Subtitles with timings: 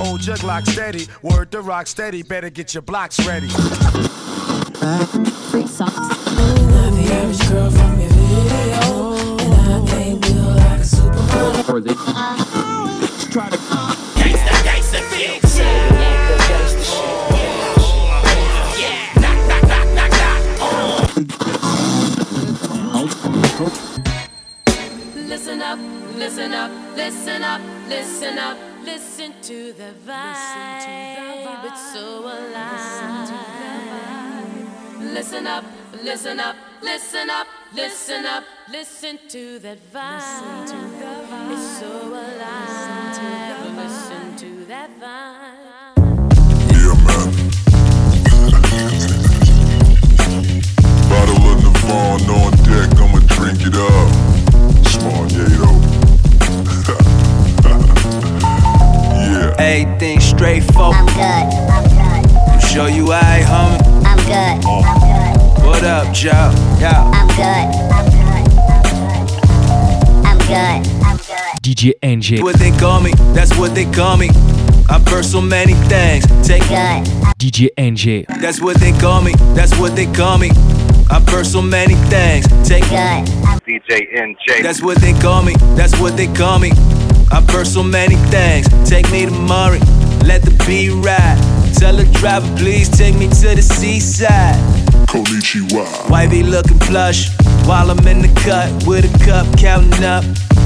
[0.00, 1.06] Old jug lock steady.
[1.22, 3.48] Word to rock steady, better get your blocks ready.
[13.30, 13.56] Try to
[14.16, 15.66] Gangsta Gangsta Big Shit.
[18.80, 20.38] Yeah, knock knock knock knock knock
[25.28, 25.78] Listen up,
[26.16, 28.67] listen up, listen up, listen up, listen
[29.48, 31.64] to the vibe.
[31.64, 33.30] It's so alive.
[35.00, 35.64] Listen up,
[36.04, 41.50] listen up, listen up, listen up, listen to that vibe.
[41.50, 43.16] It's so alive.
[43.74, 45.96] Listen to that vibe.
[46.74, 47.28] Yeah, man.
[51.08, 54.08] Bottle of Navon on deck, I'ma drink it up.
[54.88, 55.70] Smart Yato.
[59.58, 59.64] yeah.
[59.64, 60.96] Everything straight forward.
[60.96, 61.84] I'm good, I'm
[62.22, 63.80] good, Show you I homie.
[64.04, 66.52] I'm good, I'm good, What up, Joe?
[66.80, 67.02] Yeah.
[67.14, 67.44] I'm good,
[67.92, 68.48] I'm good,
[70.24, 71.62] I'm good, I'm good.
[71.62, 74.30] DJ Enjay, What they call me, that's what they call me.
[74.90, 76.24] I burst so many things.
[76.46, 77.04] Take Good,
[77.38, 80.50] DJ Enjay, That's what they call me, that's what they call me.
[81.10, 82.46] I burst so many things.
[82.68, 83.24] Take good,
[83.66, 84.62] DJ Enjay.
[84.62, 86.72] That's what they call me, that's what they call me.
[87.30, 88.68] I burst so many things.
[88.88, 89.80] Take me to Murray,
[90.24, 91.38] let the beat ride.
[91.74, 94.87] Tell the driver, please take me to the seaside.
[95.08, 96.10] Konnichiwa.
[96.10, 97.30] Wifey looking plush
[97.66, 100.22] while I'm in the cut with a cup counting up.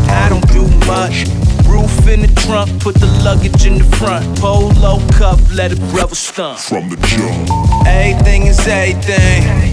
[0.09, 1.27] I don't do much.
[1.71, 4.25] Roof in the trunk, put the luggage in the front.
[4.41, 6.59] Polo cup, let a brother stunt.
[6.59, 7.87] From the jump.
[7.87, 9.73] Everything is everything.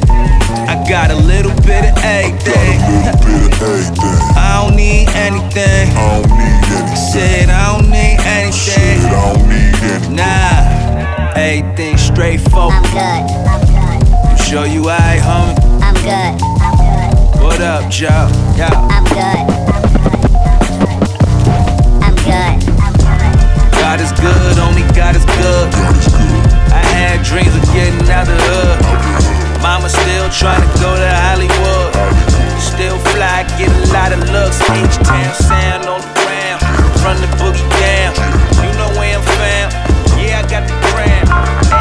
[0.70, 2.80] I got a little bit of Got a everything.
[2.80, 4.38] little bit of everything.
[4.38, 5.90] I don't need anything.
[5.98, 6.96] I don't need anything.
[6.96, 8.18] Said I don't need
[8.54, 9.06] Shit, anything.
[9.06, 10.16] I don't need anything.
[10.16, 12.76] Nah, everything straightforward.
[12.76, 13.69] I'm good, I'm
[14.50, 15.54] Show you I homie.
[15.78, 18.26] I'm good, I'm good, What up, Joe?
[18.58, 18.74] Yeah.
[18.90, 19.46] I'm good,
[22.02, 23.78] I'm good, I'm good.
[23.78, 25.70] God is good, only God is good.
[25.70, 26.50] God is good.
[26.74, 29.62] I had dreams of getting out the hood.
[29.62, 31.94] Mama still trying to go to Hollywood.
[32.58, 34.58] Still fly, get a lot of looks.
[34.66, 36.58] H-Town sound on the ground.
[37.06, 38.18] Run the boogie down.
[38.66, 39.78] You know where I'm found.
[40.18, 41.79] Yeah, I got the gram.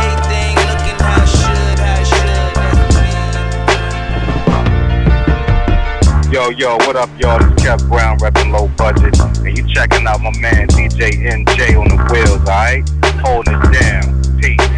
[6.39, 7.43] Yo, yo, what up, y'all?
[7.43, 9.19] It's Kev Brown repping low budget.
[9.45, 12.89] And you checking out my man DJ Enjay on the wheels, alright?
[13.27, 14.39] Holding it down.
[14.41, 14.78] Peace.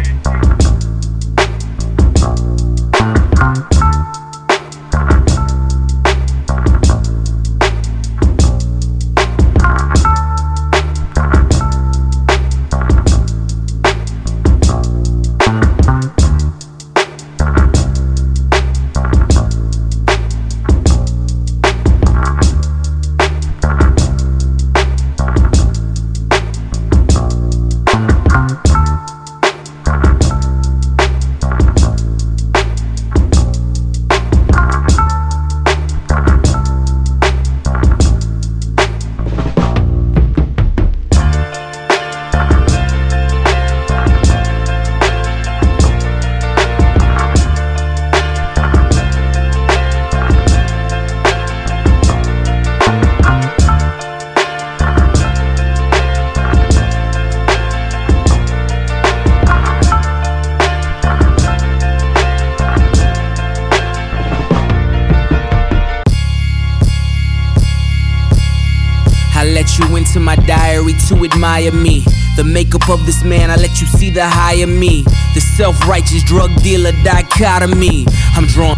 [71.31, 72.03] Admire me.
[72.35, 75.03] The makeup of this man, I let you see the higher me.
[75.33, 78.05] The self righteous drug dealer dichotomy.
[78.35, 78.77] I'm drawn.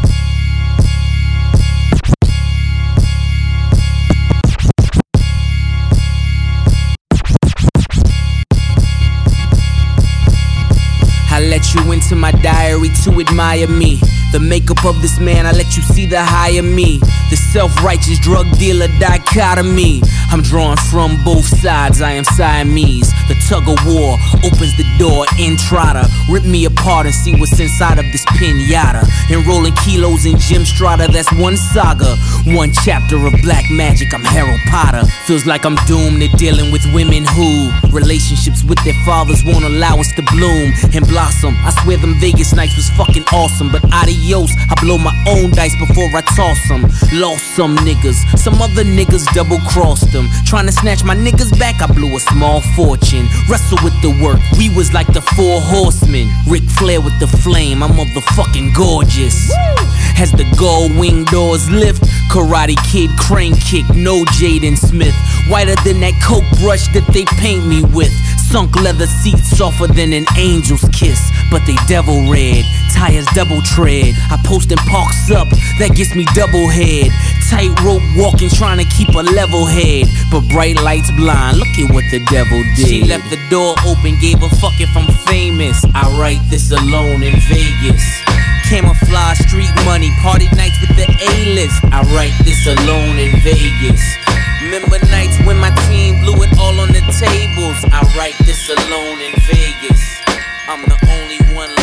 [11.30, 14.00] I let you into my diary to admire me.
[14.32, 17.00] The makeup of this man, I let you see the higher me.
[17.30, 20.02] The self righteous drug dealer dichotomy.
[20.34, 23.14] I'm drawn from both sides, I am Siamese.
[23.30, 26.10] The tug of war opens the door, Entrada.
[26.28, 29.06] Rip me apart and see what's inside of this pinata.
[29.30, 32.18] Enrolling kilos in Jim Strata, that's one saga.
[32.50, 35.06] One chapter of black magic, I'm Harold Potter.
[35.30, 40.02] Feels like I'm doomed to dealing with women who relationships with their fathers won't allow
[40.02, 41.54] us to bloom and blossom.
[41.62, 45.78] I swear them Vegas nights was fucking awesome, but adios, I blow my own dice
[45.78, 46.90] before I toss them.
[47.22, 50.23] Lost some niggas, some other niggas double crossed them.
[50.46, 53.28] Trying to snatch my niggas back, I blew a small fortune.
[53.50, 56.30] Wrestle with the work, we was like the four horsemen.
[56.48, 59.52] Ric Flair with the flame, I'm motherfucking gorgeous.
[60.18, 65.16] As the gold wing doors lift, Karate Kid crane kick, no Jaden Smith.
[65.50, 68.14] Whiter than that coke brush that they paint me with.
[68.38, 71.20] Sunk leather seats softer than an angel's kiss,
[71.50, 72.64] but they devil red.
[72.94, 74.14] Tires double tread.
[74.30, 75.50] I post and parks up,
[75.80, 77.10] that gets me double head.
[77.50, 80.08] Tightrope walking, trying to keep a level head.
[80.32, 82.88] But bright lights blind, look at what the devil did.
[82.88, 85.84] She left the door open, gave a fuck if I'm famous.
[85.94, 88.04] I write this alone in Vegas.
[88.66, 91.78] Camouflage street money, party nights with the A-list.
[91.92, 94.02] I write this alone in Vegas.
[94.64, 97.78] Remember nights when my team blew it all on the tables.
[97.92, 100.02] I write this alone in Vegas.
[100.66, 101.83] I'm the only one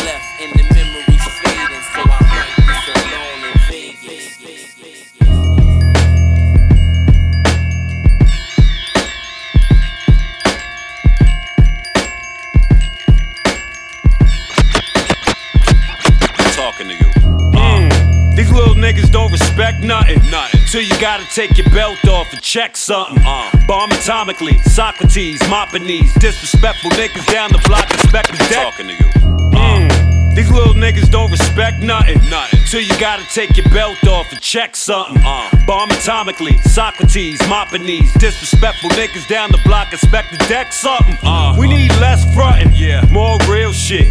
[19.21, 20.19] don't respect nothing.
[20.29, 20.61] Nothing.
[20.67, 23.21] Till you gotta take your belt off and check something.
[23.25, 23.49] Uh.
[23.67, 28.73] Bomb atomically, Socrates, mopping these disrespectful niggas down the block, expect the deck.
[28.73, 29.09] Talking to you.
[29.53, 30.35] Mm.
[30.35, 32.17] These little niggas don't respect nothing.
[32.29, 32.59] Nothing.
[32.69, 35.21] Till you gotta take your belt off and check something.
[35.23, 35.49] Uh.
[35.67, 41.17] Bomb atomically, Socrates, mopping these disrespectful niggas down the block, expect the deck something.
[41.21, 41.55] Uh.
[41.59, 43.05] We need less frontin', yeah.
[43.11, 44.07] more real shit.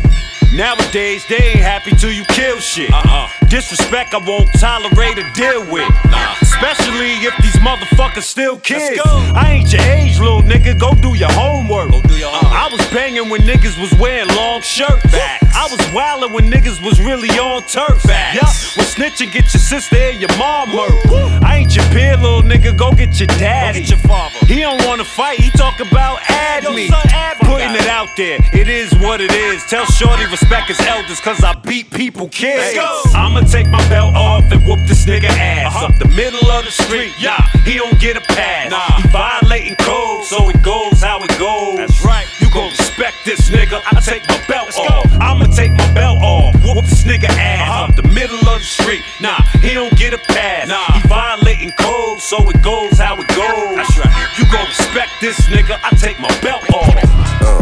[0.52, 2.90] Nowadays, they ain't happy till you kill shit.
[2.92, 3.28] Uh-uh.
[3.48, 5.88] Disrespect, I won't tolerate or deal with.
[6.10, 6.34] Nah.
[6.42, 9.00] Especially if these motherfuckers still kids.
[9.04, 10.78] I ain't your age, little nigga.
[10.78, 11.90] Go do your homework.
[11.92, 12.52] Go do your homework.
[12.52, 15.02] I was banging when niggas was wearing long shirts.
[15.10, 15.54] Facts.
[15.54, 18.02] I was wildin' when niggas was really on turf.
[18.02, 18.34] Facts.
[18.34, 21.44] Yup, when snitching, get your sister and your mom murdered.
[21.44, 22.76] I ain't your peer, little nigga.
[22.76, 23.80] Go get your daddy.
[23.80, 24.46] Go get your father.
[24.46, 25.38] He don't wanna fight.
[25.38, 26.88] He talk about add Yo, me.
[26.88, 27.36] son, add.
[27.40, 28.38] Putting it out there.
[28.52, 29.64] It is what it is.
[29.66, 32.74] Tell Shorty respect his elders, cause I beat people kids.
[32.74, 33.18] Let's go.
[33.18, 35.74] I'ma take my belt off and whoop this nigga ass.
[35.74, 35.86] Uh-huh.
[35.86, 38.70] Up the middle of the street, yeah, he don't get a pass.
[38.70, 39.00] Nah.
[39.00, 41.76] He violating code, so it goes how it goes.
[41.76, 42.26] That's right.
[42.40, 43.80] You gon' respect this nigga.
[43.92, 45.06] I take my belt off.
[45.20, 46.54] I'ma take my belt off.
[46.64, 47.68] Whoop this nigga ass.
[47.68, 47.84] Uh-huh.
[47.88, 50.68] Up the middle of the street, nah, he don't get a pass.
[50.68, 50.84] Nah.
[50.94, 53.76] He violating code, so it goes how it goes.
[53.76, 54.38] That's right.
[54.38, 55.78] You gon' respect this nigga.
[55.84, 57.59] I take my belt off.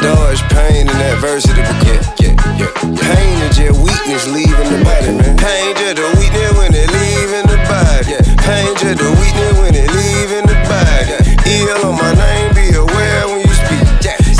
[0.00, 2.72] Dodge pain and adversity yeah, yeah, yeah.
[3.04, 5.36] pain is just weakness leaving the body, man.
[5.36, 8.16] Pain just the weakness when it leaving the body.
[8.40, 11.16] Pain just the weakness when it leaving the body.
[11.44, 13.84] Ill on my name, be aware when you speak.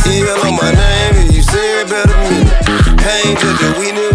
[0.08, 2.40] Ill on my name, if you say it better me.
[2.96, 4.09] Pain just the weakness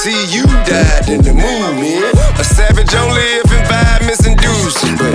[0.00, 2.08] see you die in the move, man.
[2.40, 5.12] A savage only if environment's inducing, but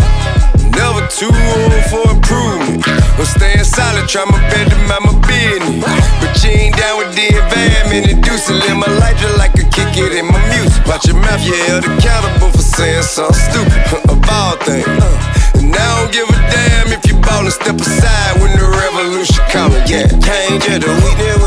[0.78, 2.86] never too old for improvement.
[3.18, 5.82] I'm staying solid, try my best to mind my business.
[6.22, 8.62] But you ain't down with the environment, inducing.
[8.62, 10.86] Live my life just like a kick it in my music.
[10.86, 13.82] Watch your mouth, you held accountable for saying something stupid.
[14.06, 14.86] of all things.
[14.86, 19.42] Uh, and I don't give a damn if you ballin', step aside when the revolution
[19.50, 19.82] coming.
[19.90, 21.45] Yeah, pain just the weakness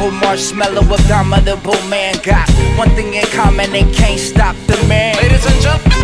[0.00, 2.14] invisible marshmallow, abominable man.
[2.22, 5.16] Got one thing in common, they can't stop the man.
[5.16, 5.99] Ladies and gen- gentlemen,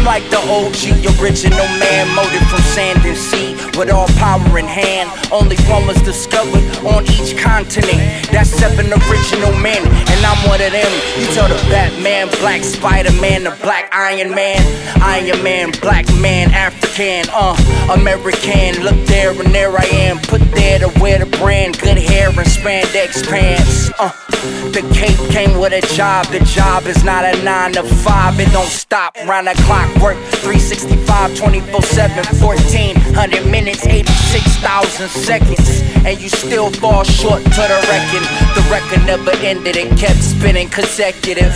[0.00, 4.64] I'm like the OG, original man, molded from sand and sea, with all power in
[4.64, 5.10] hand.
[5.30, 8.00] Only one was discovered on each continent.
[8.32, 10.90] That's seven original men, and I'm one of them.
[11.20, 14.64] You tell the Batman, Black Spider Man, the Black Iron Man,
[15.02, 17.54] Iron Man, Black Man, African, uh,
[17.92, 18.82] American.
[18.82, 22.38] Look there, and there I am, put there to wear the brand, good hair and
[22.38, 24.29] spandex pants, uh
[24.72, 26.26] the cape came with a job.
[26.26, 28.38] The job is not a nine to five.
[28.40, 29.16] It don't stop.
[29.26, 35.82] Round the clock work 365, 24 7, 1400 minutes, 86,000 seconds.
[36.04, 38.24] And you still fall short to the record.
[38.56, 39.76] The record never ended.
[39.76, 41.52] It kept spinning consecutive.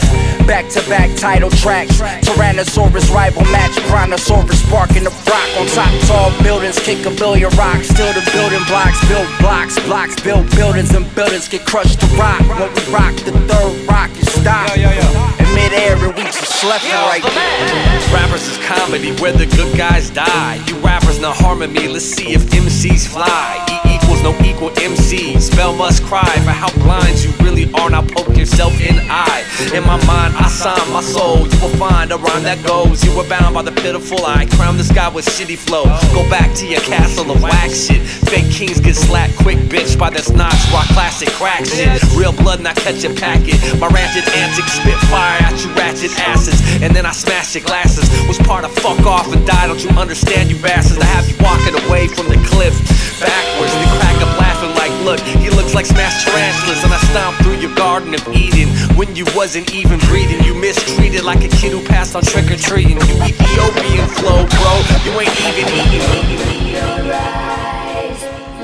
[0.46, 2.00] Back to back title tracks.
[2.28, 3.72] Tyrannosaurus rival match.
[3.88, 5.48] Brontosaurus sparking the rock.
[5.56, 7.88] On top tall buildings, kick a billion rocks.
[7.88, 9.00] Still the building blocks.
[9.08, 12.40] Build blocks, blocks, build buildings, and buildings get crushed to rock.
[12.60, 14.70] When rock, the third rock is stop.
[14.76, 18.14] In midair, and we just left it right there.
[18.14, 20.62] Rappers is comedy where the good guys die.
[20.66, 23.64] You rappers not harming me, let's see if MCs fly.
[23.84, 25.38] E equals no equal MC.
[25.40, 27.90] Spell must cry for how blind you really are.
[27.90, 29.44] Now poke yourself in the eye.
[29.72, 31.46] In my mind, I sign my soul.
[31.46, 33.04] You will find a rhyme that goes.
[33.04, 34.46] You were bound by the pitiful eye.
[34.56, 35.84] Crown this guy with shitty flow.
[36.12, 38.02] Go back to your castle of wax shit.
[38.02, 40.58] Fake kings get slapped quick, bitch, by this notch.
[40.72, 42.02] Rock classic crack shit.
[42.14, 43.60] Real blood, not cut your packet.
[43.78, 46.56] My ratchet antics spit fire at you ratchet asses.
[46.80, 48.08] And then I smash your glasses.
[48.26, 49.66] Was part of fuck off and die.
[49.68, 50.98] Don't you understand, you bastards?
[50.98, 52.72] I have you walking away from the cliff
[53.20, 53.72] backwards.
[53.76, 56.82] Then crack up laughing like, look, he looks like smashed tarantulas.
[56.82, 58.72] And I stomp through your garden of Eden.
[58.96, 62.56] When you wasn't even breathing, you mistreated like a kid who passed on trick or
[62.56, 62.96] treating.
[62.96, 64.72] You Ethiopian flow, bro.
[65.04, 66.00] You ain't even eating.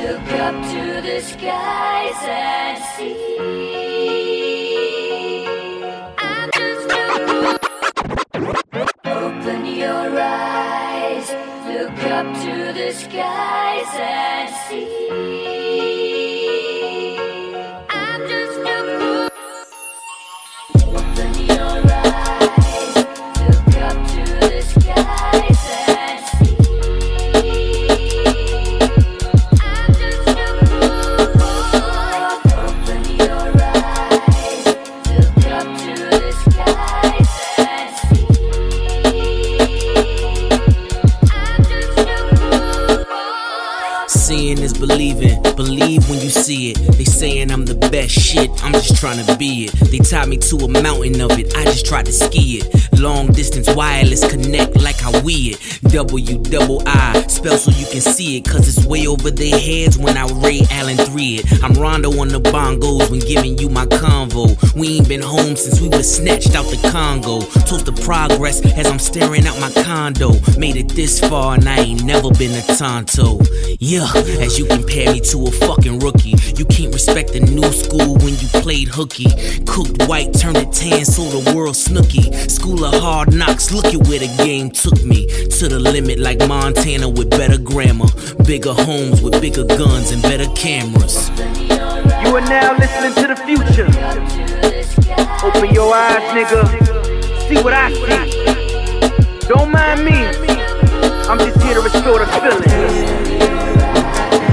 [0.01, 1.90] Look up to the skies
[12.11, 15.40] up to the skies and see.
[44.91, 45.41] Believing.
[45.55, 46.79] Believe when you see it.
[46.97, 48.51] They saying I'm the best shit.
[48.65, 49.73] I'm just trying to be it.
[49.91, 51.55] They tied me to a mountain of it.
[51.57, 52.90] I just tried to ski it.
[53.01, 55.81] Long distance wireless connect like how we it.
[55.91, 58.45] W double I spell so you can see it.
[58.45, 61.65] Cause it's way over their heads when I Ray Allen 3 it.
[61.65, 64.55] I'm Rondo on the bongos when giving you my convo.
[64.75, 67.41] We ain't been home since we was snatched out the Congo.
[67.65, 70.33] Toast the progress as I'm staring out my condo.
[70.59, 73.41] Made it this far and I ain't never been a Tonto.
[73.79, 74.13] Yeah,
[74.45, 76.35] as you compare me to a fucking rookie.
[76.57, 79.31] You can't respect the new school when you played hooky.
[79.65, 82.31] Cooked white, turned it tan, so the world snooky.
[82.49, 85.27] School of hard knocks, look at where the game took me.
[85.59, 88.09] To the limit like Montana with better grammar.
[88.47, 91.31] Bigger homes with bigger guns and better cameras.
[92.25, 93.89] You are now listening to the future.
[95.45, 96.65] Open your eyes, nigga.
[97.49, 99.49] See what I see.
[99.49, 100.27] Don't mind me.
[101.29, 102.63] I'm just here to restore the feeling.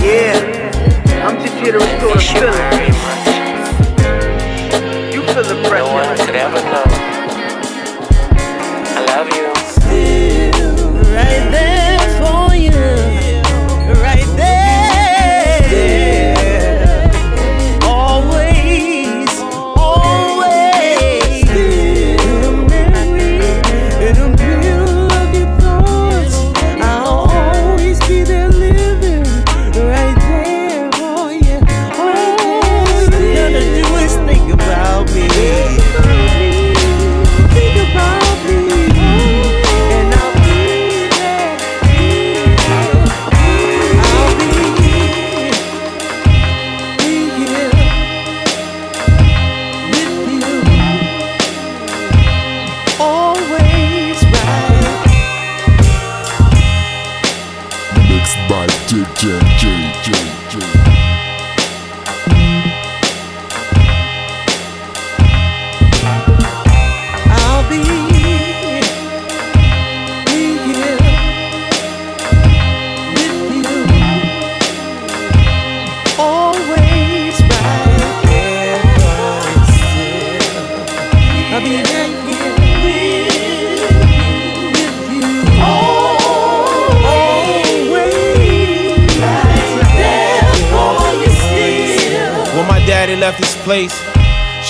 [0.03, 3.17] Yeah, I'm just here to restore the feeling.
[5.13, 5.87] You feel the pressure.
[5.87, 6.86] No one could ever know.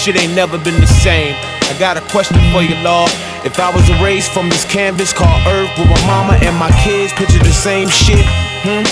[0.08, 1.36] Shit ain't never been the same.
[1.68, 3.12] I got a question for you, Lord.
[3.44, 7.12] If I was erased from this canvas called Earth, would my mama and my kids
[7.12, 8.24] picture the same shit?
[8.64, 8.88] Hmm?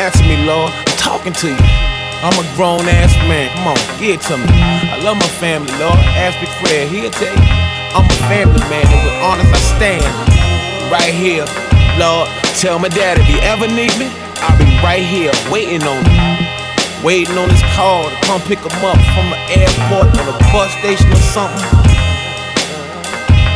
[0.00, 0.72] Answer me, Lord.
[0.72, 1.68] I'm talking to you.
[2.24, 3.52] I'm a grown ass man.
[3.52, 4.48] Come on, give it to me.
[4.88, 6.00] I love my family, Lord.
[6.16, 7.48] Ask Big Fred, he'll tell you.
[7.92, 10.08] I'm a family man, and with honest I stand.
[10.88, 11.44] Right here,
[12.00, 12.32] Lord.
[12.56, 14.08] Tell my dad if he ever need me,
[14.40, 16.33] I'll be right here waiting on him.
[17.04, 20.72] Waiting on his call to come pick him up from the airport or the bus
[20.80, 21.60] station or something.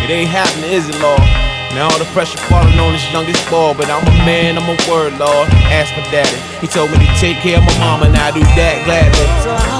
[0.04, 1.24] It ain't happening, is it, Lord?
[1.72, 4.76] Now all the pressure falling on this youngest boy, but I'm a man, I'm a
[4.84, 5.48] word, Lord.
[5.72, 6.36] Ask my daddy.
[6.60, 9.77] He told me to take care of my mama, and I do that gladly.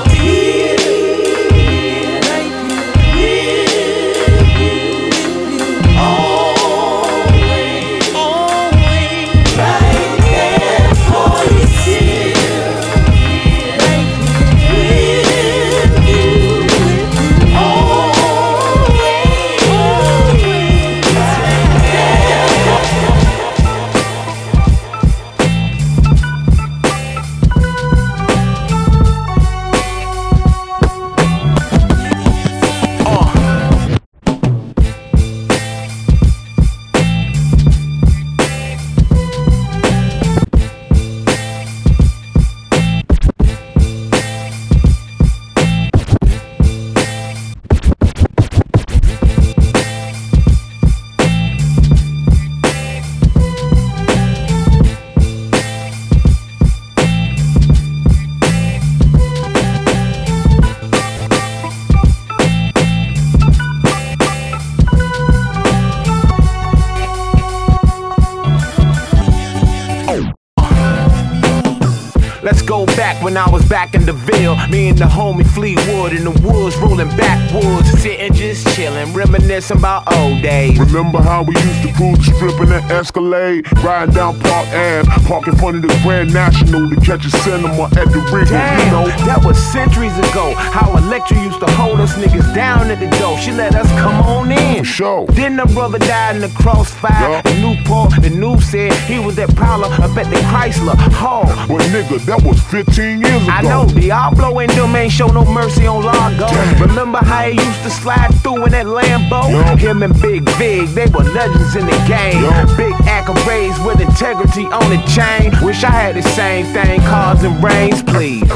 [79.49, 80.78] Reminiscing about old days.
[80.78, 85.08] Remember how we used to cruise the strip in that Escalade, riding down Park Ave,
[85.26, 88.78] park in front of the Grand National to catch a cinema at the Regal, Damn,
[88.78, 89.06] you know?
[89.25, 90.52] that was centuries ago.
[90.54, 93.39] How Electra used to hold us niggas down at the door.
[93.39, 94.84] She let us come on in.
[94.84, 95.26] Sure.
[95.28, 97.41] Then the brother died in the crossfire.
[97.47, 101.45] In Newport, the news said he was at Prowler up at the Chrysler Hall.
[101.69, 103.50] But nigga, that was 15 years ago.
[103.50, 106.49] I know, Diablo and them ain't show no mercy on Largo.
[106.84, 109.37] Remember how he used to slide through in that Lambo?
[109.78, 112.42] Him and Big Big, they were legends in the game.
[112.76, 115.52] Big accolades with integrity on the chain.
[115.64, 118.48] Wish I had the same thing, cars and brains, please.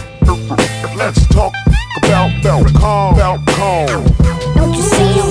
[0.96, 1.54] Let's talk
[1.98, 4.04] about belt calm, belt calm.
[4.54, 5.30] Don't you see him?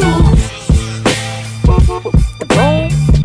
[2.39, 2.45] The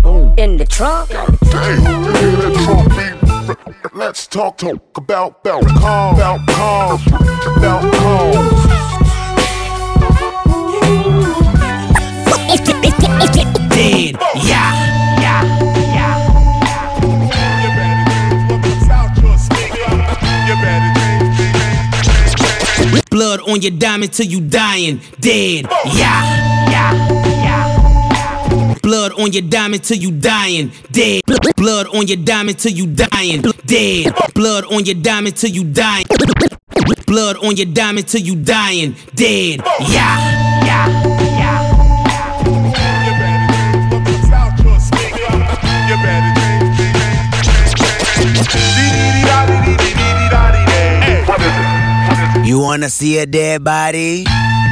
[0.03, 1.11] boom in the trunk.
[1.11, 3.95] Damn, you hear that trunk beat?
[3.95, 6.99] Let's talk, talk about belt calm, belt calm,
[7.61, 9.06] belt calm.
[23.11, 26.93] Blood on your diamond till you dying, dead, yeah, yeah,
[27.43, 28.75] yeah.
[28.83, 31.23] Blood on your diamond till you dying, dead.
[31.57, 34.15] Blood on your diamond till you dying, dead.
[34.35, 36.05] Blood on your diamond till you dying.
[37.07, 41.06] Blood on your diamond till you dying, dead, yeah, yeah.
[52.57, 54.25] You wanna see a dead body?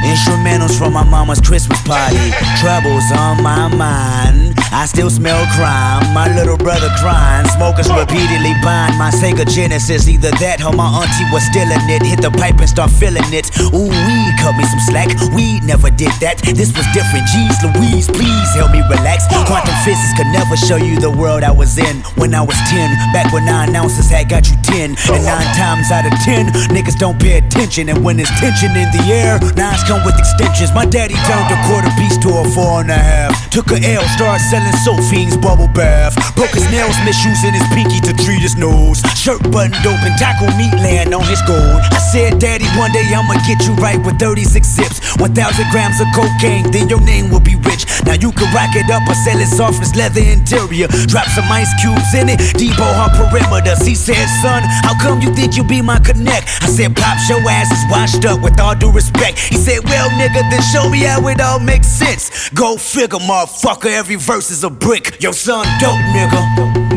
[0.05, 2.31] Instrumentals from my mama's Christmas party.
[2.61, 4.53] Troubles on my mind.
[4.71, 6.03] I still smell crime.
[6.13, 7.47] My little brother crying.
[7.55, 10.07] Smokers repeatedly bind my Sega Genesis.
[10.07, 12.03] Either that or my auntie was stealing it.
[12.03, 13.49] Hit the pipe and start filling it.
[13.71, 15.09] Ooh, we cut me some slack.
[15.31, 16.43] We never did that.
[16.43, 17.25] This was different.
[17.31, 19.25] Jeez Louise, please help me relax.
[19.47, 22.91] Quantum physics could never show you the world I was in when I was 10.
[23.15, 24.95] Back when nine ounces had got you 10.
[25.11, 27.87] And nine times out of 10, niggas don't pay attention.
[27.87, 30.73] And when there's tension in the air, nines come with extensions.
[30.73, 33.31] My daddy turned a quarter piece to a four and a half.
[33.51, 36.17] Took a L, started selling Sophine's bubble bath.
[36.35, 38.99] Broke his nails, misusing his pinky to treat his nose.
[39.15, 41.79] Shirt buttoned open, taco meat land on his gold.
[41.95, 44.99] I said, Daddy, one day I'ma get you right with 36 zips.
[45.21, 45.31] 1,000
[45.71, 47.87] grams of cocaine, then your name will be rich.
[48.03, 50.87] Now you can rack it up or sell it soft as leather interior.
[51.07, 53.85] Drop some ice cubes in it, depot her perimeters.
[53.85, 56.49] He said, Son, how come you think you be my connect?
[56.59, 59.39] I said, Pops, your ass is washed up with all due respect.
[59.39, 62.49] He said, Well, nigga, then show me how it all makes sense.
[62.49, 65.21] Go figure, motherfucker, every verse is a brick.
[65.21, 66.95] Your son dope, nigga.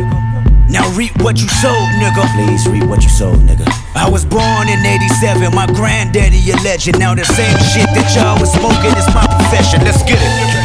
[0.70, 2.24] Now reap what you sowed, nigga.
[2.34, 3.66] Please reap what you sowed, nigga.
[3.94, 6.98] I was born in 87, my granddaddy a legend.
[6.98, 9.80] Now the same shit that y'all was smoking is my profession.
[9.80, 10.57] Let's get it.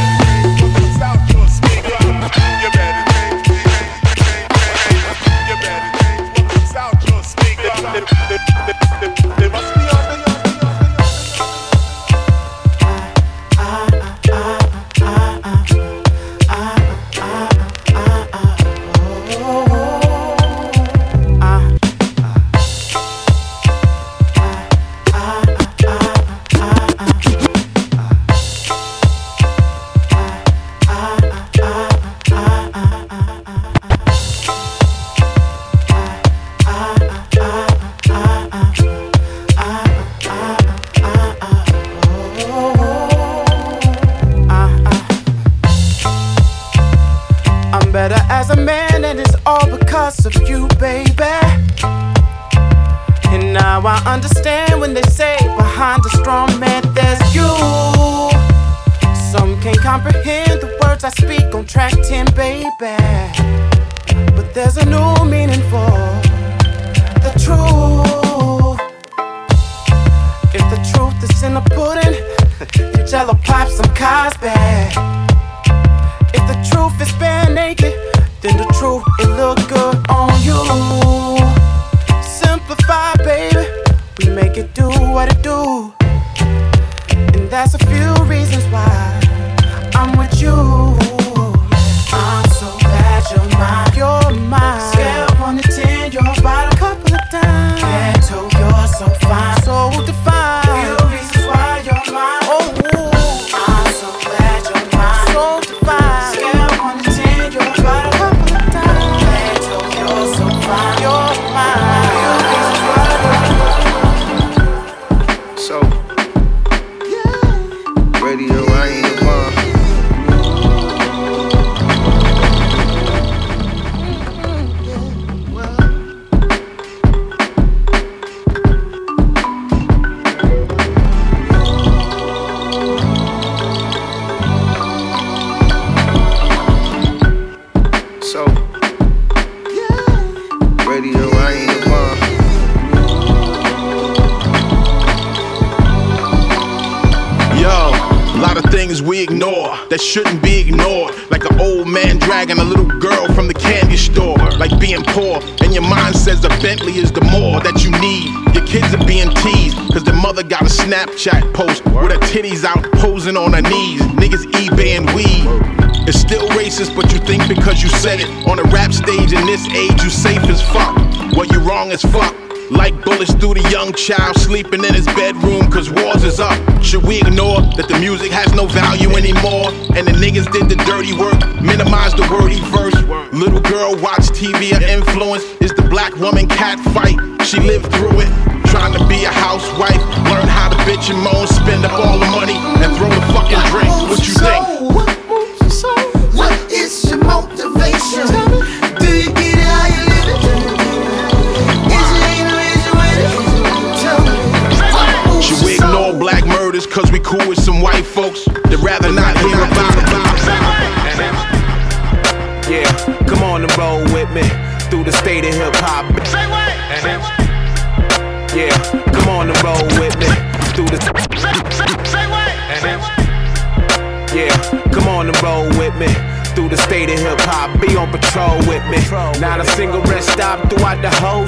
[173.24, 176.60] Bullets through the young child sleeping in his bedroom cause wars is up.
[176.84, 179.72] Should we ignore that the music has no value anymore?
[179.96, 182.96] And the niggas did the dirty work, minimize the wordy verse.
[183.32, 187.16] Little girl watch TV, her influence is the black woman cat fight.
[187.48, 188.32] She lived through it,
[188.68, 190.04] trying to be a housewife.
[190.28, 191.48] Learn how to bitch and moan,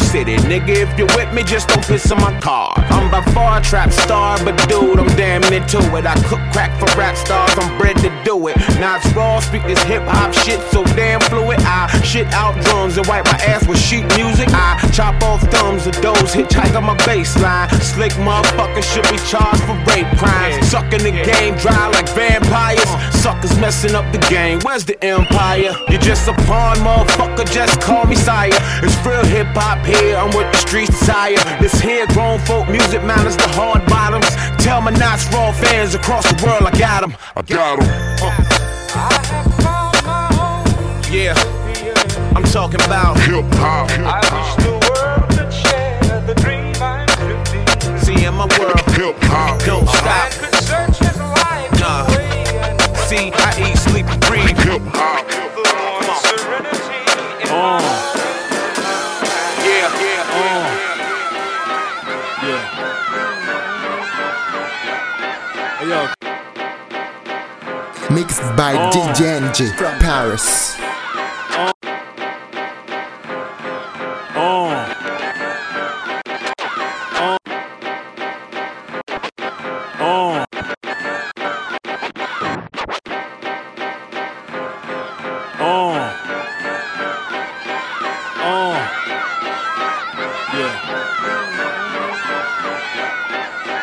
[0.05, 0.35] city.
[0.37, 2.64] Nigga, if you're with me, just don't piss on my car.
[3.15, 6.05] I'm by far trap star, but dude, I'm damn into it.
[6.05, 8.57] I cook crack for rap stars, I'm bred to do it.
[8.79, 11.59] Now it's raw, speak this hip hop shit so damn fluid.
[11.61, 14.49] I shit out drums and wipe my ass with sheet music.
[14.51, 17.71] I chop off thumbs of those hitchhike on my baseline.
[17.81, 20.67] Slick motherfuckers should be charged for rape crimes.
[20.67, 22.83] Sucking the game dry like vampires.
[23.15, 24.59] Suckers messing up the game.
[24.63, 25.71] Where's the empire?
[25.87, 27.49] You're just a pawn, motherfucker.
[27.49, 28.49] Just call me sire.
[28.83, 30.17] It's real hip hop here.
[30.17, 31.37] I'm with streets desire.
[31.59, 34.27] This here grown folk music manners the hard bottoms.
[34.63, 37.15] Tell my Nottz Raw fans across the world I got 'em.
[37.35, 37.87] I got 'em.
[38.21, 38.31] Uh.
[41.11, 41.35] Yeah,
[42.35, 43.89] I'm talking about hip hop.
[43.91, 47.65] I wish the world could share the dream I'm living.
[47.99, 50.31] See, in my world, hip hop don't stop.
[51.79, 52.05] Nah.
[53.07, 53.74] See, I eat, sleep, and breathe hip hop.
[68.55, 68.91] By Oh.
[68.91, 70.75] DJ from Paris.
[70.79, 71.71] Oh.
[74.35, 74.95] Oh.
[79.99, 80.45] Oh.
[85.59, 85.95] Oh.
[88.37, 88.75] Oh.
[90.53, 90.75] Yeah.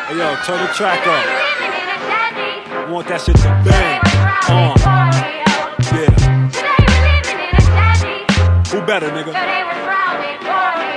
[0.07, 1.25] Hey yo, turn the track up.
[2.75, 4.02] I want that shit to bang.
[4.49, 4.75] Uh.
[5.93, 6.09] Yeah.
[8.71, 9.33] Who better, nigga?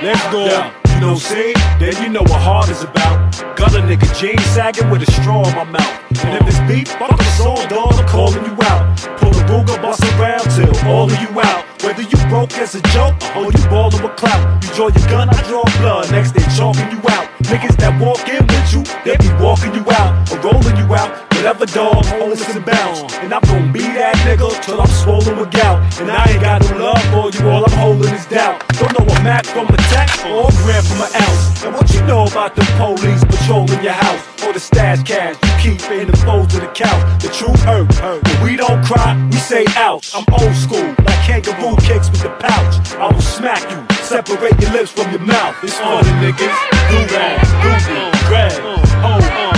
[0.02, 0.46] Let's go.
[0.46, 0.72] Yeah.
[0.94, 3.32] You know, see, then you know what hard is about.
[3.54, 6.24] Got a nigga jeans sagging with a straw in my mouth.
[6.24, 8.96] And if it's beef, fuck the song, dog, I'm calling you out.
[9.20, 11.64] Pull a Ruger, bust around till all of you out.
[11.82, 14.64] Whether you broke as a joke or you ballin' with clout.
[14.64, 16.10] You draw your gun, I draw blood.
[16.10, 17.28] Next they chalking you out.
[17.44, 21.25] Niggas that walk in with you, they be walking you out or rolling you out.
[21.46, 23.14] Whatever dog, holding some bounce.
[23.22, 25.78] And I'm gon' be that nigga till I'm swollen with gout.
[26.02, 28.66] And I ain't got no love for you, all I'm holding is doubt.
[28.74, 31.62] Don't know a map from a text or a gram from an ounce.
[31.62, 35.54] And what you know about the police patrolling your house or the stash cash you
[35.62, 37.22] keep in the folds of the couch?
[37.22, 38.26] The truth hurt, hurt.
[38.42, 40.18] We don't cry, we say ouch.
[40.18, 42.74] I'm old school, like kangaroo kicks with the pouch.
[42.98, 45.54] I will smack you, separate your lips from your mouth.
[45.62, 46.58] It's for the niggas.
[46.90, 48.75] Do that, do grab,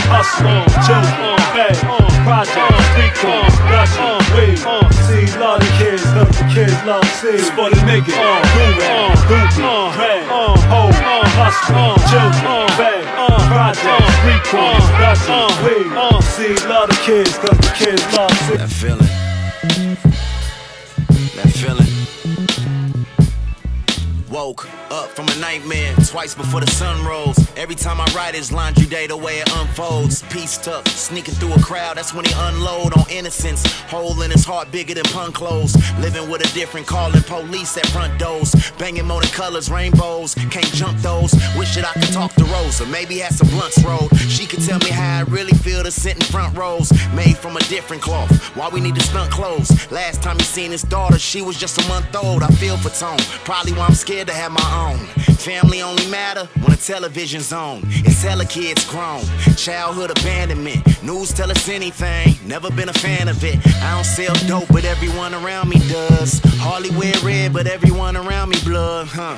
[0.09, 1.77] hold, hustle, children, bag,
[2.25, 4.59] project, street corn, gotcha, weed.
[5.09, 7.29] See, love the kids, love the kids, love see.
[7.29, 8.09] It's for the niggas.
[8.09, 9.53] Do that, do it,
[9.97, 10.25] grab,
[10.69, 13.05] hold, uh, uh, hustle, uh, children, bag,
[13.49, 15.89] project, street corn, gotcha, weed.
[16.39, 18.57] See, love the kids, cause the kids love see.
[18.57, 19.11] That feeling.
[21.37, 21.89] That feeling.
[24.31, 27.39] Woke up from a nightmare twice before the sun rose.
[27.57, 30.23] Every time I write it's laundry day, the way it unfolds.
[30.31, 33.65] Peace tuck, sneaking through a crowd, that's when he unload on innocence.
[33.83, 35.77] Hole in his heart bigger than punk clothes.
[35.99, 38.55] Living with a different calling police at front doors.
[38.79, 40.35] Banging than colors, rainbows.
[40.35, 41.33] Can't jump those.
[41.57, 44.17] Wish that I could talk to Rosa, maybe had some blunts rolled.
[44.19, 46.93] She could tell me how I really feel to sit in front rows.
[47.15, 48.31] Made from a different cloth.
[48.57, 49.71] Why we need to stunt clothes.
[49.91, 52.43] Last time you seen his daughter, she was just a month old.
[52.43, 53.19] I feel for Tone.
[53.45, 54.99] Probably why I'm scared to have my own.
[55.39, 57.81] Family only matter when the television's on.
[58.07, 59.23] It's hella kids grown.
[59.57, 60.81] Childhood abandonment.
[61.03, 62.35] News tell us anything.
[62.47, 63.59] Never been a fan of it.
[63.83, 66.41] I don't sell dope, but everyone around me does.
[66.65, 69.37] Hardly wear red, but everyone around me blood, huh?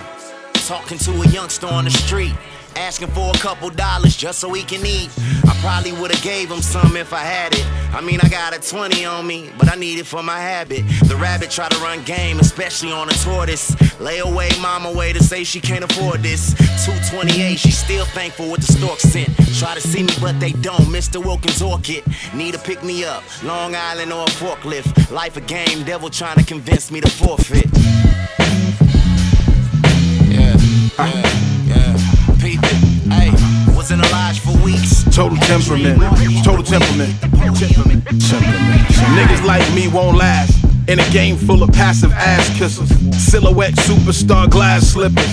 [0.66, 2.34] Talking to a youngster on the street.
[2.80, 5.10] Asking for a couple dollars just so he can eat.
[5.46, 7.64] I probably would've gave him some if I had it.
[7.94, 10.84] I mean, I got a 20 on me, but I need it for my habit.
[11.06, 13.76] The rabbit try to run game, especially on a tortoise.
[14.00, 16.54] Lay away, mama way to say she can't afford this.
[16.86, 19.28] 228, she still thankful with the stork sent.
[19.58, 20.86] Try to see me, but they don't.
[20.86, 21.22] Mr.
[21.22, 22.02] Wilkins Orchid,
[22.34, 23.22] need to pick me up.
[23.44, 25.10] Long Island or a forklift.
[25.10, 27.68] Life a game, devil trying to convince me to forfeit.
[30.30, 30.56] Yeah,
[30.98, 31.49] yeah,
[33.90, 35.02] in a for weeks.
[35.04, 35.98] Total temperament.
[36.44, 37.20] Total temperament.
[37.20, 38.04] Temperament.
[39.16, 40.64] Niggas like me won't last.
[40.88, 43.14] In a game full of passive ass kissers.
[43.14, 45.26] Silhouette superstar glass slippers.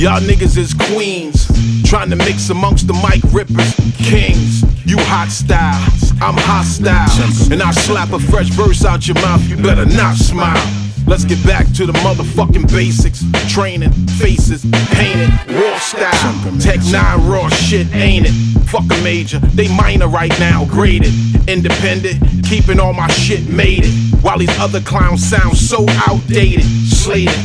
[0.00, 1.46] Y'all niggas is queens.
[1.88, 3.74] Trying to mix amongst the mic rippers.
[3.96, 4.62] Kings.
[4.84, 5.82] You hot style.
[6.20, 7.52] I'm hostile.
[7.52, 9.42] And I slap a fresh verse out your mouth.
[9.48, 10.62] You better not smile.
[11.06, 13.22] Let's get back to the motherfucking basics.
[13.52, 16.58] Training, faces, painted, war style.
[16.58, 18.32] Tech 9 raw shit, ain't it?
[18.68, 21.12] Fuck a major, they minor right now, graded.
[21.46, 24.14] Independent, keeping all my shit made it.
[24.22, 26.64] While these other clowns sound so outdated.
[26.64, 27.38] Slated,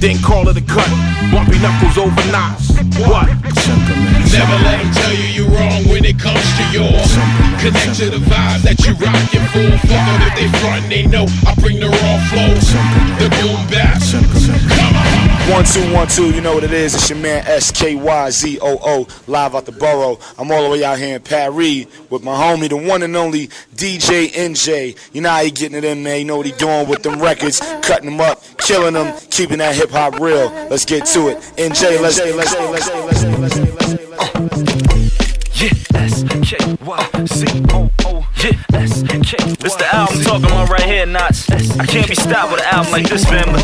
[0.00, 0.88] then call it a cut.
[1.32, 2.76] Bumpy Knuckles over Nottz.
[3.08, 3.28] What?
[4.32, 7.12] Never let them tell you you're wrong when it comes to yours.
[7.60, 9.86] Connect to the vibe that you rockin' for.
[9.86, 12.52] Fuck them if they front, they know I bring the raw flow.
[13.18, 14.00] The boom bap.
[14.76, 15.26] Come on.
[15.50, 16.92] One two one two, you know what it is.
[16.92, 20.18] It's your man S K Y Z O O, live out the borough.
[20.36, 23.46] I'm all the way out here in Paris with my homie, the one and only
[23.76, 24.98] DJ Enjay.
[25.12, 26.18] You know how he getting it in, man.
[26.18, 29.75] You know what he doing with them records, cutting them up, killing them, keeping that
[29.76, 30.50] hip hop real.
[30.70, 31.38] Let's get to it.
[31.58, 34.00] Enjay, let's let's let's let's let's uh, let's
[35.60, 38.28] Yeah, S K Y C O O.
[38.42, 39.36] Yeah, S K.
[39.60, 41.50] This the album talking about right here, Nottz.
[41.78, 43.62] I can't be stopped with an album like this, family.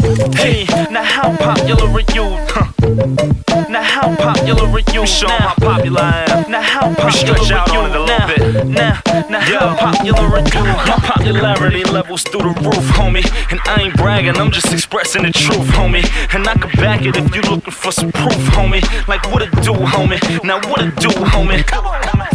[0.00, 2.24] Hey, now how popular are you?
[2.48, 3.68] Huh.
[3.68, 5.06] Now how popular are you?
[5.06, 5.38] Show now?
[5.38, 6.50] how popular I am.
[6.50, 8.66] Now how popular stretch out on it a little now, bit.
[8.66, 10.62] Now, now how popular are you?
[10.62, 13.26] My popularity levels through the roof, homie.
[13.50, 16.06] And I ain't bragging, I'm just expressing the truth, homie.
[16.34, 18.82] And I can back it if you looking for some proof, homie.
[19.08, 20.20] Like what it do, homie.
[20.44, 21.64] Now what it do, homie.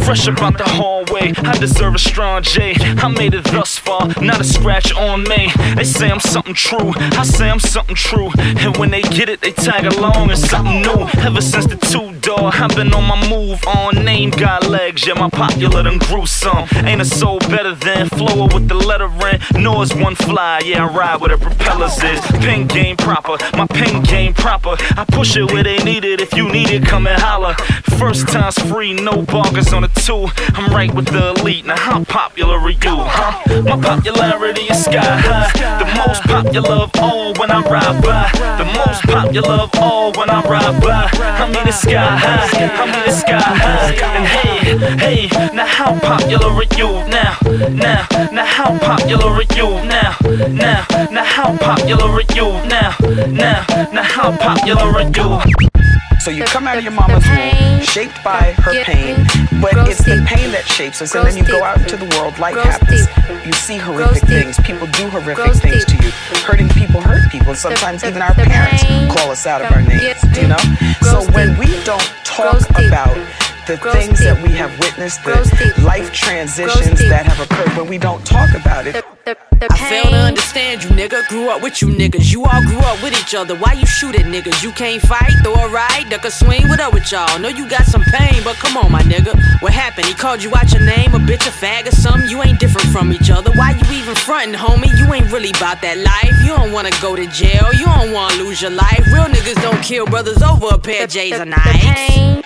[0.04, 2.76] Fresh about the hallway, I deserve a strong J.
[2.78, 5.49] I made it thus far, not a scratch on me.
[5.76, 8.30] They say I'm something true, I say I'm something true.
[8.38, 11.08] And when they get it, they tag along and something new.
[11.19, 14.04] Ever since the two door, I've been on my move on.
[14.04, 16.67] Name got legs, yeah, my popular than gruesome.
[16.86, 19.62] Ain't a soul better than flower with the letter in.
[19.62, 22.19] Nor is one fly, yeah, I ride where the propellers is.
[22.43, 24.76] Pin game proper, my pin game proper.
[24.97, 26.21] I push it where they need it.
[26.21, 27.54] If you need it, come and holler.
[27.97, 30.28] First time's free, no bargains on the two.
[30.56, 31.65] I'm right with the elite.
[31.65, 33.62] Now, how popular are you, huh?
[33.63, 35.80] My popularity is sky high.
[35.80, 38.32] The most popular of all when I ride by.
[38.58, 41.10] The most popular of all when I ride by.
[41.41, 42.47] I'm in the sky high,
[42.79, 43.91] I'm in the sky high.
[44.15, 47.36] And hey, hey, now how popular are you now?
[47.69, 50.15] Now, now how popular are you now?
[50.47, 52.95] Now, now how popular are you now?
[53.27, 55.92] Now, now how popular are you?
[56.24, 59.18] So you come out of your mama's womb, shaped by her pain,
[59.60, 62.40] but it's the pain that shapes us, and then you go out into the world,
[62.40, 63.08] life happens.
[63.46, 66.12] You see horrific things, people do horrific things to you.
[66.48, 68.84] Hurting people hurt people, sometimes even our parents
[69.14, 70.64] call us out of our names, you know?
[71.02, 73.18] So when we don't talk about
[73.67, 78.26] the things that we have witnessed, the life transitions that have occurred, when we don't
[78.26, 81.26] talk about it, I fail to understand you, nigga.
[81.30, 82.32] Grew up with you niggas.
[82.34, 83.56] You all grew up with each other.
[83.56, 84.62] Why you shoot at niggas?
[84.62, 86.67] You can't fight, throw a right, duck a swing.
[86.67, 87.39] What up with y'all?
[87.39, 89.39] Know you got some pain, but come on, my nigga.
[89.62, 90.08] What happened?
[90.08, 92.30] He called you out your name, a bitch, a fag, or something?
[92.30, 93.52] You ain't different from each other.
[93.54, 94.91] Why you even frontin', homie?
[94.99, 96.36] You ain't really about that life.
[96.43, 97.69] You don't wanna go to jail.
[97.73, 99.06] You don't wanna lose your life.
[99.13, 102.43] Real niggas don't kill brothers over a pair of J's or Nikes.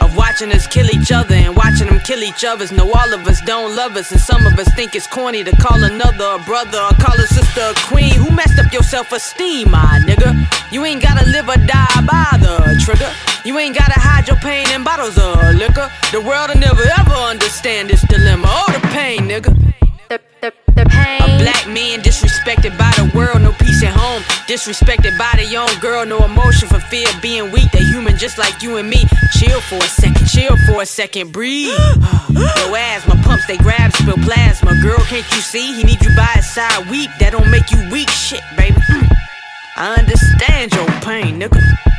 [0.00, 2.72] Of watching us kill each other and watching them kill each other's.
[2.72, 5.52] No, all of us don't love us, and some of us think it's corny to
[5.56, 8.14] call another a brother or call a sister a queen.
[8.14, 10.30] Who messed up your self esteem, my nigga?
[10.72, 13.12] You ain't gotta live or die by the trigger.
[13.44, 15.90] You ain't gotta hide your pain in bottles of liquor.
[16.12, 18.46] The world will never ever understand this dilemma.
[18.48, 19.70] Oh, the pain, nigga.
[20.76, 24.22] A black man disrespected by the world, no peace at home.
[24.46, 27.70] Disrespected by the young girl, no emotion for fear of being weak.
[27.72, 29.04] They human just like you and me.
[29.38, 31.72] Chill for a second, chill for a second, breathe.
[32.30, 34.78] Your asthma pumps, they grab, spill plasma.
[34.82, 35.74] Girl, can't you see?
[35.74, 37.10] He need you by his side, weak.
[37.18, 38.76] That don't make you weak, shit, baby.
[39.76, 41.89] I understand your pain, nigga.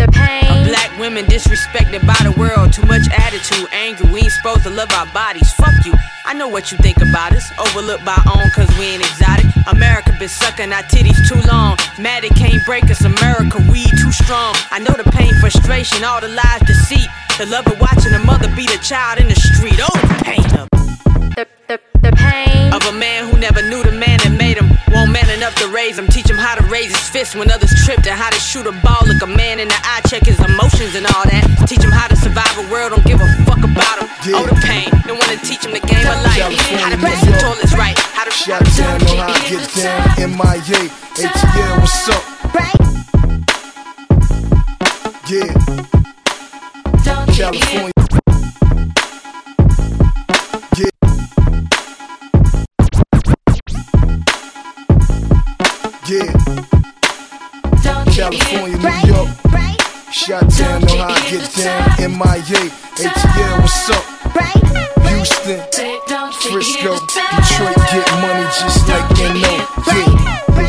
[0.00, 2.72] A black women disrespected by the world.
[2.72, 4.06] Too much attitude, anger.
[4.12, 5.50] We ain't supposed to love our bodies.
[5.52, 5.94] Fuck you.
[6.24, 7.50] I know what you think about us.
[7.58, 9.46] Overlooked by own cause we ain't exotic.
[9.66, 11.76] America been sucking our titties too long.
[11.98, 13.04] Mad it can't break us.
[13.04, 14.54] America, we too strong.
[14.70, 17.08] I know the pain, frustration, all the lies, deceit.
[17.38, 19.78] The love of watching a mother beat a child in the street.
[19.80, 20.68] Oh, the pain of
[22.02, 24.77] the pain of a man who never knew the man that made him.
[24.92, 26.06] Won't man enough to raise him.
[26.08, 28.72] Teach him how to raise his fist when others tripped and how to shoot a
[28.72, 29.04] ball.
[29.06, 31.44] Look a man in the eye, check his emotions and all that.
[31.68, 34.08] Teach him how to survive a world, don't give a fuck about him.
[34.34, 34.88] Oh, the pain.
[35.06, 36.40] Don't wanna teach him the game of life.
[36.80, 37.98] How to piss the toilets right.
[38.16, 40.30] How to Shot down, know how I get down.
[40.30, 40.88] MIA,
[41.20, 42.22] ATL, what's up?
[45.28, 45.52] Yeah.
[47.34, 48.07] California.
[56.08, 56.32] Yeah.
[58.16, 59.28] California, New York.
[60.10, 62.12] Shot down, know how I get down.
[62.16, 64.04] MIA, ATL, what's up?
[65.04, 65.60] Houston,
[66.32, 69.52] Frisco, Detroit, get money just like NO.
[69.92, 70.67] Yeah.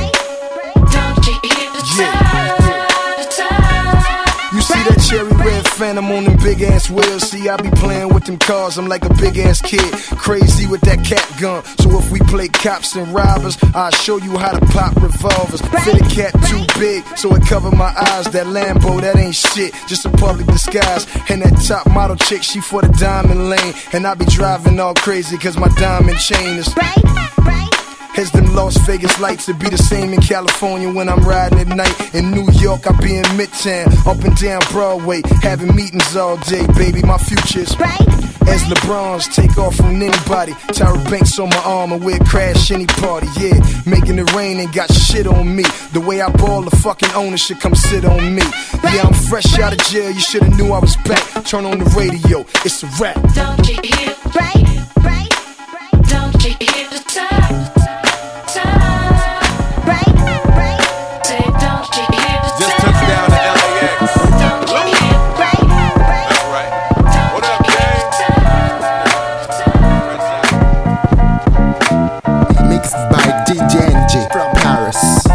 [4.89, 7.29] That cherry red phantom on them big ass wheels?
[7.29, 9.91] See, I be playing with them cars, I'm like a big ass kid.
[10.17, 11.63] Crazy with that cat gun.
[11.79, 15.61] So if we play cops and robbers, I'll show you how to pop revolvers.
[15.83, 18.25] Fit a cat too big, so it cover my eyes.
[18.31, 21.07] That Lambo, that ain't shit, just a public disguise.
[21.29, 23.73] And that top model chick, she for the diamond lane.
[23.93, 26.69] And I be driving all crazy, cause my diamond chain is.
[28.19, 31.67] As them Las Vegas lights, it be the same in California when I'm riding at
[31.69, 32.13] night.
[32.13, 36.67] In New York, I be in Midtown, up and down Broadway, having meetings all day,
[36.75, 37.01] baby.
[37.01, 38.01] My future's bright.
[38.49, 40.51] as LeBron's take off from anybody.
[40.75, 43.57] Tyra Banks on my arm and we'll crash any party, yeah.
[43.85, 45.63] Making it rain ain't got shit on me.
[45.93, 48.43] The way I ball, the fucking owner should come sit on me.
[48.83, 51.45] Yeah, I'm fresh out of jail, you should've knew I was back.
[51.45, 53.15] Turn on the radio, it's a rap.
[53.33, 54.13] Don't you hear?
[54.35, 54.78] Right, right,
[73.69, 75.28] DNG from Paris.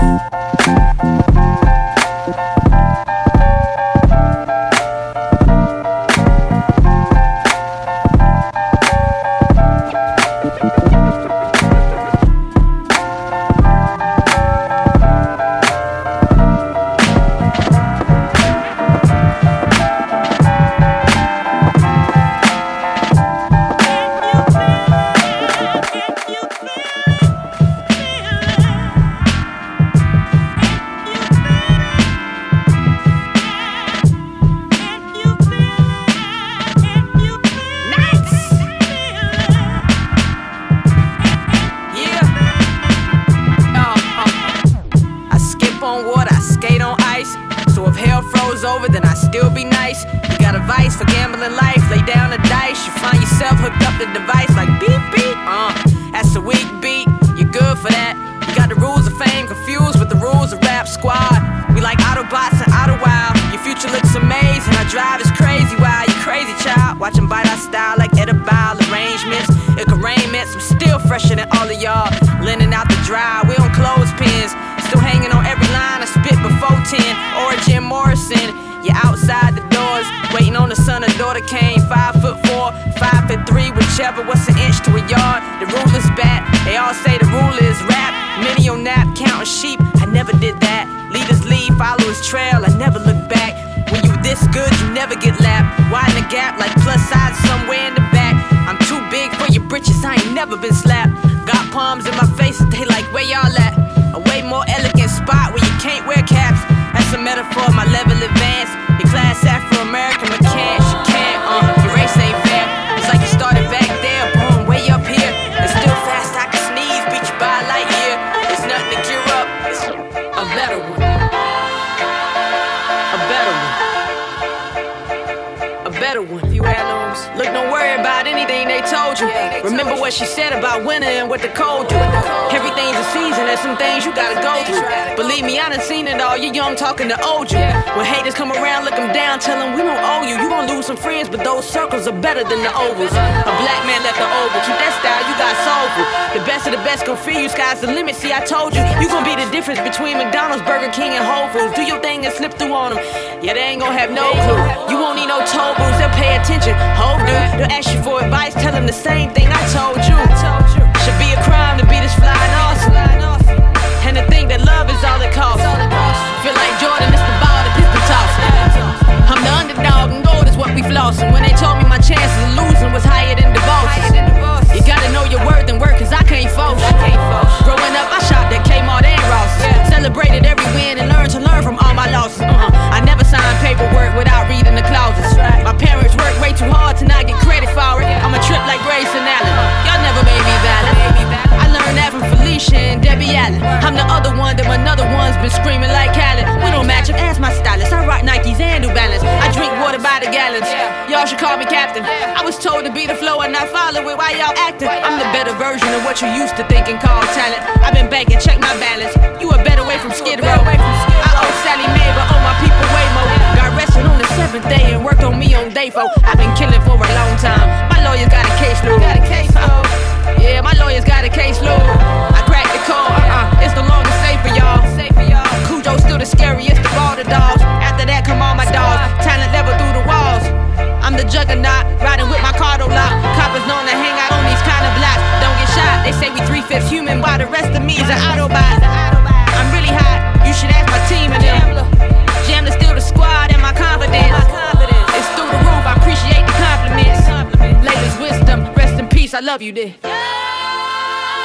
[249.54, 249.94] up, you did.
[250.02, 250.10] Yeah.
[250.10, 251.38] Yeah.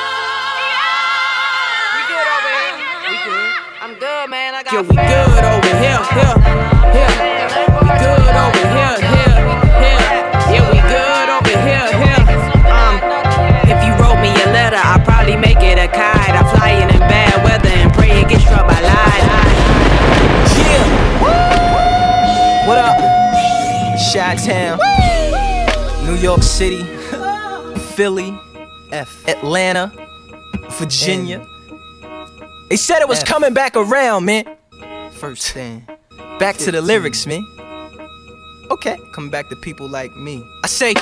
[1.93, 2.73] We good over here.
[3.05, 3.53] We good.
[3.85, 4.55] I'm good, man.
[4.57, 4.73] I got.
[4.73, 6.33] Yo, we good over here, here,
[6.89, 7.13] here.
[7.85, 9.37] We good over here, here,
[9.77, 10.09] here.
[10.49, 12.25] Yeah, we good over here, here.
[12.65, 12.97] Um,
[13.69, 16.33] if you wrote me a letter, I'd probably make it a kite.
[16.33, 19.21] I fly in in bad weather and pray it gets struck by light.
[20.65, 20.81] Yeah.
[21.21, 22.73] woo.
[22.73, 22.97] What up?
[24.11, 24.79] Chi-Town,
[26.07, 26.98] New York City.
[27.99, 28.33] Philly,
[28.93, 29.27] F.
[29.27, 29.91] Atlanta,
[30.69, 31.39] Virginia.
[31.41, 32.69] N.
[32.69, 33.25] They said it was F.
[33.25, 34.45] coming back around, man.
[35.11, 35.85] First thing.
[36.39, 36.65] Back 15.
[36.65, 37.45] to the lyrics, man.
[38.71, 40.41] Okay, come back to people like me.
[40.63, 40.93] I say,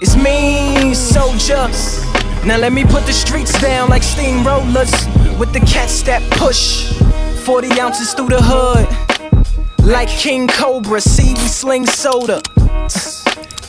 [0.00, 2.06] it's me, so just
[2.46, 6.90] Now let me put the streets down like steamrollers with the cats that push
[7.44, 8.88] 40 ounces through the hood.
[9.86, 12.40] Like King Cobra, see, we sling soda.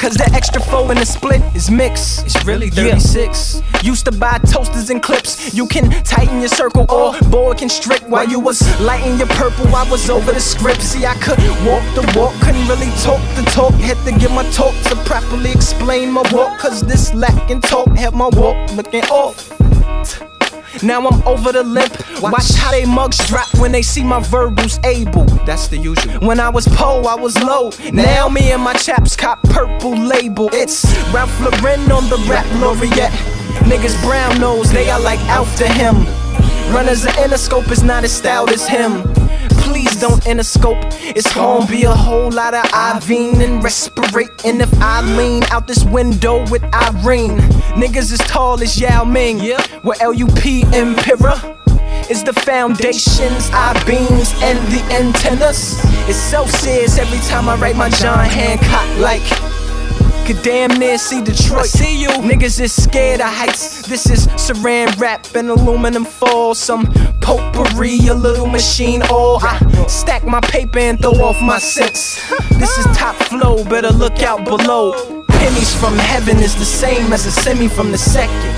[0.01, 2.25] Cause the extra four in the split is mixed.
[2.25, 3.61] It's really 36.
[3.83, 5.53] Used to buy toasters and clips.
[5.53, 9.67] You can tighten your circle or boy can strict while you was lighting your purple.
[9.75, 10.81] I was over the script.
[10.81, 11.37] See, I could
[11.67, 13.73] walk the walk, couldn't really talk the talk.
[13.73, 16.57] Had to get my talk to properly explain my walk.
[16.57, 20.30] Cause this lacking talk had my walk looking off.
[20.83, 21.93] Now I'm over the limp.
[22.21, 25.25] Watch how they mugs drop when they see my verbals able.
[25.45, 26.19] That's the usual.
[26.19, 27.71] When I was po, I was low.
[27.91, 30.49] Now me and my chaps cop purple label.
[30.53, 33.11] It's Ralph Lauren on the rap laureate.
[33.69, 36.05] Niggas brown nose, they are like after him.
[36.73, 39.20] Runners of Interscope is not as stout as him.
[39.71, 40.83] Please don't Interscope.
[41.15, 45.85] It's gonna be a whole lot of Ivine and respirating if I lean out this
[45.85, 47.37] window with Irene.
[47.79, 49.37] Niggas as tall as Yao Ming.
[49.81, 51.57] With LUP Impera
[52.09, 55.79] is the foundations, I beams, and the antennas.
[56.09, 59.60] It's so serious every time I write my John Hancock like.
[60.25, 61.65] Could damn near see Detroit.
[61.65, 62.09] see you.
[62.09, 63.81] Niggas is scared of heights.
[63.87, 66.53] This is saran wrap and aluminum foil.
[66.53, 66.85] Some
[67.21, 69.39] potpourri, a little machine oil.
[69.41, 69.57] I
[69.87, 72.21] stack my paper and throw off my scents.
[72.59, 74.93] This is top flow, better look out below.
[75.27, 78.55] Pennies from heaven is the same as a semi from the second.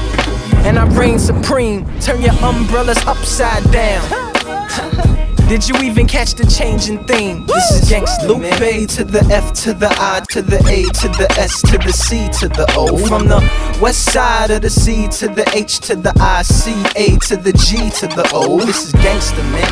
[0.65, 1.85] And I reign supreme.
[1.99, 5.19] Turn your umbrellas upside down.
[5.49, 7.45] Did you even catch the changing theme?
[7.45, 11.27] This is gangsta Lupe to the F to the I to the A to the
[11.37, 12.97] S to the C to the O.
[13.05, 13.39] From the
[13.79, 17.53] west side of the C to the H to the I C A to the
[17.53, 18.61] G to the O.
[18.65, 19.71] This is gangsta man.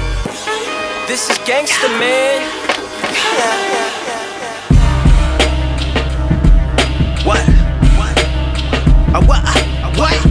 [1.08, 2.42] This is gangsta man.
[7.26, 7.42] What?
[7.98, 8.18] What?
[9.16, 9.42] Uh, what?
[9.46, 10.26] Uh, what?
[10.26, 10.31] What?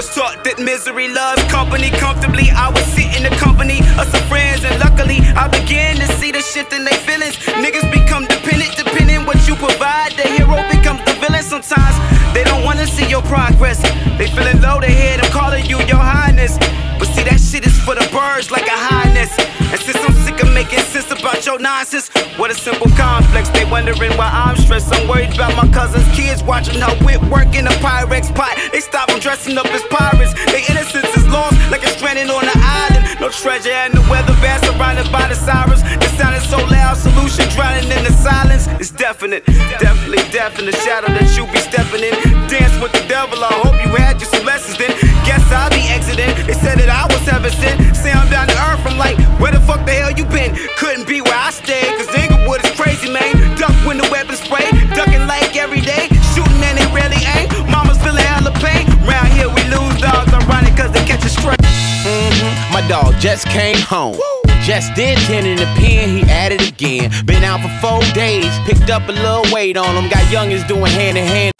[0.00, 1.90] Was taught that misery loves company.
[2.00, 6.08] Comfortably, I was sitting in the company of some friends, and luckily, I began to
[6.16, 7.36] see the shift in their feelings.
[7.60, 10.16] Niggas become dependent, depending what you provide.
[10.16, 11.44] The hero becomes the villain.
[11.44, 11.96] Sometimes
[12.32, 13.84] they don't wanna see your progress.
[14.16, 16.56] They feeling low, they hear them calling you your highness.
[16.96, 19.36] But see, that shit is for the birds like a highness.
[19.70, 23.48] And since I'm sick of making sense about your nonsense, what a simple complex.
[23.50, 24.92] They wondering why I'm stressed.
[24.92, 28.58] I'm worried about my cousin's kids watching her whip work in a Pyrex pot.
[28.72, 30.34] They stop from dressing up as pirates.
[30.50, 33.20] Their innocence is lost like a stranded on an island.
[33.20, 35.82] No treasure and the weather band surrounded by the sirens.
[35.82, 38.66] The sound is so loud, solution drowning in the silence.
[38.82, 39.46] It's definite,
[39.78, 40.74] definitely definite.
[40.82, 42.14] Shadow that you be stepping in.
[42.50, 43.38] Dance with the devil.
[43.38, 45.09] I hope you had you some lessons then.
[45.30, 46.34] Guess I'll be exiting.
[46.42, 47.78] They said that I was heaven sent.
[47.94, 48.82] Say I'm down to earth.
[48.82, 50.58] I'm like, where the fuck the hell you been?
[50.74, 51.86] Couldn't be where I stayed.
[52.02, 53.38] Cause Inglewood is crazy, man.
[53.54, 54.66] Duck when the weapon spray.
[54.90, 56.10] Ducking like every day.
[56.34, 57.46] Shooting and they rarely aim.
[57.70, 58.90] Mama's feeling hella pain.
[59.06, 60.34] Round here we lose dogs.
[60.34, 61.54] Ironic cause they catch a stray.
[62.02, 62.74] Mm-hmm.
[62.74, 64.18] My dog just came home.
[64.66, 67.06] Just did 10 in the pen, he added again.
[67.22, 70.10] Been out for four days, picked up a little weight on him.
[70.10, 71.59] Got youngins doing hand in hand.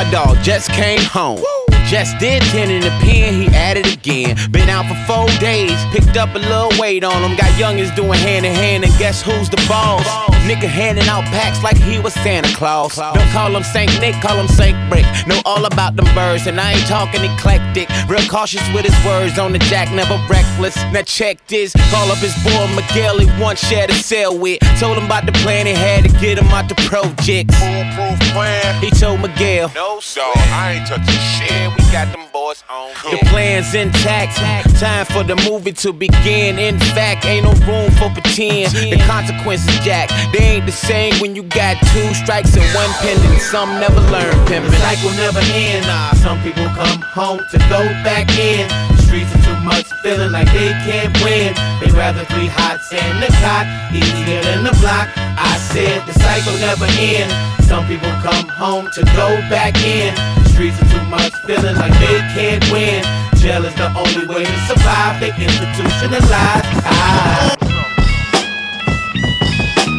[0.00, 1.59] My dog just came home.
[1.90, 4.36] Just did 10 in the pen, he added again.
[4.52, 7.36] Been out for four days, picked up a little weight on him.
[7.36, 10.06] Got youngins doing hand in hand, and guess who's the boss?
[10.46, 12.94] Nigga handing out packs like he was Santa Claus.
[12.94, 15.04] Don't call him Saint Nick, call him Saint Brick.
[15.26, 17.88] Know all about them birds, and I ain't talking eclectic.
[18.08, 20.76] Real cautious with his words on the jack, never reckless.
[20.94, 24.60] Now check this, call up his boy Miguel, he once shared a cell with.
[24.78, 27.58] Told him about the plan he had to get him out the projects.
[27.58, 28.80] Foolproof plan.
[28.80, 31.79] He told Miguel, No, dog, I ain't touching shit.
[31.80, 32.92] We got them boys on.
[33.10, 34.36] The plan's intact.
[34.76, 36.58] Time for the movie to begin.
[36.58, 38.72] In fact, ain't no room for pretend.
[38.76, 43.40] The consequences, Jack, they ain't the same when you got two strikes and one pending.
[43.40, 44.70] Some never learn pimping.
[44.70, 45.86] The cycle never ends.
[45.86, 48.68] Nah, some people come home to go back in.
[48.96, 51.56] The Streets are too much, feeling like they can't win.
[51.80, 55.08] They rather three hots and the cot, easier than the block.
[55.16, 57.32] I said the cycle never ends.
[57.66, 60.12] Some people come home to go back in.
[60.60, 63.00] Are too much, feeling like they can't win.
[63.40, 65.16] Jail is the only way to survive.
[65.16, 66.68] They institutionalize.
[66.84, 67.56] Ah.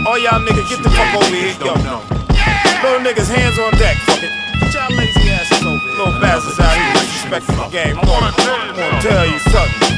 [0.05, 1.57] All y'all niggas, get the fuck over here.
[1.65, 3.97] Yo, little niggas, hands on deck.
[4.05, 4.29] Fuck it.
[4.61, 5.97] Get y'all lazy asses over here.
[5.97, 7.97] Little bastards out here disrespecting the game.
[7.97, 9.97] I'm gonna, I'm gonna tell you something.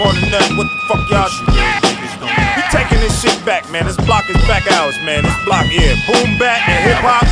[0.00, 2.05] More than nothing, what the fuck y'all should We
[2.96, 3.86] taking this shit back, man.
[3.86, 5.22] This block is back ours, man.
[5.24, 5.94] This block, yeah.
[6.06, 7.24] Boom back and hip hop.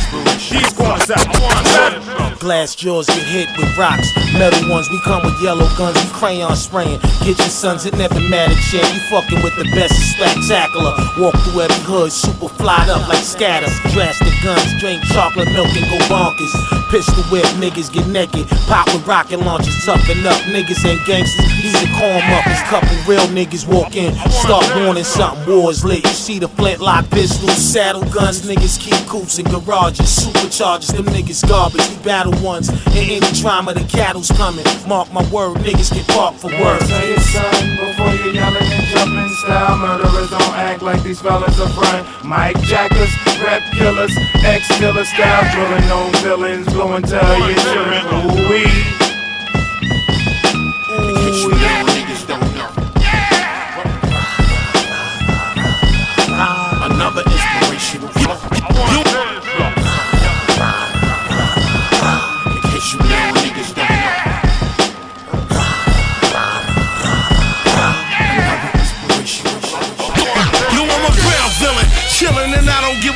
[0.49, 2.39] These corners out.
[2.39, 4.07] Glass jaws get hit with rocks.
[4.33, 6.99] Metal ones, we come with yellow guns and crayon spraying.
[7.23, 8.85] Get your sons, it never mattered, yeah.
[8.93, 10.93] You fucking with the best, spectacular.
[11.17, 13.71] Walk through every hood, super flyed up like scatter.
[13.93, 16.84] Drastic guns, drink chocolate milk and go bonkers.
[16.95, 18.47] Pistol whip, niggas get naked.
[18.71, 20.39] Pop with rocket launchers, toughen up.
[20.47, 22.61] Niggas ain't gangsters, these are corn muffins.
[22.71, 25.45] Couple real niggas walk in, start warning something.
[25.45, 26.05] Wars lit.
[26.05, 28.47] You see the flintlock pistols, saddle guns.
[28.47, 30.95] Niggas keep coops in garages, superchargers.
[30.95, 31.85] Them niggas garbage.
[31.89, 32.69] We battle ones.
[32.95, 34.63] In any trauma, the cattle's coming.
[34.87, 36.79] Mark my word, niggas get parked for work.
[36.83, 39.77] Say it, son, before you yelling and jumping style.
[39.77, 42.07] Murderers don't act like these fellas are front.
[42.23, 43.11] Mike Jackers,
[43.43, 44.15] rep killers,
[44.45, 48.05] ex killer style, drilling on villains, blowing tell you children.
[48.13, 49.04] Ooh wee.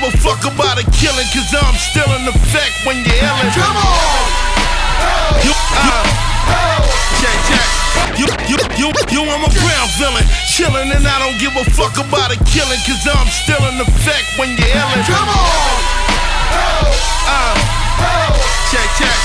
[0.10, 3.52] A fuck about a killing, cause I'm still in effect when you're illin'.
[3.54, 4.26] Come on!
[5.46, 5.98] You, you,
[7.22, 7.68] check, check.
[8.18, 11.94] You, you, you, you, I'm a ground villain, chillin' and I don't give a fuck
[12.02, 15.06] about a killing, cause I'm still in effect when you're illin'.
[15.06, 15.78] Come on!
[17.30, 17.56] Uh,
[18.74, 19.18] check, check.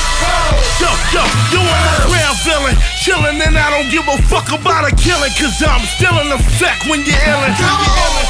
[0.81, 1.25] Yo, yo,
[1.55, 5.33] yo, I'm a ground villain, chillin' and I don't give a fuck about a killing,
[5.41, 7.57] cause I'm still in effect when you're illin'.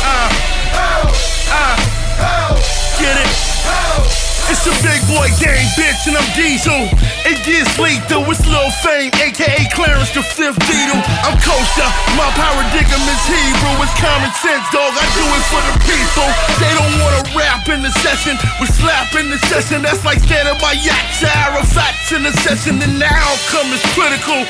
[0.06, 0.30] Uh,
[1.50, 2.03] uh,
[3.00, 3.30] get it?
[4.52, 6.92] It's a big boy gang, bitch, and I'm Diesel.
[7.24, 11.00] It gets lethal, it's Lil Fame, aka Clarence the Fifth Beatle.
[11.24, 14.92] I'm kosher, my paradigm is Hebrew, it's common sense, dog.
[14.92, 16.28] I do it for the people.
[16.60, 19.80] They don't wanna rap in the session, we slap in the session.
[19.80, 24.44] That's like standing by yachts, Arafats in the session, and the outcome is critical.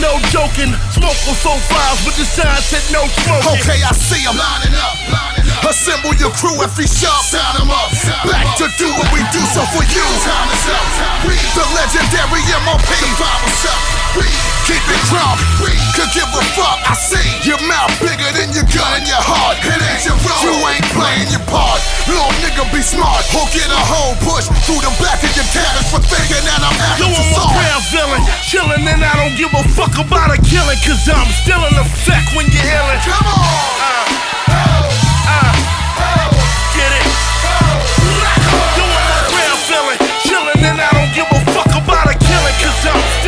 [0.00, 3.60] No joking, smoke with four files, but the sign said no smoking.
[3.60, 4.36] Okay, I see him.
[4.36, 5.68] Lining up, lining up.
[5.68, 7.20] Assemble your crew if he's sharp.
[7.28, 7.92] Sign him up.
[8.24, 10.06] Back to do what we do, so for you.
[10.24, 10.86] Time is up.
[11.28, 12.80] We, the legendary MOP.
[12.86, 13.80] Survival's up.
[14.16, 14.26] We
[14.64, 15.36] keep it crump.
[15.60, 16.78] We could give a fuck.
[16.88, 19.60] I see your mouth bigger than your gun and your heart.
[19.60, 20.42] It ain't your role.
[20.48, 21.82] You ain't playing your part.
[22.08, 23.26] Little nigga, be smart.
[23.36, 26.74] Or get a hole push through the back of your cabin for thinking that I'm
[26.96, 30.38] Yo, acting I'm a ground villain, chillin' and I don't give a fuck about a
[30.40, 33.02] killing, cause I'm still in effect when you're illin'.
[33.02, 33.42] Come on!
[33.82, 34.70] Uh,
[35.26, 36.30] uh,
[36.78, 37.06] get it?
[37.66, 42.86] I'm a ground villain, chillin' and I don't give a fuck about a killing, cause
[42.86, 43.25] I'm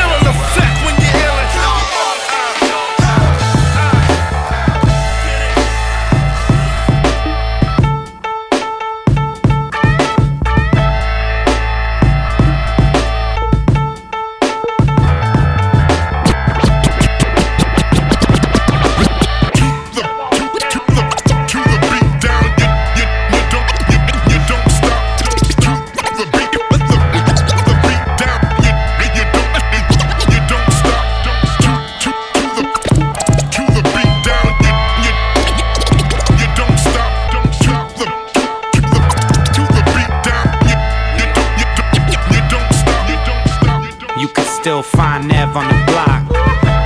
[44.83, 46.23] still find Nev on the block,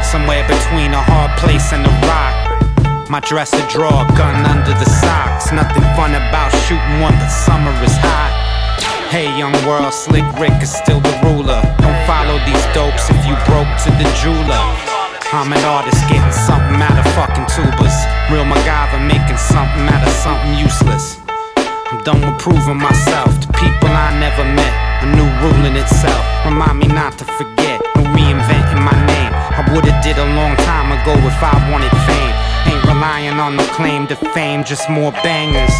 [0.00, 3.10] somewhere between a hard place and a rock.
[3.10, 5.52] My dresser drawer, gun under the socks.
[5.52, 8.32] Nothing fun about shooting one, but summer is hot.
[9.12, 11.60] Hey, young world, slick Rick is still the ruler.
[11.84, 14.64] Don't follow these dopes if you broke to the jeweler.
[15.36, 17.96] I'm an artist getting something out of fucking tubers.
[18.32, 21.20] Real MacGyver making something out of something useless.
[21.92, 24.91] I'm done with proving myself to people I never met.
[25.02, 26.22] A new rule in itself.
[26.46, 27.82] Remind me not to forget.
[27.96, 29.32] No reinventing my name.
[29.34, 32.34] I would've did a long time ago if I wanted fame.
[32.70, 35.74] Ain't relying on the claim to fame, just more bangers.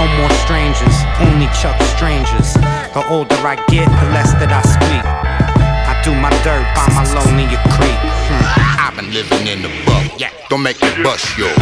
[0.00, 2.56] No more strangers, only Chuck strangers.
[2.96, 5.04] The older I get, the less that I speak.
[5.04, 7.44] I do my dirt by my lonely
[7.76, 8.00] creek.
[8.32, 8.88] Hmm.
[8.88, 10.16] I've been living in the boat.
[10.16, 10.32] Yeah.
[10.48, 11.52] Don't make me bust yours.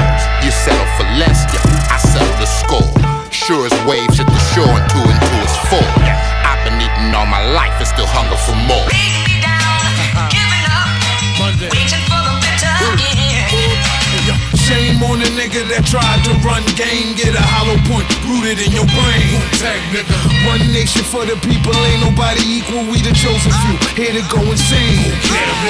[0.46, 1.90] You settle for less, yeah.
[1.90, 2.99] I settle the score.
[3.50, 5.82] Sure as waves hit the shore and two and two is four.
[6.46, 8.86] I've been eating all my life and still hunger for more.
[14.70, 18.70] Shame on the nigga that tried to run game, get a hollow point rooted in
[18.70, 19.34] your brain.
[19.58, 20.14] Tag nigga.
[20.46, 22.86] One nation for the people, ain't nobody equal.
[22.86, 25.10] We the chosen few, here to go insane.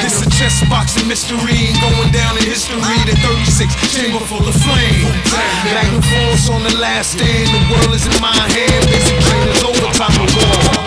[0.04, 2.76] This a chess boxing mystery, going down in history.
[3.08, 5.08] The 36 chamber full of flame.
[5.64, 8.84] Magnum force on the last stand, the world is in my hand.
[8.84, 10.79] Basic trainers over time of war.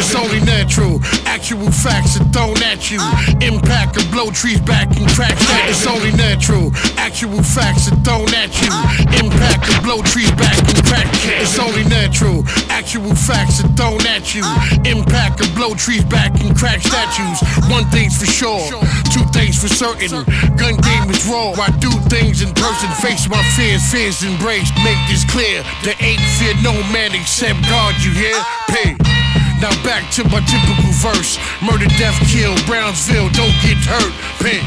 [0.00, 0.96] It's only natural.
[1.28, 2.96] Actual facts are thrown at you.
[3.44, 5.68] Impact of blow trees back and crack that.
[5.68, 6.72] It's only natural.
[6.96, 8.72] Actual facts are thrown at you.
[9.20, 11.04] Impact of blow trees back and crack.
[11.36, 12.48] It's only natural.
[12.72, 14.40] Actual facts are thrown at you.
[14.88, 17.36] Impact of blow trees back and crack statues.
[17.68, 18.64] One thing's for sure,
[19.12, 20.24] two things for certain.
[20.56, 21.52] Gun game is raw.
[21.60, 24.72] I do things in person, face my fears, fears embraced.
[24.80, 25.60] Make this clear.
[25.84, 28.40] There ain't fear no man except God, you hear?
[28.72, 29.19] Pay.
[29.60, 31.36] Now back to my typical verse.
[31.60, 34.14] Murder, death, kill, Brownsville, don't get hurt.
[34.40, 34.64] Pay.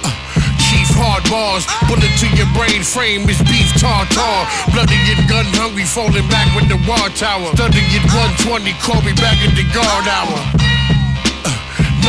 [0.00, 0.08] Uh,
[0.56, 4.48] Chief hard bars, bullet to your brain frame is beef tartar.
[4.72, 7.52] Bloody and gun hungry, falling back with the war tower.
[7.52, 10.69] Studying 120, call me back at the guard hour.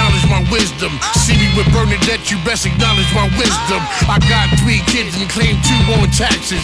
[0.02, 0.92] Uh, Knowledge my wisdom.
[1.14, 3.82] See me with Bernadette, you best acknowledge my wisdom.
[4.10, 6.62] I got three kids and claim two on taxes.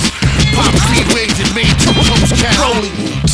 [0.57, 2.57] Pop three ways and made two toast cats.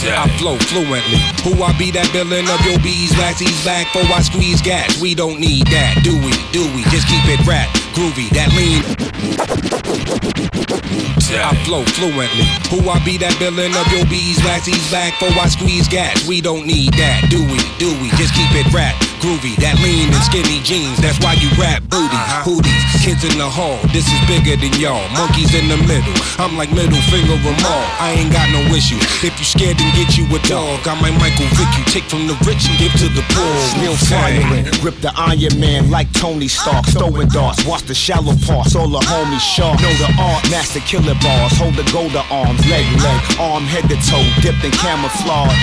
[0.04, 1.24] I flow fluently.
[1.48, 3.40] Who I be that villain of your beeswax?
[3.40, 5.00] He's back for I squeeze gas.
[5.00, 6.36] We don't need that, do we?
[6.52, 6.84] Do we?
[6.92, 8.82] Just keep it rap, groovy, that lean.
[11.44, 12.48] I flow fluently.
[12.72, 14.64] Who I be that villain of your beeswax?
[14.64, 16.24] He's back for I squeeze gas.
[16.24, 17.60] We don't need that, do we?
[17.82, 18.14] Do we?
[18.16, 21.02] Just keep it rap, groovy, that lean and skinny jeans.
[21.04, 22.48] That's why you rap booty, uh-huh.
[22.48, 23.82] hooties, kids in the hall.
[23.92, 25.04] This is bigger than y'all.
[25.18, 26.16] Monkeys in the middle.
[26.40, 27.86] I'm like middle finger them all.
[28.00, 29.02] I ain't got no issue.
[29.26, 30.86] If you scared, then get you a dog.
[30.88, 31.86] I might Michael Vick you.
[31.92, 33.56] Take from the rich and give to the poor.
[33.76, 36.88] Still firing, rip the Iron Man like Tony Stark.
[36.94, 38.76] Throwing darts, watch the shallow parts.
[38.76, 39.82] All the homies sharp.
[39.82, 41.54] Know the art, master killer bars.
[41.58, 45.56] Hold the golden arms, leg, leg, arm, head to toe, dipped in camouflage.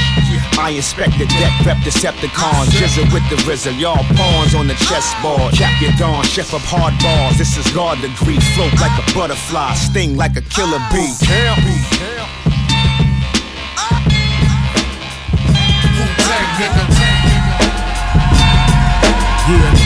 [0.58, 2.72] I inspect the deck, rep Decepticons.
[2.76, 5.54] Jizzle with the RZA, y'all pawns on the chessboard.
[5.54, 7.38] Cap your dawn, chef up hard bars.
[7.38, 11.14] This is guard degree, float like a butterfly, sting like a killer bee.
[19.50, 19.79] Niggas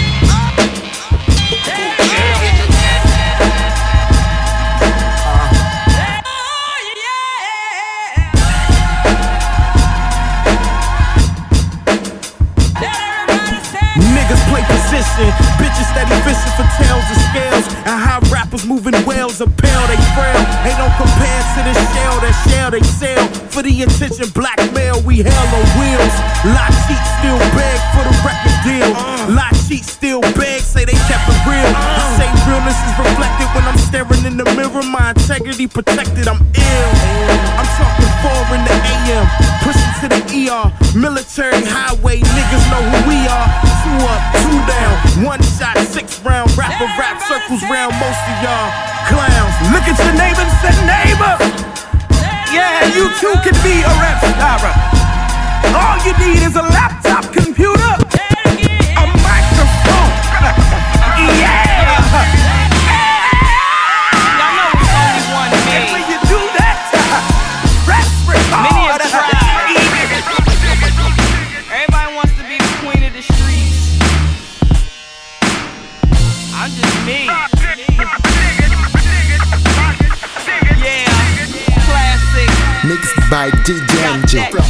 [19.44, 20.40] a pill, they frail.
[20.64, 23.24] Ain't no compare to the shell, that shell they sell.
[23.52, 26.14] For the attention, blackmail, we hell on wheels.
[26.56, 28.88] Lot cheat, still beg for the record deal.
[29.36, 31.68] Lot cheat, still beg, say they kept it real.
[31.76, 34.82] I say realness is reflected when I'm staring in the mirror.
[34.82, 36.90] My integrity protected, I'm ill.
[37.60, 39.24] I'm talking four in the AM,
[39.60, 40.66] pushing to the ER.
[40.96, 43.63] Military highway, niggas know who we are.
[47.44, 48.70] Circles round most of y'all
[49.08, 49.54] clowns.
[49.72, 51.34] Look at your neighbor and say, neighbor.
[52.52, 54.72] Yeah, you too can be a rap star.
[55.74, 58.03] All you need is a laptop computer,
[83.66, 84.63] Mixed by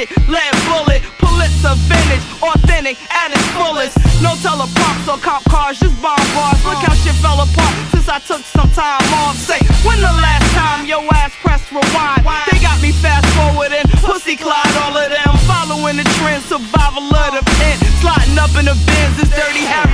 [0.00, 0.08] it?
[0.28, 3.96] Lead bullet, Pulitzer vintage, authentic at its fullest.
[4.24, 6.60] No teleprompts or cop cars, just bomb bars.
[6.64, 9.36] Look how shit fell apart since I took some time off.
[9.36, 12.24] Say, when the last time your ass pressed rewind?
[12.48, 15.32] They got me fast forwarding, pussy Clyde, all of them.
[15.44, 17.76] Following the trend, survival of the pen.
[18.00, 19.89] Sliding up in the bins, it's dirty Harriet.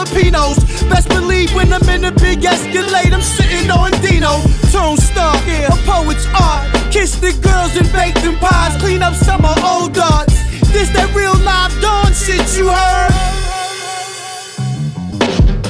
[0.00, 0.56] Jalapenos.
[0.88, 4.40] Best believe when I'm in a big Escalade, I'm sitting on Dino.
[4.72, 6.68] Tone Star, yeah, a poet's art.
[6.92, 8.76] Kiss the girls and bake them pies.
[8.80, 10.34] Clean up some of old darts.
[10.72, 13.10] This that real live dawn shit you heard.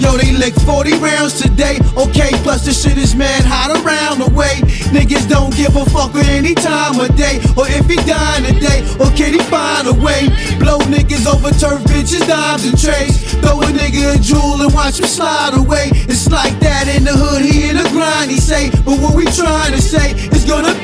[0.00, 1.78] Yo, they lick 40 rounds today.
[1.96, 4.56] Okay, plus the shit is mad hot around the way.
[4.96, 7.36] Niggas don't give a fuck with any time of day.
[7.56, 10.28] Or if he dying today, or can he find a way?
[10.58, 13.19] Blow niggas over turf bitches, dimes and trays.
[13.42, 15.90] Throw a nigga a jewel and watch him slide away.
[16.08, 18.70] It's like that in the hood, he in the grind, he say.
[18.84, 20.74] But what we trying to say is gonna.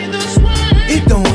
[0.88, 1.25] It don't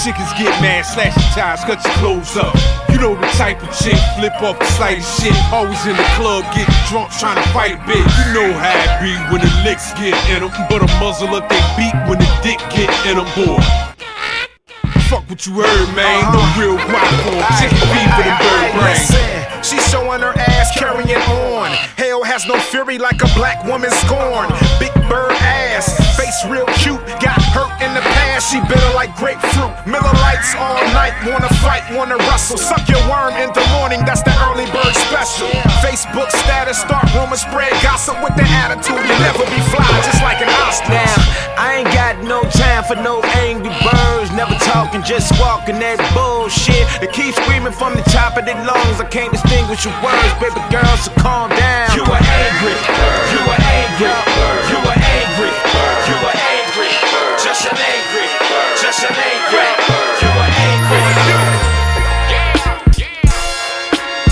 [0.00, 2.56] Chickens get mad, slash your tires, cut your clothes up.
[2.88, 5.36] You know the type of chick, flip off the slightest shit.
[5.52, 8.00] Always in the club, getting drunk, trying to fight a bitch.
[8.00, 11.44] You know how it be when the licks get in them, but a muzzle up
[11.52, 13.60] they beat when the dick get in them, boy.
[15.12, 16.24] Fuck what you heard, man.
[16.32, 16.56] No uh-huh.
[16.56, 19.60] real rock on chicken fever and bird brain.
[19.60, 21.76] She's showing her ass, carrying on.
[22.00, 24.48] Hell has no fury like a black woman scorned.
[24.80, 28.50] Big bird ass, face real cute, got hurt in the past.
[28.50, 29.74] She bitter like grapefruit.
[29.86, 32.56] Miller lights all night, wanna fight, wanna wrestle.
[32.56, 35.50] Suck your worm in the morning, that's the early bird special.
[35.84, 38.96] Facebook status, start rumors, spread gossip with the attitude.
[38.96, 40.94] You never be fly, just like an ostrich.
[40.94, 41.16] Now,
[41.58, 44.30] I ain't got no time for no angry birds.
[44.32, 46.86] Never talking, just walking that bullshit.
[47.00, 49.00] They keep screaming from the top of their lungs.
[49.00, 51.92] I can't distinguish your words, baby girl, so calm down.
[51.98, 52.76] You are angry,
[53.34, 54.08] you are angry,
[54.72, 55.09] you are angry,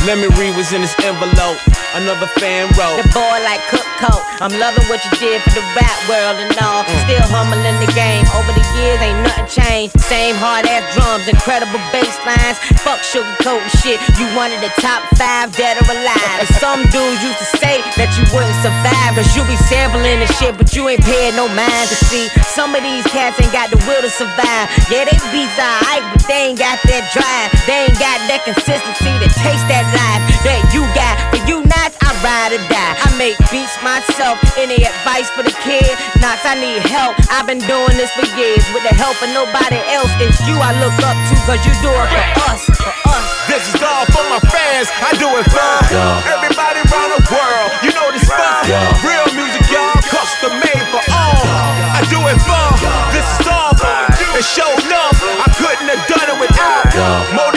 [0.09, 1.61] Let me read what's in this envelope.
[1.92, 2.96] Another fan wrote.
[2.96, 4.24] The boy like cook coat.
[4.40, 6.88] I'm loving what you did for the rap world and all.
[6.88, 6.96] Mm.
[7.04, 8.24] Still humbling the game.
[8.32, 10.00] Over the years, ain't nothing changed.
[10.09, 12.56] Same hard ass drums, incredible bass lines.
[12.80, 14.00] Fuck sugarcoat and shit.
[14.16, 16.40] You one of the top five dead or alive.
[16.40, 19.12] And some dudes used to say that you wouldn't survive.
[19.12, 22.32] Cause you be sampling and shit, but you ain't paid no mind to see.
[22.48, 24.72] Some of these cats ain't got the will to survive.
[24.88, 27.48] Yeah, they beats alright, but they ain't got that drive.
[27.68, 31.14] They ain't got that consistency to taste that life that you got.
[31.34, 32.94] For you Nottz, I ride or die.
[32.94, 34.38] I make beats myself.
[34.55, 35.90] Any advice for the kid?
[36.22, 37.18] Nottz, I need help.
[37.34, 40.11] I've been doing this for years with the help of nobody else.
[40.22, 42.62] It's you I look up to, cause you do it for us.
[42.78, 43.26] For us.
[43.51, 44.86] This is all for my fans.
[45.03, 45.72] I do it for
[46.30, 47.68] everybody around the world.
[47.82, 48.62] You know this fun.
[49.03, 49.99] Real music, y'all.
[50.07, 51.42] Custom made for all.
[51.96, 52.66] I do it for.
[53.11, 53.88] This is all for
[54.20, 54.28] you.
[54.36, 55.16] And show love.
[55.42, 56.86] I couldn't have done it without.
[57.34, 57.51] More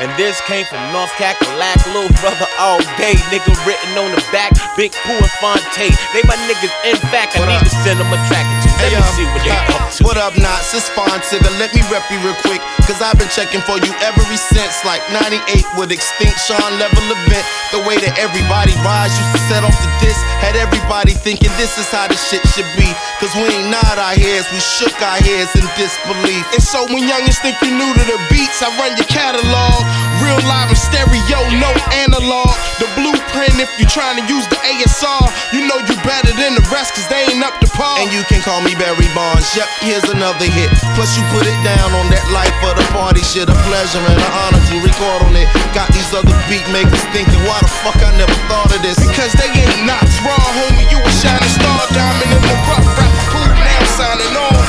[0.00, 3.14] and this came from North Cackalack, little brother all day.
[3.30, 5.90] Nigga written on the back, Big Pooh and Phonte.
[6.14, 8.46] They my niggas, in fact, I need to send them a track.
[8.82, 10.04] Let me see what they up to.
[10.04, 10.74] What up, Nottz?
[10.74, 11.48] It's Phontigga.
[11.62, 12.60] Let me rep you real quick.
[12.84, 15.40] Cause I've been checking for you ever since like 98
[15.78, 17.46] with Extinction level event.
[17.72, 20.20] The way that everybody rise used to set off the disc.
[20.42, 22.88] Had everybody thinking this is how the shit should be.
[23.22, 26.44] Cause we ain't nod our heads, we shook our heads in disbelief.
[26.52, 29.83] And so when youngins think you new to the beats, I run your catalog.
[30.22, 31.70] Real live and stereo, no
[32.04, 32.50] analog.
[32.80, 36.64] The blueprint, if you're trying to use the ASR, you know you better than the
[36.72, 38.00] rest cause they ain't up to par.
[38.00, 39.46] And you can call me Barry Bonds.
[39.54, 40.70] Yep, here's another hit.
[40.98, 43.46] Plus, you put it down on that life of the party shit.
[43.46, 45.46] A pleasure and an honor to record on it.
[45.76, 48.98] Got these other beat makers thinking, why the fuck I never thought of this?
[48.98, 50.88] Because they ain't not raw, homie.
[50.88, 52.88] You a shining star, diamond in the rough.
[52.96, 54.63] Rap cool now, signing off.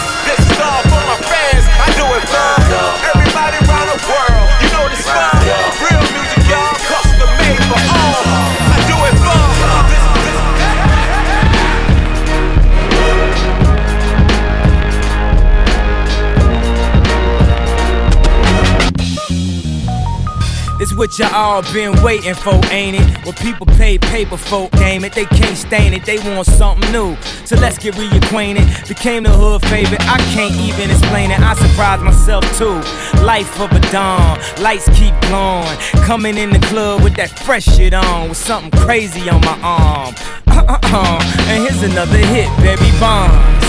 [20.96, 23.26] What y'all all been waiting for, ain't it?
[23.26, 25.14] What people pay paper for, game it.
[25.14, 27.16] They can't stain it, they want something new.
[27.46, 28.88] So let's get reacquainted.
[28.88, 31.39] Became the hood favorite, I can't even explain it.
[31.39, 32.80] I surprised myself too.
[33.24, 35.78] Life of a dawn, lights keep glowing.
[36.06, 40.16] Coming in the club with that fresh shit on, with something crazy on my arm.
[40.48, 41.20] Uh-uh-uh.
[41.50, 43.66] And here's another hit, baby Bonds.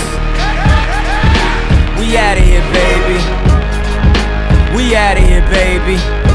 [1.99, 3.17] We outta here, baby.
[4.75, 6.26] We outta here, baby.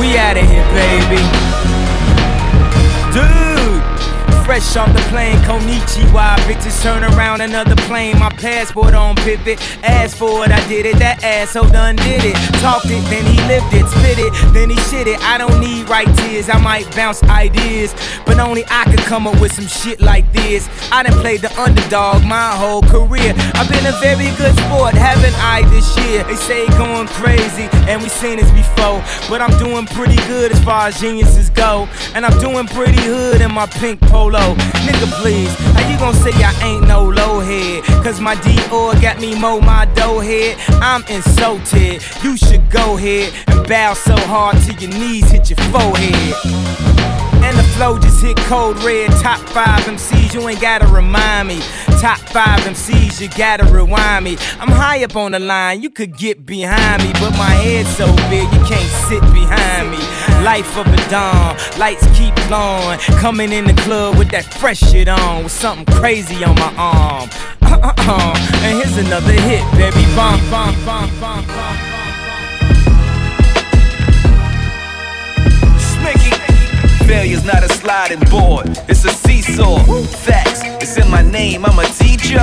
[0.00, 1.20] We out of here, baby.
[3.12, 3.49] Dude,
[4.50, 6.34] fresh off the plane, Konichiwa.
[6.48, 8.18] Bitches turn around another plane.
[8.18, 9.60] My passport on pivot.
[9.84, 10.98] Asked for it, I did it.
[10.98, 12.34] That asshole done did it.
[12.58, 13.86] Talked it, then he lived it.
[13.86, 15.20] Spit it, then he shit it.
[15.20, 16.48] I don't need right tears.
[16.48, 17.94] I might bounce ideas,
[18.26, 20.68] but only I could come up with some shit like this.
[20.90, 23.32] I done played the underdog my whole career.
[23.54, 26.24] I've been a very good sport, haven't I this year?
[26.24, 28.98] They say going crazy, and we seen this before.
[29.30, 31.88] But I'm doing pretty good as far as geniuses go.
[32.16, 34.39] And I'm doing pretty hood in my pink polo.
[34.86, 37.84] Nigga, please, how you gonna say I ain't no low head?
[38.04, 40.56] Cause my Dior got me mow my dough head.
[40.82, 42.02] I'm insulted.
[42.22, 47.19] You should go ahead and bow so hard till your knees hit your forehead.
[47.42, 49.10] And the flow just hit cold red.
[49.20, 51.60] Top five MCs, you ain't gotta remind me.
[52.00, 54.36] Top five MCs, you gotta rewind me.
[54.58, 57.12] I'm high up on the line, you could get behind me.
[57.14, 59.98] But my head's so big, you can't sit behind me.
[60.44, 62.98] Life of a dawn, lights keep glowing.
[63.20, 67.30] Coming in the club with that fresh shit on, with something crazy on my arm.
[67.62, 70.04] And here's another hit, baby.
[70.14, 71.89] Bomb, bomb, bomb, bomb, bomb.
[77.10, 79.82] Failure's not a sliding board, it's a seesaw.
[80.22, 82.38] Facts, it's in my name, I'm a teacher.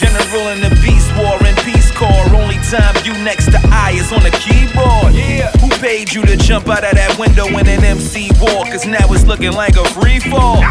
[0.00, 2.32] General in the Beast War and Peace Corps.
[2.32, 5.12] Only time you next to I is on the keyboard.
[5.12, 5.52] Yeah.
[5.60, 8.64] Who paid you to jump out of that window in an MC war?
[8.72, 10.64] Cause now it's looking like a free fall.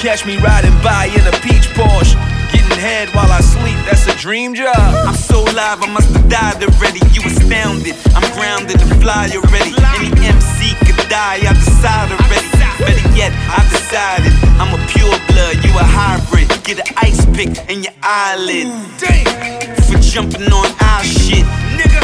[0.00, 2.16] Catch me riding by in a peach Porsche.
[2.48, 4.72] Getting head while I sleep, that's a dream job.
[5.04, 7.04] I'm so live, I must have died already.
[7.12, 9.76] You astounded, I'm grounded to fly already.
[10.00, 12.49] Any MC could die, I decide already.
[12.80, 16.48] Better yet, I decided I'm a pure blood, you a hybrid.
[16.64, 18.68] Get an ice pick in your eyelid.
[18.98, 19.76] Damn.
[19.84, 21.44] For jumping on our shit,
[21.76, 22.00] nigga.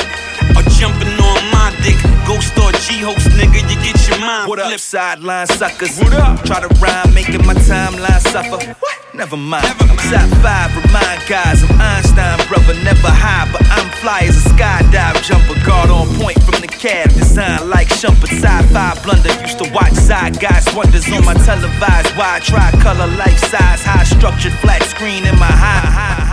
[0.52, 1.96] Or jumping on my dick.
[2.26, 5.98] Go start G-host, nigga, you get your mind What up, sideline suckers?
[5.98, 6.44] What up?
[6.44, 8.74] Try to rhyme, making my timeline suffer.
[8.80, 9.05] What?
[9.16, 9.64] Never mind.
[9.80, 14.50] I'm top five, remind guys I'm Einstein, brother, never high, but I'm fly as a
[14.50, 15.58] skydive jumper.
[15.64, 19.32] Guard on point from the cab, design like Shumpert, sci-fi blunder.
[19.40, 24.52] Used to watch side guys wonders on my televised wide tri-color life size, high structured
[24.60, 26.25] flat screen in my high, high.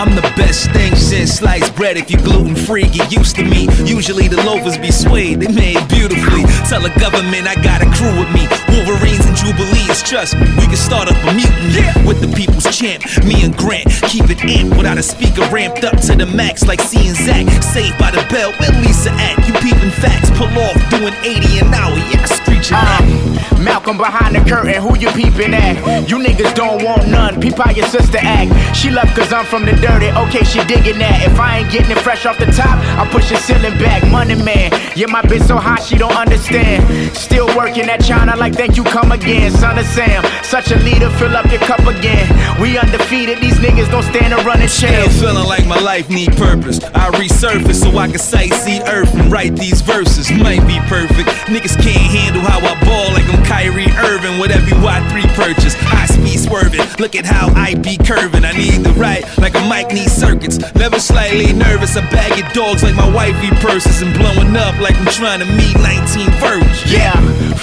[0.00, 1.98] I'm the best thing since sliced bread.
[1.98, 3.68] If you gluten free, get used to me.
[3.84, 6.48] Usually the loafers be suede, they made beautifully.
[6.72, 8.48] Tell the government I got a crew with me.
[8.72, 13.04] Wolverines and Jubilees, trust me, we can start up a mutiny with the people's champ.
[13.28, 16.80] Me and Grant keep it amped without a speaker ramped up to the max, like
[16.80, 17.44] seeing Zach.
[17.60, 19.36] Saved by the bell, where Lisa at?
[19.44, 21.92] You peeping facts, pull off doing 80 an hour.
[22.08, 22.24] Yeah,
[22.62, 23.30] screeching uh,
[23.60, 26.08] Malcolm behind the curtain, who you peeping at?
[26.08, 28.50] You niggas don't want none, peep how your sister act.
[28.76, 31.26] She left cause I'm from the dirty, okay, she digging that.
[31.26, 34.02] If I ain't getting it fresh off the top, I push the ceiling back.
[34.10, 36.84] Money man, yeah, my bitch so hot she don't understand.
[37.14, 39.50] Still working at China like thank you come again.
[39.50, 42.26] Son of Sam, such a leader, fill up your cup again.
[42.60, 45.12] We undefeated, these niggas don't stand a running chance.
[45.12, 46.82] Still feeling like my life need purpose.
[46.82, 50.30] I resurface so I can sightsee Earth and write these verses.
[50.30, 51.28] Might be perfect.
[51.52, 55.74] Niggas can't handle how I ball like I'm Kyrie Irving with every Y3 purchase.
[55.78, 56.82] High speed swerving.
[56.98, 58.44] Look at how I be curving.
[58.44, 60.58] I need the right like a mic needs circuits.
[60.74, 61.96] Never slightly nervous.
[61.96, 65.46] I bag your dogs like my wifey purses and blowing up like I'm trying to
[65.46, 66.90] meet 19 virgins.
[66.90, 67.14] Yeah,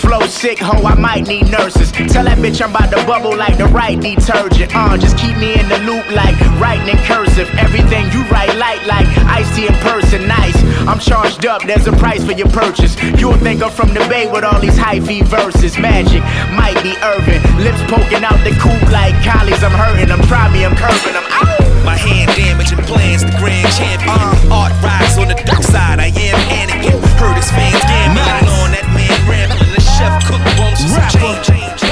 [0.07, 1.91] flow sick, ho, I might need nurses.
[1.91, 4.71] Tell that bitch I'm about to bubble like the right detergent.
[4.71, 7.51] Uh, just keep me in the loop like writing in cursive.
[7.59, 10.55] Everything you write light like iced tea in person, nice.
[10.87, 12.95] I'm charged up, there's a price for your purchase.
[13.19, 15.77] You'll think I'm from the Bay with all these hyphy verses.
[15.77, 16.23] Magic,
[16.55, 17.43] might be Earvin.
[17.59, 19.59] Lips poking out the coupe like collies.
[19.59, 21.27] I'm hurting them, try me, I'm curving them.
[21.27, 21.83] Ow!
[21.83, 24.15] My hand damaging plans, the grand champion.
[24.51, 26.95] Art rise on the dark side, I am Anakin.
[27.19, 29.66] Heard his fans gambling on that man rambling.
[29.97, 31.47] Chef cook bumps some change.
[31.47, 31.86] Fries.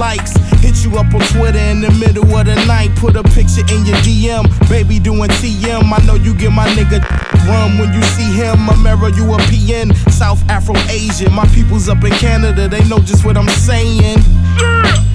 [0.00, 0.32] Likes.
[0.64, 2.90] Hit you up on Twitter in the middle of the night.
[2.96, 4.48] Put a picture in your DM.
[4.68, 5.84] Baby doing TM.
[5.92, 7.04] I know you get my nigga
[7.48, 8.68] rum when you see him.
[8.70, 8.74] A
[9.52, 9.94] PN.
[10.10, 11.32] South Afro Asian.
[11.32, 12.66] My people's up in Canada.
[12.66, 15.09] They know just what I'm saying.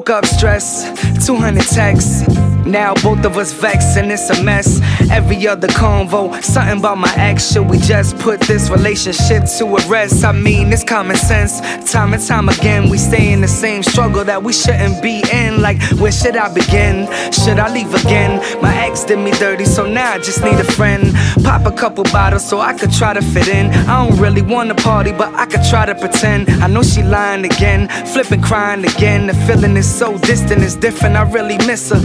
[0.00, 0.86] Woke up stressed,
[1.26, 2.39] 200 texts.
[2.70, 4.80] Now both of us vexed and it's a mess.
[5.10, 7.52] Every other convo, something about my ex.
[7.52, 10.24] Should we just put this relationship to a rest?
[10.24, 11.60] I mean, it's common sense.
[11.90, 15.60] Time and time again, we stay in the same struggle that we shouldn't be in.
[15.60, 17.08] Like, where should I begin?
[17.32, 18.40] Should I leave again?
[18.62, 21.12] My ex did me dirty, so now I just need a friend.
[21.42, 23.66] Pop a couple bottles so I could try to fit in.
[23.88, 26.48] I don't really wanna party, but I could try to pretend.
[26.62, 29.26] I know she lying again, flipping, crying again.
[29.26, 31.16] The feeling is so distant, it's different.
[31.16, 32.00] I really miss her.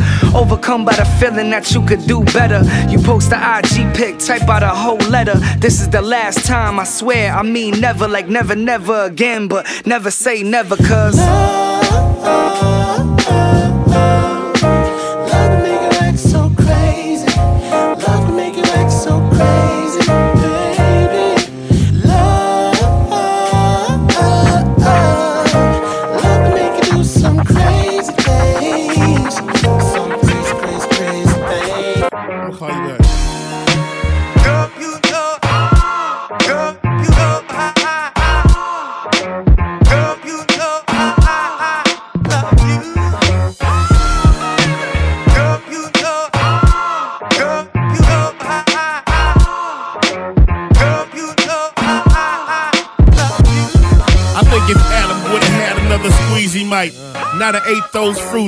[0.55, 2.61] Overcome by the feeling that you could do better.
[2.89, 5.35] You post the IG pic, type out a whole letter.
[5.59, 7.33] This is the last time, I swear.
[7.33, 9.49] I mean, never, like never, never again.
[9.49, 11.19] But never say never, cause.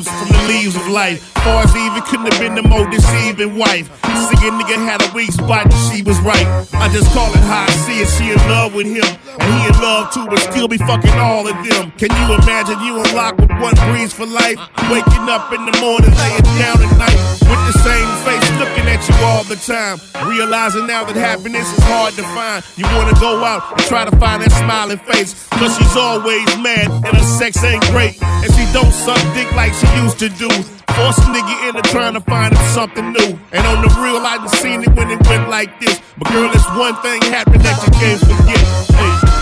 [0.05, 1.23] From the leaves of life.
[1.41, 3.89] Far as even couldn't have been the more deceiving wife.
[4.29, 6.45] See nigga had a weak spot she was right.
[6.73, 8.09] I just call it how I see it.
[8.09, 9.07] She in love with him.
[9.87, 11.91] In love too, but still be fucking all of them.
[11.95, 14.59] Can you imagine you unlocked with one breeze for life?
[14.91, 17.15] Waking up in the morning, laying down at night.
[17.47, 19.95] With the same face looking at you all the time.
[20.27, 22.65] Realizing now that happiness is hard to find.
[22.75, 25.47] You wanna go out and try to find that smiling face.
[25.55, 28.21] Cause she's always mad and her sex ain't great.
[28.21, 30.51] And she don't suck dick like she used to do.
[30.99, 33.39] Force a nigga into trying to find him something new.
[33.55, 36.01] And on the real, I done seen it when it went like this.
[36.17, 38.59] But girl, it's one thing happened that you can't forget.
[38.91, 39.36] Hey.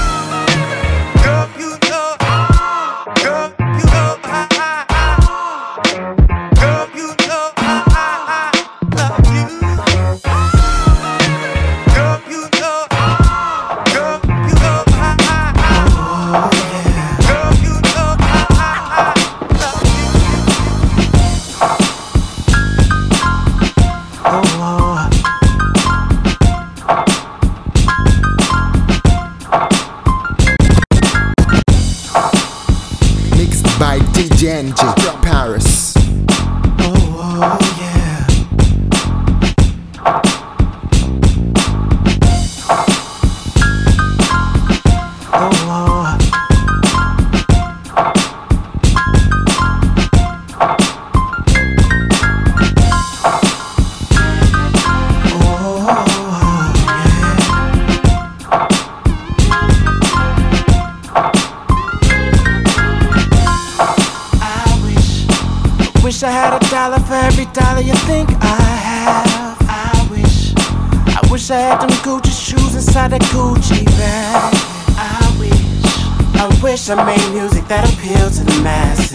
[76.88, 79.12] Wish I made music that appealed to the masses.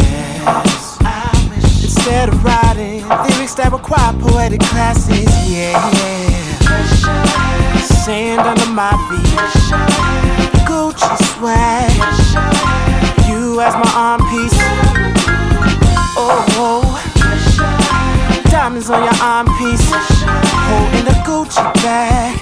[1.84, 5.78] Instead of writing lyrics that require poetic classes, yeah.
[7.78, 9.38] Sand under my feet,
[10.66, 11.90] Gucci swag.
[13.28, 14.58] You as my arm piece.
[16.18, 16.82] Oh, oh,
[18.50, 19.86] diamonds on your arm piece,
[20.66, 22.39] holding the Gucci bag.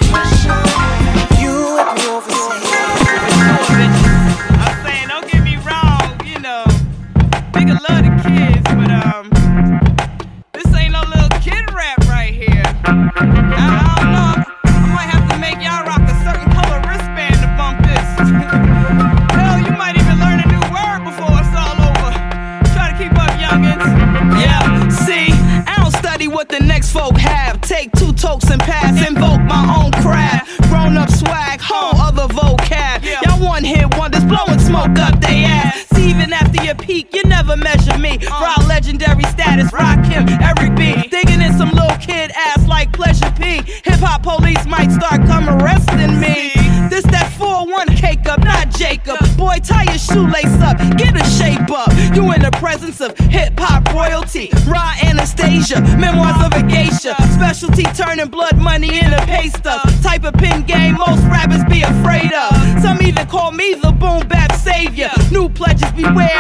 [57.59, 59.82] Specialty turning blood money into pay stuff.
[60.01, 62.55] Type of pin game most rappers be afraid of.
[62.80, 65.10] Some even call me the boom bap savior.
[65.32, 66.39] New pledges beware,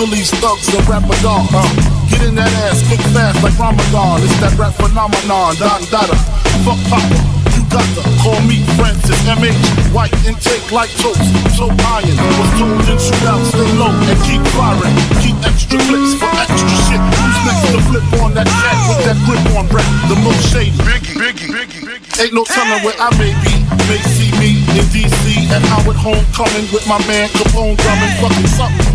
[0.00, 1.52] willies, thugs, and rapadons.
[1.52, 1.60] Uh.
[2.08, 4.24] Get in that ass quick fast like Ramadan.
[4.24, 5.52] It's that rap phenomenon.
[5.60, 6.16] Don Dada,
[6.64, 7.20] fuck Papa.
[7.52, 9.60] You got to call me Francis MH.
[9.92, 11.20] White intake like toast.
[11.52, 12.16] So iron.
[12.16, 14.96] Was told in shootout, stay low and keep firing.
[15.20, 17.02] Keep extra clips for extra shit.
[17.20, 19.84] Who's next to flip on that cat with that grip on rap?
[20.08, 20.72] The most shady.
[20.80, 22.24] Biggie, Biggie, Biggie, Biggie.
[22.24, 23.52] Ain't no telling where I may be.
[23.84, 28.89] May see me in DC at Howard Homecoming with my man Capone drumming fucking something.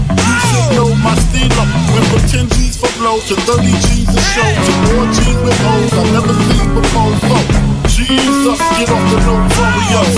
[0.74, 1.70] Know my steal up.
[1.94, 5.60] Went from 10 G's for blow to 30 G's a show to more G's with
[5.62, 7.14] I never seen before.
[7.94, 10.14] So, get off the notorious.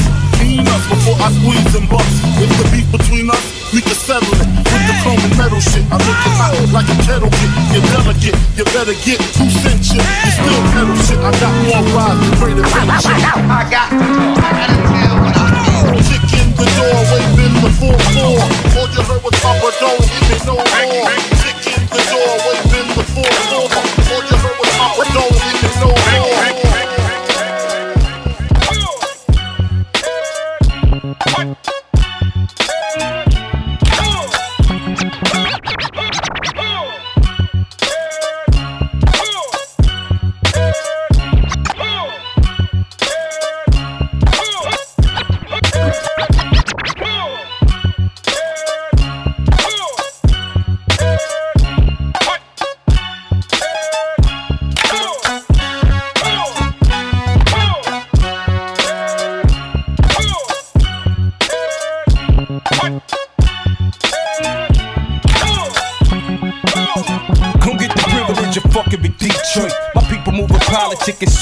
[0.47, 2.07] Us before I squeeze and bust.
[2.39, 5.83] If the beef between us we can settle it with the chrome and metal shit.
[5.91, 7.51] I make it hot like a kettle get.
[7.75, 9.83] You delegate, you better get two cent.
[9.91, 9.99] You
[10.31, 11.19] still pedal shit.
[11.19, 12.63] I got more rides than greater.
[12.63, 16.16] I got, I gotta tell what I feel.
[16.57, 17.85] The door, wave in the 4-4.
[18.77, 20.65] All you heard was Papa, don't give me no more.
[21.37, 23.21] Kick in the door, wave in the 4-4.
[24.09, 26.56] All you heard was Papa, don't give me no more.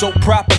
[0.05, 0.54] So proper.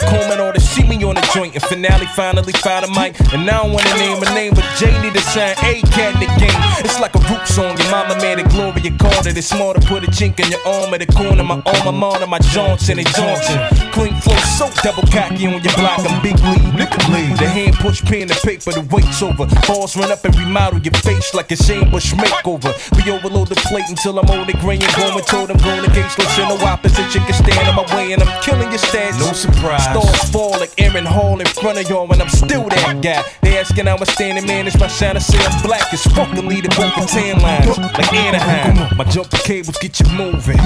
[1.57, 3.17] And finale finally found a mic.
[3.33, 6.21] And I don't wanna name a name, but Jay need to sign A cat in
[6.21, 6.61] the game.
[6.85, 7.73] It's like a root song.
[7.81, 9.39] Your mama made it Gloria called it.
[9.39, 11.43] It's smart to put a chink in your arm at the corner.
[11.43, 13.57] My arm, I'm on my Johnson and Johnson.
[13.89, 16.05] Clean flow, so double cocky on your block.
[16.05, 17.39] I'm big lead, nigga lead.
[17.41, 19.49] The hand push pen and paper, the weight's over.
[19.65, 22.77] Balls run up and remodel your face like a Shane Bush makeover.
[23.01, 25.25] We overload the plate until I'm old and gray and going.
[25.25, 27.09] Told them going against no no opposite.
[27.09, 29.19] Chicken stand in my way and I'm killing your stats.
[29.19, 29.89] No surprise.
[29.89, 33.23] Stars fall like Aaron Hall in front of y'all and I'm still that guy.
[33.43, 34.67] They asking how I'm standing, man.
[34.67, 35.17] It's my shine.
[35.17, 37.79] I say I'm black as fuck and lead the broken tan lines.
[37.79, 38.97] Like Anaheim.
[38.97, 40.59] My jumper cables get you moving.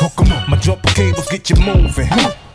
[0.00, 0.48] Hook 'em up.
[0.48, 2.08] My jumper cables get you moving.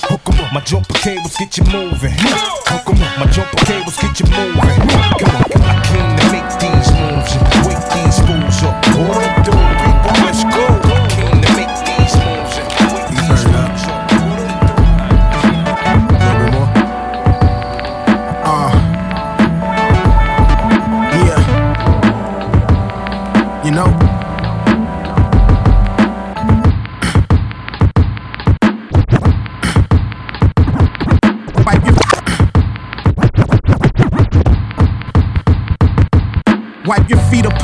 [0.09, 0.53] Hook 'em up.
[0.53, 2.13] My jumper cables get you moving.
[2.17, 3.19] Hook 'em up.
[3.19, 4.79] My jumper cables get you moving.
[4.87, 5.69] Come on, come on.
[5.69, 8.75] I came to make these moves and wake these fools up.
[9.09, 9.55] What up, dude?
[9.81, 10.70] People, let's go.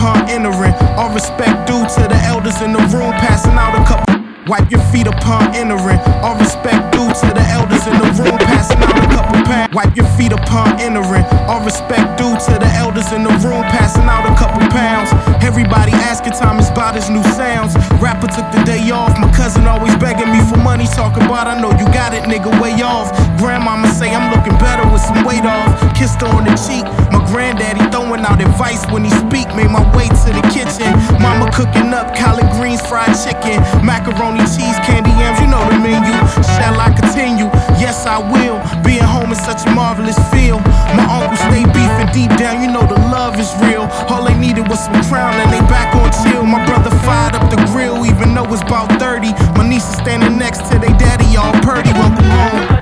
[0.08, 0.74] Upon entering.
[0.98, 4.07] All respect due to the elders in the room, passing out a couple.
[4.48, 6.00] Wipe your feet upon entering.
[6.24, 9.76] All respect due to the elders in the room, passing out a couple pounds.
[9.76, 11.26] Wipe your feet upon entering.
[11.52, 15.12] All respect due to the elders in the room, passing out a couple pounds.
[15.44, 17.76] Everybody asking Thomas about his new sounds.
[18.00, 19.20] Rapper took the day off.
[19.20, 22.48] My cousin always begging me for money, talking about I know you got it, nigga,
[22.62, 23.12] way off.
[23.38, 25.76] Grandmama say I'm looking better with some weight off.
[25.92, 26.88] Kissed her on the cheek.
[27.12, 29.52] My granddaddy throwing out advice when he speak.
[29.60, 30.88] Made my way to the kitchen.
[31.20, 35.40] Mama cooking up collard greens, fried chicken, macaroni, cheese, candy yams.
[35.40, 36.14] You know the menu.
[36.58, 37.50] Shall I continue?
[37.82, 38.62] Yes, I will.
[38.84, 40.60] Being home is such a marvelous feel.
[40.98, 42.62] My uncle stay beefing deep down.
[42.62, 43.90] You know the love is real.
[44.12, 46.44] All they needed was some crown and they back on chill.
[46.44, 49.34] My brother fired up the grill, even though it's about 30.
[49.58, 51.92] My niece is standing next to their daddy, all purdy.
[51.94, 52.78] Welcome home.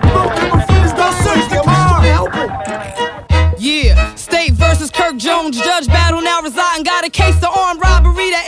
[3.58, 6.84] Yeah, State versus Kirk Jones, judge battle now residing.
[6.84, 8.46] Got a case of armed robbery that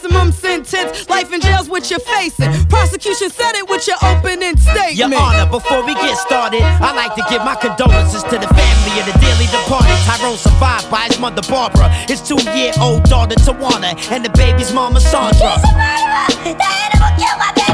[0.00, 2.52] Maximum sentence, life in jail's what you're facing.
[2.68, 4.96] Prosecution said it with your opening statement.
[4.96, 9.00] Your Honor, before we get started, I'd like to give my condolences to the family
[9.00, 9.96] of the dearly departed.
[10.06, 15.58] Tyrone survived by his mother Barbara, his two-year-old daughter Tawana, and the baby's mama Sandra.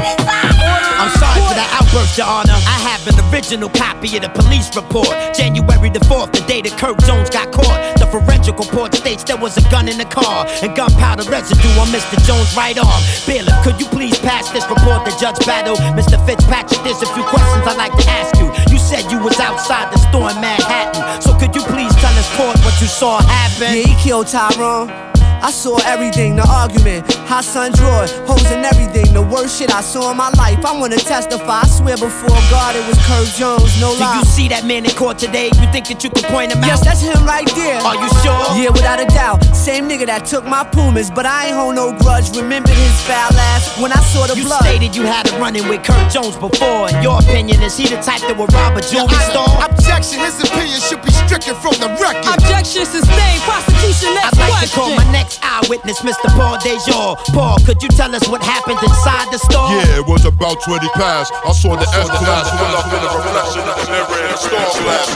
[0.05, 2.53] I'm sorry for the outburst, Your Honor.
[2.53, 5.09] I have an original copy of the police report.
[5.33, 7.97] January the 4th, the day that Kirk Jones got caught.
[7.97, 11.87] The forensic report states there was a gun in the car and gunpowder residue on
[11.89, 12.17] Mr.
[12.25, 13.01] Jones' right arm.
[13.25, 15.75] Bailiff, could you please pass this report to Judge Battle?
[15.97, 16.17] Mr.
[16.25, 18.47] Fitzpatrick, there's a few questions I'd like to ask you.
[18.71, 22.29] You said you was outside the store in Manhattan, so could you please tell us
[22.37, 23.73] court what you saw happen?
[23.73, 25.14] Yeah, he killed Tyrone.
[25.45, 29.13] I saw everything, the argument, hot sun drawer, hoes and everything.
[29.13, 30.65] The worst shit I saw in my life.
[30.65, 31.61] I wanna testify.
[31.61, 34.17] I swear before God it was Kirk Jones, no Do lie.
[34.17, 35.53] you see that man in court today?
[35.61, 36.73] You think that you can point him out?
[36.73, 37.77] Yes, that's him right there.
[37.85, 38.41] Are you sure?
[38.57, 39.45] Yeah, without a doubt.
[39.53, 42.33] Same nigga that took my Pumas, but I ain't hold no grudge.
[42.35, 44.65] Remembered his foul ass when I saw the You blood.
[44.65, 46.89] stated you had a run-in with Kirk Jones before.
[46.89, 49.45] In your opinion, is he the type that would rob a jewelry store?
[49.61, 52.33] Objection, his opinion should be stricken from the record.
[52.33, 53.45] Objection sustained.
[53.45, 54.69] Prosecution next I'd like question.
[54.73, 56.27] to call my next eyewitness, Mr.
[56.35, 57.15] Paul Dejour.
[57.33, 59.69] Paul, could you tell us what happened inside the store?
[59.69, 61.33] Yeah, it was about 20 past.
[61.45, 64.71] I saw the S-Class pull up in a reflection of the mirror in the store
[64.83, 65.07] glass.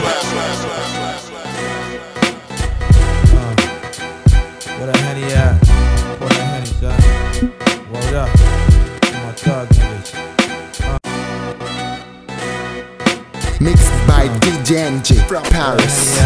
[4.78, 5.60] Where the henny at?
[6.18, 6.96] Pour that henny, son.
[7.92, 8.30] Word up.
[9.12, 10.10] My thug niggas.
[13.60, 16.18] Mixed by DJ Enjay from Paris.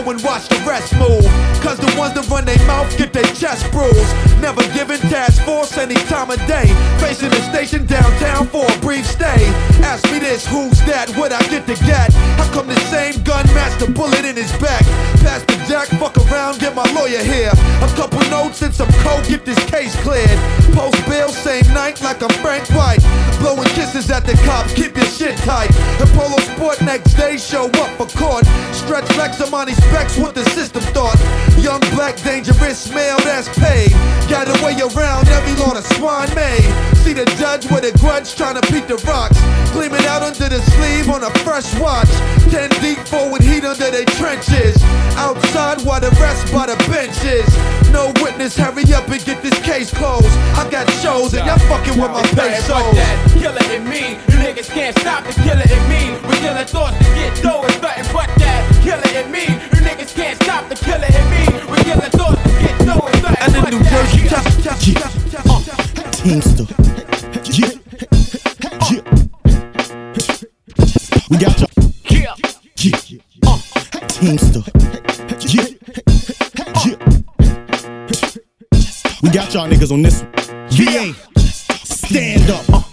[0.00, 1.24] And watch the rest move.
[1.60, 4.12] Cause the ones that run their mouth get their chest bruised.
[4.40, 6.66] Never giving task force any time of day.
[6.98, 9.46] Facing the station downtown for a brief stay.
[9.84, 11.10] Ask me this, who's that?
[11.16, 12.12] What I get to get?
[12.40, 14.82] How come the same gun match the bullet in his back?
[15.20, 17.52] Pass the jack, fuck around, get my lawyer here.
[17.52, 20.38] A couple notes and some coke, get this case cleared.
[20.72, 23.04] Post bail same night like I'm Frank White.
[23.38, 25.70] Blowing kisses at the cops, keep your shit tight.
[26.00, 28.46] The polo sport next day show up for court.
[28.72, 29.40] Stretch Lex
[29.90, 31.16] on what the system thought.
[31.58, 33.90] Young black dangerous male that's paid.
[34.28, 36.66] Got a way around every law the swine made.
[37.02, 39.38] See the judge with a grudge trying to beat the rocks.
[39.72, 42.10] Gleaming out under the sleeve on a fresh watch.
[42.50, 44.76] Ten deep forward heat under their trenches.
[45.16, 47.48] Outside while the rest by the benches.
[47.90, 50.32] No witness, hurry up and get this case closed.
[50.56, 52.70] I got shows and y'all fucking with my pesos.
[53.38, 54.18] killer in me.
[54.28, 56.16] You niggas can't stop the killer in me.
[56.28, 57.64] We killing thoughts to get dough.
[57.64, 59.44] It's nothing but that killer in me.
[59.46, 61.42] You niggas can't stop the killer in me.
[61.70, 63.06] We killing thoughts to get dough.
[63.06, 66.12] It's And but in New Jersey, chop, chop, chop, chop, chop.
[66.12, 66.66] Teamster.
[67.44, 67.74] Yeah.
[68.90, 69.02] Yeah.
[71.30, 71.70] We got y'all.
[72.10, 72.34] Yeah.
[72.76, 73.20] Yeah.
[73.46, 73.58] Uh.
[74.08, 74.62] Teamster.
[75.48, 75.68] Yeah.
[76.84, 76.96] Yeah.
[79.22, 80.32] We got y'all niggas on this one.
[80.70, 81.14] VA.
[81.84, 82.68] Stand up.
[82.70, 82.91] Uh.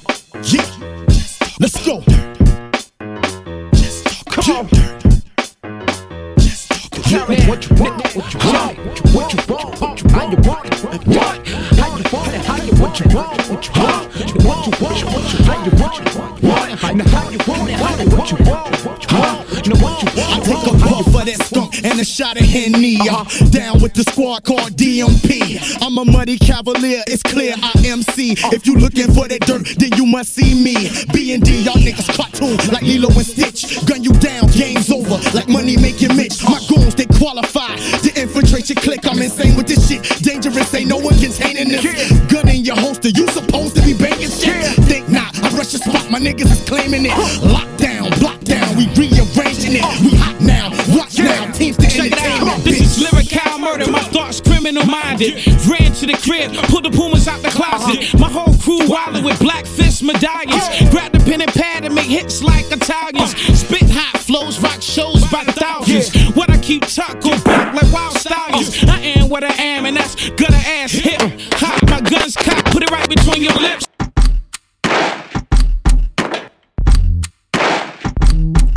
[7.49, 8.15] What you want?
[8.15, 8.77] What you want?
[8.77, 9.81] What you want?
[9.81, 10.11] What you want?
[10.11, 11.07] How you want it?
[11.07, 11.47] What?
[11.79, 12.45] How you want it?
[12.45, 13.41] How you what you want?
[13.49, 14.13] What you want?
[14.13, 14.81] What you want?
[14.81, 15.25] What you want?
[15.47, 16.13] How you want it?
[16.43, 16.95] What?
[16.95, 17.75] Now how you want it?
[17.79, 18.85] How you what you want?
[18.85, 19.48] What you want?
[19.69, 22.97] Know what you I take a puff for that skunk and a shot of Henny.
[23.05, 23.23] uh,
[23.53, 25.61] Down with the squad called DMP.
[25.81, 28.33] I'm a muddy cavalier, it's clear I MC.
[28.49, 30.73] If you looking for that dirt, then you must see me.
[31.13, 33.85] B&D, y'all niggas cartoon like Lilo and Stitch.
[33.85, 36.41] Gun you down, game's over like money making Mitch.
[36.49, 39.05] My goons, they qualify to infiltrate your clique.
[39.05, 40.01] I'm insane with this shit.
[40.25, 41.85] Dangerous, ain't no one containing this.
[42.33, 43.93] Gun in your holster, you supposed to be.
[43.93, 44.18] Think
[45.73, 47.11] your spot, my niggas is claiming it.
[47.45, 49.85] Lockdown, block down, we rearranging it.
[50.01, 52.63] We hot now, watch now, teams to entertainment.
[52.63, 53.91] This is lyrical murder.
[53.91, 55.45] My thoughts criminal minded.
[55.67, 57.99] Ran to the crib, pulled the pumas out the closet.
[57.99, 58.17] Uh-huh.
[58.17, 60.65] My whole crew wildin' with black fist medallions.
[60.89, 63.33] Grab the pen and pad and make hits like Italians.
[63.35, 63.53] Uh.
[63.53, 66.09] Spit hot flows, rock shows by the thousands.
[66.35, 68.83] What I keep tuck go back like wild stallions.
[68.83, 68.91] Uh.
[68.91, 71.21] I am what I am, and that's gutter ass hip.
[71.21, 71.29] Uh.
[71.61, 73.85] Hot, my guns cocked, put it right between your lips.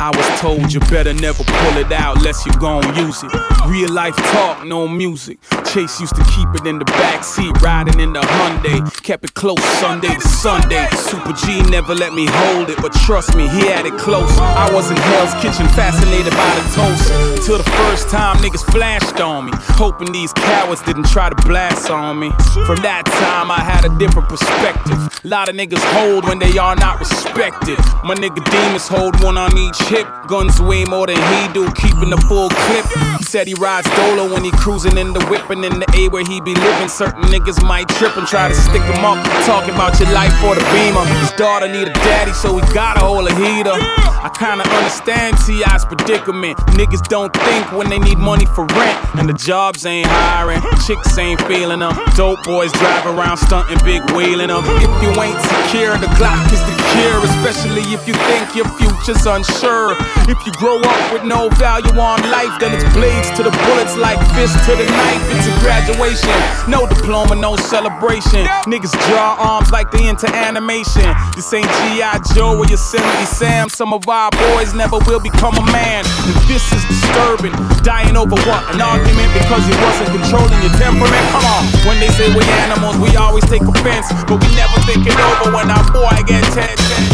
[0.03, 3.31] I was told you better never pull it out unless you gon' use it.
[3.67, 5.39] Real life talk, no music.
[5.63, 8.83] Chase used to keep it in the back seat, riding in the Hyundai.
[9.01, 10.85] Kept it close Sunday to Sunday.
[10.91, 14.29] Super G never let me hold it, but trust me, he had it close.
[14.39, 17.45] I was in Hell's Kitchen, fascinated by the toast.
[17.45, 21.89] Till the first time niggas flashed on me, hoping these cowards didn't try to blast
[21.89, 22.29] on me.
[22.67, 24.99] From that time, I had a different perspective.
[25.23, 27.79] A lot of niggas hold when they are not respected.
[28.03, 30.07] My nigga demons hold one on each hip.
[30.27, 32.85] Guns way more than he do, keeping the full clip.
[33.19, 36.09] He said he rides Dolo when he cruising in the whip and in the A
[36.09, 36.89] where he be living.
[36.89, 39.21] Certain niggas might trip and try to stick him up.
[39.45, 41.05] Talking about your life for the beamer.
[41.21, 43.77] His daughter need a daddy, so he gotta hold a heater.
[44.23, 46.57] I kinda understand T.I.'s predicament.
[46.79, 48.97] Niggas don't think when they need money for rent.
[49.19, 51.93] And the jobs ain't hiring, chicks ain't feeling them.
[52.15, 54.63] Dope boys drive around stunting big wheeling them.
[54.81, 57.19] If you ain't secure, the Glock is the cure.
[57.35, 59.82] Especially if you think your future's unsure.
[60.31, 63.97] If you grow up with no value on life, then it's blades to the bullets
[63.97, 65.23] like fists to the knife.
[65.35, 66.31] It's a graduation,
[66.71, 68.47] no diploma, no celebration.
[68.63, 71.03] Niggas draw arms like they into animation.
[71.35, 72.23] This ain't G.I.
[72.33, 73.67] Joe or Yosemite Sam.
[73.67, 76.07] Some of our boys never will become a man.
[76.07, 77.51] And this is disturbing.
[77.83, 78.63] Dying over what?
[78.71, 81.23] An argument because you wasn't controlling your temperament?
[81.35, 81.63] Come on.
[81.83, 84.07] When they say we animals, we always take offense.
[84.23, 87.12] But we never think it over when our boy get 10,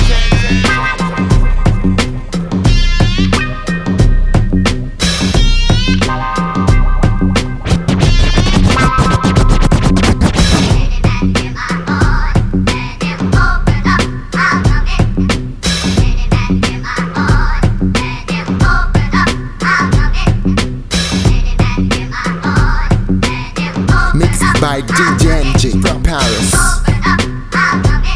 [24.82, 26.54] by DJ Enjay from Paris.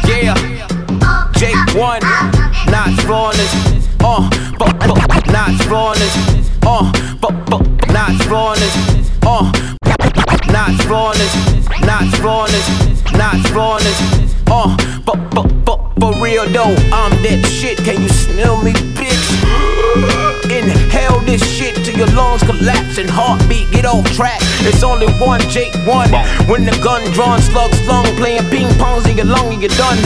[0.06, 0.34] Yeah,
[1.36, 2.00] Jake one,
[2.70, 4.28] Nottz Rawness, uh,
[4.58, 9.83] but but Nottz Rawness, uh, but but Nottz Rawness, uh,
[10.54, 11.34] Nottz Rawness,
[11.82, 12.66] Nottz Rawness,
[13.10, 13.98] Nottz Rawness,
[14.46, 17.78] uh, but but but for real though, I'm that shit.
[17.80, 19.24] Can you smell me, bitch?
[20.52, 24.36] Inhale this shit till your lungs collapse and heartbeat get off track.
[24.68, 26.12] It's only one Jake one.
[26.44, 29.96] When the gun drawn, slug slung, playing ping pongs in your lung and you're done.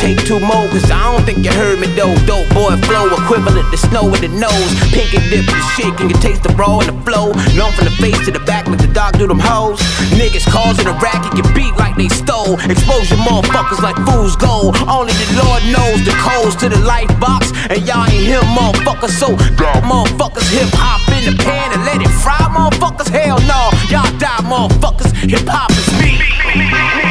[0.00, 2.16] Take two more, cause I don't think you heard me though.
[2.24, 4.72] Dope boy flow, equivalent to snow in the nose.
[4.88, 7.28] Pink and dip the shit, can you taste the raw and the flow?
[7.52, 9.84] Numb from the face to the back, like the dog do them hoes.
[10.16, 12.58] Niggas causing a racket, get beat like they stole.
[12.68, 14.76] Expose your motherfuckers like fools gold.
[14.88, 17.52] Only the Lord knows the codes to the life box.
[17.70, 19.14] And y'all ain't him, motherfuckers.
[19.16, 19.36] So,
[19.84, 23.08] motherfuckers, hip hop in the pan and let it fry, motherfuckers.
[23.08, 25.12] Hell no, y'all die, motherfuckers.
[25.28, 27.01] Hip hop is me.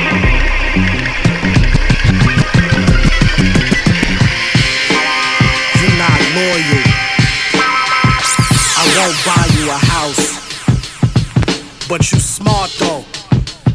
[11.92, 13.04] But you smart though.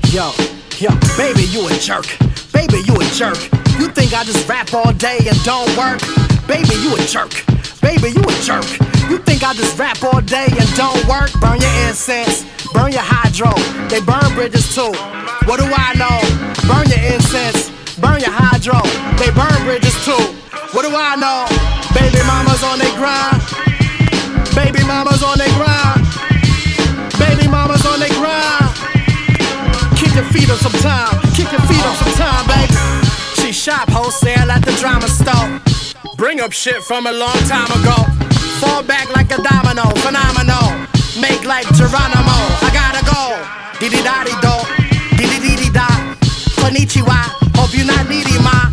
[0.09, 0.33] Yo,
[0.81, 0.89] yo,
[1.21, 2.09] baby, you a jerk.
[2.51, 3.37] Baby, you a jerk.
[3.77, 6.01] You think I just rap all day and don't work?
[6.49, 7.45] Baby, you a jerk.
[7.83, 8.65] Baby, you a jerk.
[9.13, 11.29] You think I just rap all day and don't work?
[11.45, 13.53] Burn your incense, burn your hydro.
[13.93, 14.97] They burn bridges too.
[15.45, 16.17] What do I know?
[16.65, 17.69] Burn your incense,
[18.01, 18.81] burn your hydro.
[19.21, 20.17] They burn bridges too.
[20.73, 21.45] What do I know?
[21.93, 23.45] Baby mamas on they grind.
[24.57, 26.06] Baby mamas on they grind.
[27.19, 28.69] Baby mamas on they grind.
[29.97, 31.17] Kick your feet up sometime.
[31.33, 32.77] Kick your feet up sometime, baby.
[33.41, 35.61] She shop wholesale at the drama store.
[36.17, 37.97] Bring up shit from a long time ago.
[38.61, 40.69] Fall back like a domino, phenomenal.
[41.21, 42.37] Make like Geronimo.
[42.61, 43.23] I gotta go.
[43.81, 44.55] Diddy da di do.
[45.17, 45.89] Diddy diddy da.
[46.61, 47.21] Konnichiwa.
[47.57, 48.69] Hope you're not needy, ma.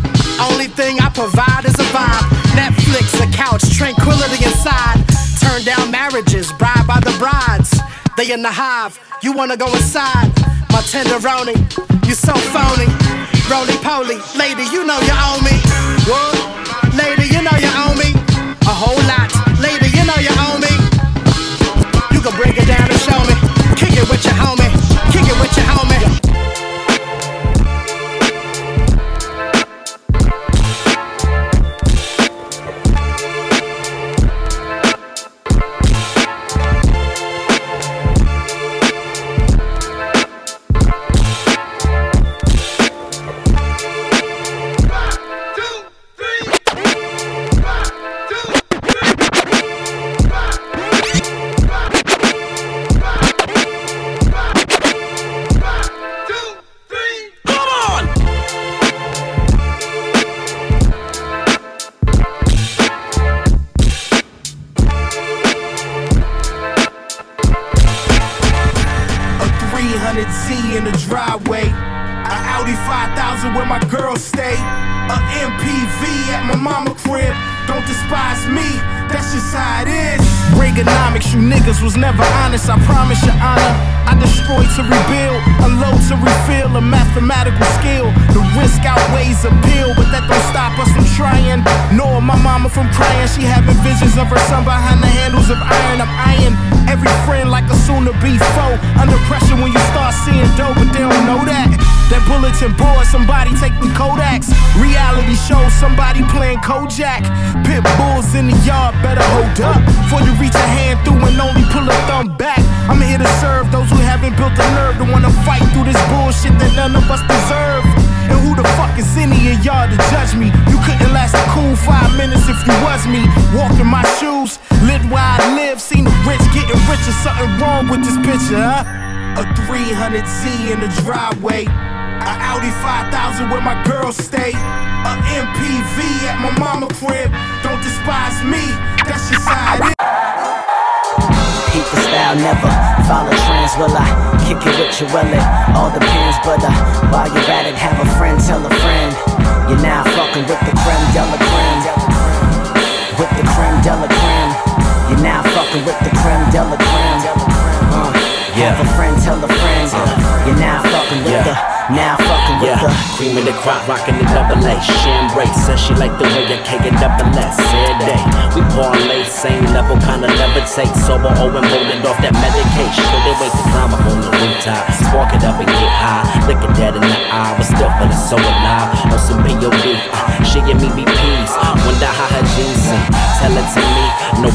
[0.50, 2.26] Only thing I provide is a vibe.
[2.52, 5.00] Netflix, a couch, tranquility inside.
[5.40, 7.63] Turn down marriages, bribed by the brides.
[8.16, 10.30] They in the hive, you wanna go inside.
[10.70, 11.54] My tenderoni,
[12.06, 12.86] you so phony.
[13.50, 15.54] Roly poly, lady, you know you owe me.
[16.06, 16.38] What?
[16.94, 18.14] Lady, you know you owe me.
[18.70, 19.28] A whole lot.
[19.58, 20.72] Lady, you know you owe me.
[22.14, 23.34] You can break it down and show me.
[23.74, 24.70] Kick it with your homie.
[25.10, 26.33] Kick it with your homie.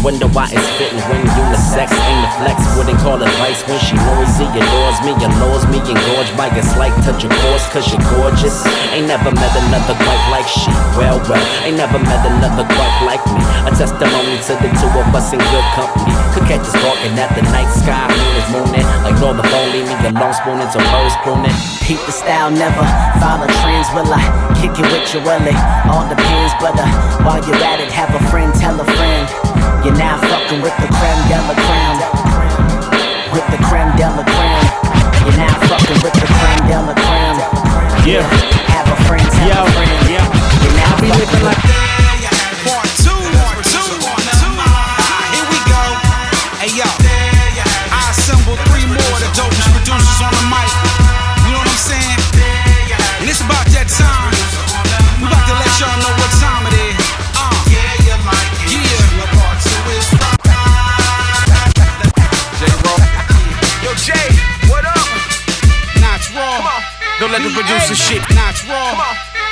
[0.04, 2.58] Wonder why it's fitting when unisex ain't a flex.
[2.76, 4.48] Wouldn't call it vice when she noisy.
[4.48, 8.64] Adores me, allures me, engorged by a slight touch of course, cause you're gorgeous.
[8.96, 10.72] Ain't never met another quite like she.
[10.96, 13.42] Well, well, ain't never met another quite like me.
[13.68, 16.14] A testimony to the two of us in good company.
[16.34, 18.88] Could catch us walking at the night sky, moon is mooning.
[19.04, 21.56] Like all the phone, leave me alone, spooning to birds crooning.
[21.84, 22.86] Keep the style, never
[23.20, 23.90] follow trends.
[23.92, 24.24] Will I
[24.62, 25.20] kick it with you?
[25.26, 25.60] Will it
[25.92, 26.54] all depends?
[26.62, 26.88] But uh,
[27.26, 29.49] while you're at it, have a friend, tell a friend.
[29.86, 32.00] You're now fucking with the creme de la creme.
[33.34, 34.68] With the creme de la creme.
[35.26, 37.40] You're now fucking with the creme de la creme.
[38.08, 38.24] Yeah.
[38.74, 40.10] Have a friend, tell Yo, a friend.
[40.10, 40.26] yeah.
[40.64, 41.99] You're now I be living like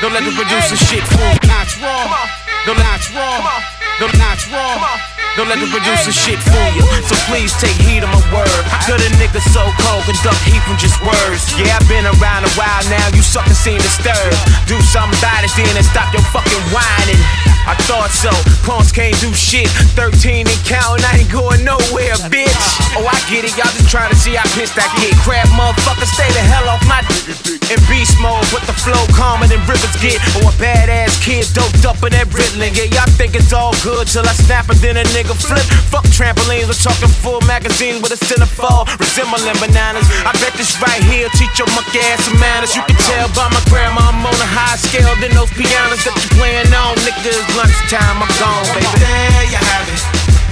[0.08, 1.36] Don't let the producer shit fool.
[1.52, 2.24] Nottz raw.
[2.66, 3.60] Don't Nottz raw.
[4.00, 4.14] Don't
[4.50, 4.97] raw.
[5.38, 6.82] Don't let the producer shit fool you.
[7.06, 8.64] So please take heed of my word.
[8.74, 11.46] How could a nigga so cold conduct heat from just words?
[11.62, 14.34] Yeah, I've been around a while now, you suckers seem disturbed.
[14.66, 17.22] Do something about it then and stop your fucking whining.
[17.68, 18.32] I thought so.
[18.64, 19.68] Punks can't do shit.
[20.00, 22.64] 13 and counting, I ain't going nowhere, bitch.
[22.96, 25.12] Oh, I get it, y'all just trying to see how pissed I get.
[25.28, 27.60] Crap, motherfucker, stay the hell off my dick.
[27.68, 30.16] In beast mode, with the flow calmer than rivers get.
[30.40, 32.72] Or a badass kid doped up in that Ritalin.
[32.72, 35.64] Yeah, y'all think it's all good till I snap and then a nigga flip.
[35.92, 40.08] Fuck trampolines, we're talking full magazines with a centerfold resembling bananas.
[40.24, 42.76] I bet this right here teach your monkey ass some manners.
[42.76, 46.16] You can tell by my grandma I'm on a high scale than those pianos that
[46.16, 46.96] you playing on.
[47.04, 48.88] Niggas, lunchtime, I'm gone, baby.
[49.02, 50.02] There you have it.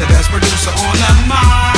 [0.01, 1.74] The best producer on the mic.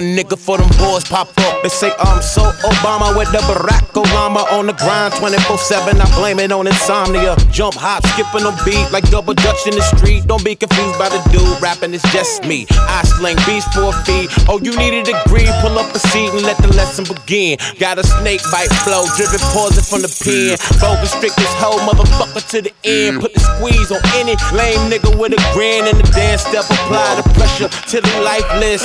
[0.00, 1.62] Run, nigga, for them boys pop up.
[1.62, 6.00] They say I'm so Obama with the Barack Obama on the grind 24 7.
[6.00, 7.36] I blame it on insomnia.
[7.50, 10.26] Jump, hop, skipping on beat like double dutch in the street.
[10.26, 12.66] Don't be confused by the dude rapping, it's just me.
[12.70, 14.28] I sling beats for a fee.
[14.48, 15.48] Oh, you need a degree?
[15.60, 17.58] Pull up a seat and let the lesson begin.
[17.78, 20.56] Got a snake bite flow, dripping poison from the pen.
[20.80, 23.20] Bogus strict this whole motherfucker to the end.
[23.20, 26.64] Put the squeeze on any lame nigga with a grin and the dance step.
[26.64, 28.82] Apply the pressure to the lifeless.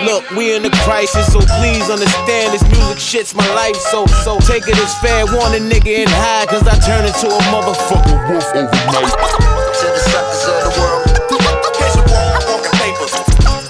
[0.00, 3.76] Look, we in a crisis, so please understand this music shit's my life.
[3.76, 7.40] So, so take it as fair warning, nigga, and high, cause I turn into a
[7.52, 9.12] motherfucking wolf overnight.
[9.12, 11.02] To the suckers of the world.
[11.78, 13.12] Here's a walk, walking papers.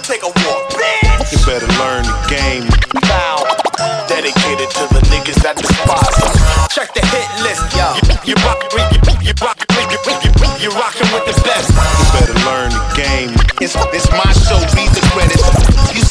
[0.06, 1.32] Take a walk, bitch.
[1.32, 2.64] You better learn the game.
[3.08, 3.44] Bow.
[4.08, 6.38] Dedicated to the niggas that despise us.
[6.72, 7.64] Check the hit list.
[7.76, 7.92] Yo.
[8.24, 10.30] You, you rock, you, you, you rock, you, you, you,
[10.64, 11.68] you rockin' with the best.
[11.72, 13.30] You better learn the game.
[13.60, 15.44] It's, it's my show, read the credits.
[15.94, 16.01] You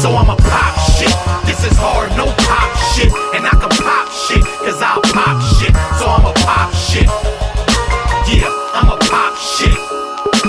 [0.00, 1.12] So I'ma pop shit.
[1.44, 3.12] This is hard, no pop shit.
[3.36, 5.76] And I can pop shit, cause I'll pop shit.
[6.00, 7.04] So I'ma pop shit.
[8.24, 9.76] Yeah, I'ma pop shit.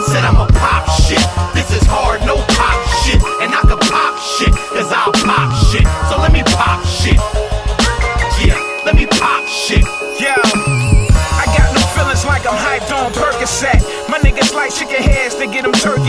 [0.07, 1.19] Said I'ma pop shit.
[1.51, 3.19] This is hard, no pop shit.
[3.43, 5.83] And I can pop shit, cause I'll pop shit.
[6.07, 7.19] So let me pop shit.
[8.39, 8.55] Yeah,
[8.87, 9.83] let me pop shit.
[10.15, 13.83] Yo, I got no feelings like I'm hyped on Percocet.
[14.07, 16.00] My niggas like chicken heads to get them turkey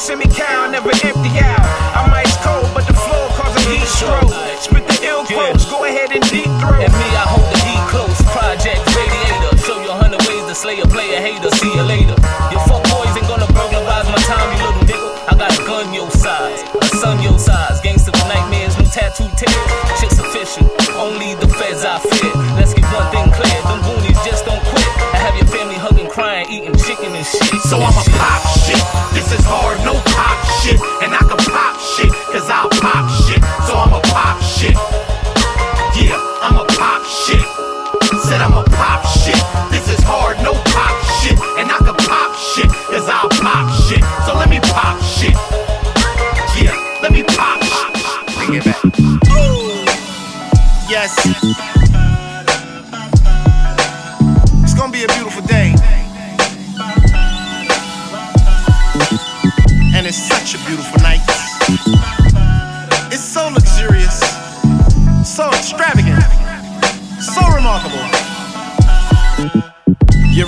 [0.00, 1.60] send me cow, never empty out.
[1.92, 4.32] I'm ice cold, but the floor causes heat stroke.
[4.56, 6.80] Spit the ill quotes, go ahead and deep throat.
[6.80, 8.16] And me, I hold the heat close.
[8.32, 11.52] Project Radiator, show you a hundred ways to slay a player hater.
[11.60, 12.16] See you later.
[12.48, 15.08] Your fuck boys ain't gonna burglarize my time, you little nigga.
[15.28, 17.80] I got a gun your size, a son your size.
[17.84, 19.52] Gangster with nightmares, no tattoo tips.
[20.00, 20.16] Chicks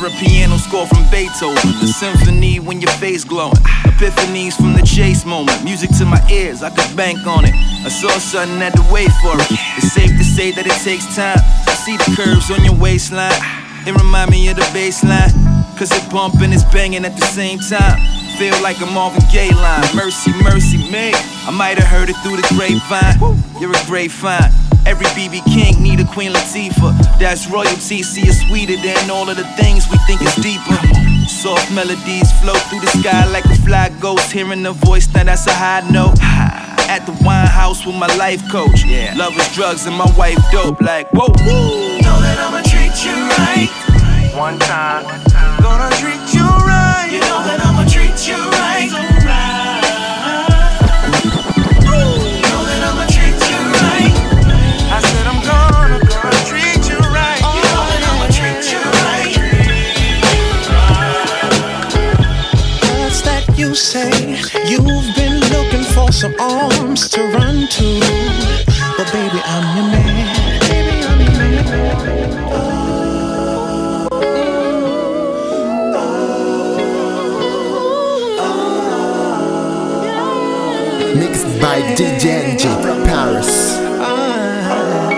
[0.02, 3.54] You're a piano score from Beethoven, a symphony when your face glowing.
[3.86, 5.62] Epiphanies from the chase moment.
[5.62, 7.54] Music to my ears, I could bank on it.
[7.54, 9.46] I saw something, had to wait for it.
[9.78, 11.38] It's safe to say that it takes time.
[11.38, 13.30] I see the curves on your waistline.
[13.86, 15.30] It remind me of the baseline.
[15.78, 18.02] Cause it bump and it's banging at the same time.
[18.38, 19.86] Feel like I'm off a gay line.
[19.94, 21.14] Mercy, mercy me.
[21.46, 23.38] I might have heard it through the grapevine.
[23.60, 24.50] You're a great find.
[24.84, 27.18] Every BB King need a Queen Latifah.
[27.18, 28.02] That's royalty.
[28.02, 30.76] See, it's sweeter than all of the things we think is deeper.
[31.28, 34.32] Soft melodies flow through the sky like a fly ghost.
[34.32, 36.18] Hearing the voice, now that's a high note.
[36.90, 38.84] At the wine house with my life coach.
[38.84, 39.14] Yeah.
[39.16, 40.80] Love is drugs and my wife dope.
[40.80, 41.28] Like, whoa.
[41.28, 43.70] Know that I'ma treat you right.
[44.36, 45.04] One time.
[45.62, 46.21] Gonna treat
[81.92, 83.76] Mixed by DJ Paris.
[84.00, 85.08] Oh,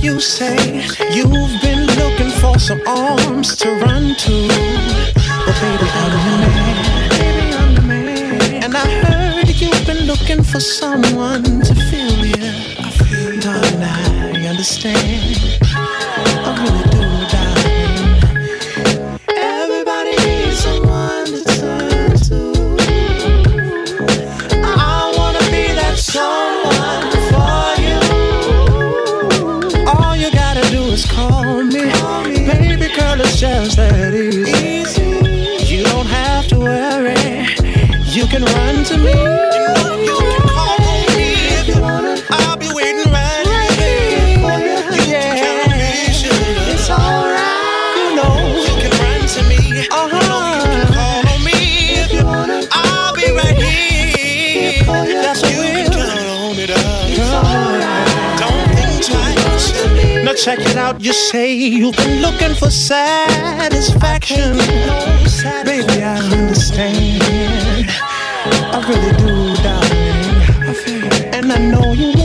[0.00, 0.82] you say?
[1.12, 1.30] You've
[1.62, 4.48] been looking for some arms to run to.
[5.46, 7.10] But baby, I'm your man.
[7.10, 8.64] Baby, I'm your man.
[8.64, 11.74] And I heard you've been looking for someone to
[14.70, 14.84] I
[16.60, 17.00] really do,
[17.32, 18.04] darling.
[19.34, 22.40] Everybody needs someone to turn to.
[24.62, 28.00] I wanna be that someone for you.
[29.88, 31.90] All you gotta do is call me.
[32.46, 35.08] Baby girl, it's just that easy.
[35.64, 37.46] You don't have to worry.
[38.04, 39.37] You can run to me.
[60.44, 61.00] Check it out.
[61.00, 64.56] You say you've been looking for satisfaction.
[65.64, 67.22] Baby, I understand.
[68.72, 71.34] I really do, darling.
[71.34, 72.17] And I know you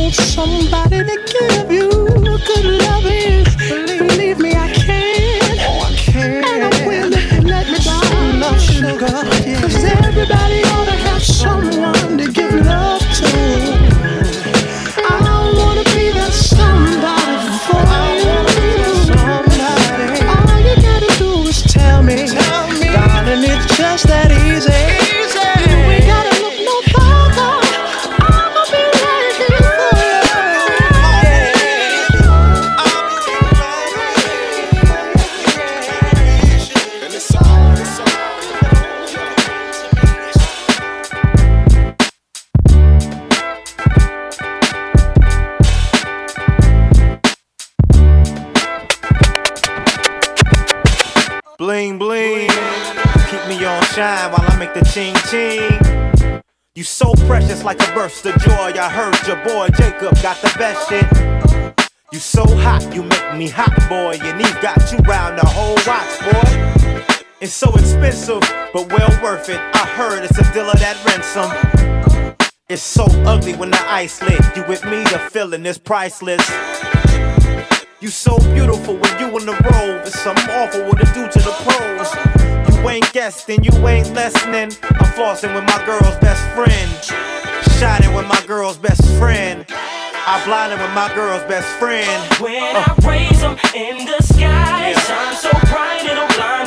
[58.04, 58.74] burst of joy.
[58.76, 61.08] I heard your boy Jacob got the best shit.
[62.12, 64.18] You so hot, you make me hot, boy.
[64.22, 67.24] And he got you round the whole watch, boy.
[67.40, 68.42] It's so expensive,
[68.74, 69.62] but well worth it.
[69.74, 71.50] I heard it's a deal of that ransom.
[72.68, 74.42] It's so ugly when the ice lit.
[74.54, 76.46] You with me, the feeling is priceless.
[78.02, 80.02] You so beautiful when you in the robe.
[80.06, 82.76] It's something awful what it do to the pros.
[82.76, 84.72] You ain't guessing, you ain't listening.
[85.00, 87.43] I'm flossing with my girl's best friend.
[87.84, 89.66] Shining with my girl's best friend.
[89.70, 92.08] I blinded with my girl's best friend.
[92.40, 96.63] When I raise them in the sky, shine so bright it'll blind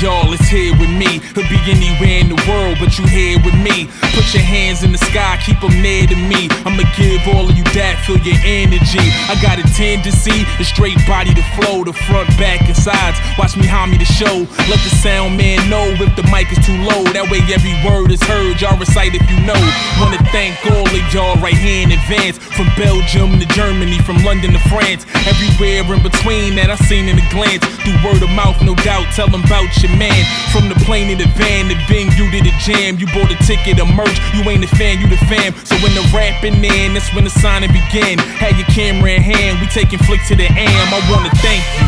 [0.00, 1.20] y'all that's here with me.
[1.32, 3.88] Could be anywhere in the world, but you here with me.
[4.12, 6.48] Put your hands in the sky, keep them near to me.
[6.64, 9.04] I'ma give all of you that, feel your energy.
[9.28, 13.18] I got a tendency to straight body to flow, the front, back, and sides.
[13.38, 14.44] Watch me hum me the show.
[14.68, 17.04] Let the sound man know if the mic is too low.
[17.12, 18.60] That way every word is heard.
[18.60, 19.58] Y'all recite if you know.
[20.00, 22.38] Wanna thank all of y'all right here in advance.
[22.38, 25.06] From Belgium to Germany, from London to France.
[25.28, 27.64] Everywhere in between that I seen in a glance.
[27.84, 29.12] Through word of mouth, no doubt.
[29.14, 30.24] Tell them about your man.
[30.50, 32.98] From the plane to the van, the venue to the jam.
[32.98, 34.18] You bought a ticket, a merch.
[34.34, 35.54] You ain't a fan, you the fam.
[35.64, 38.18] So when the rapping in, that's when the signing begin.
[38.18, 40.86] Had your camera in hand, we taking flicks to the am.
[40.90, 41.86] I wanna thank you.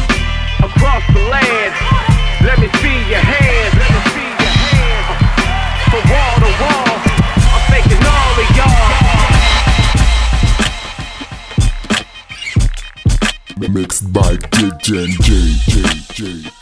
[0.65, 1.75] across the land.
[2.47, 3.75] Let me see your hands.
[3.75, 5.19] Let me see your hands.
[5.91, 6.95] From wall to wall,
[7.51, 8.87] I'm thanking all of y'all.
[13.69, 15.29] Mixed by DJ J
[15.66, 16.57] J J.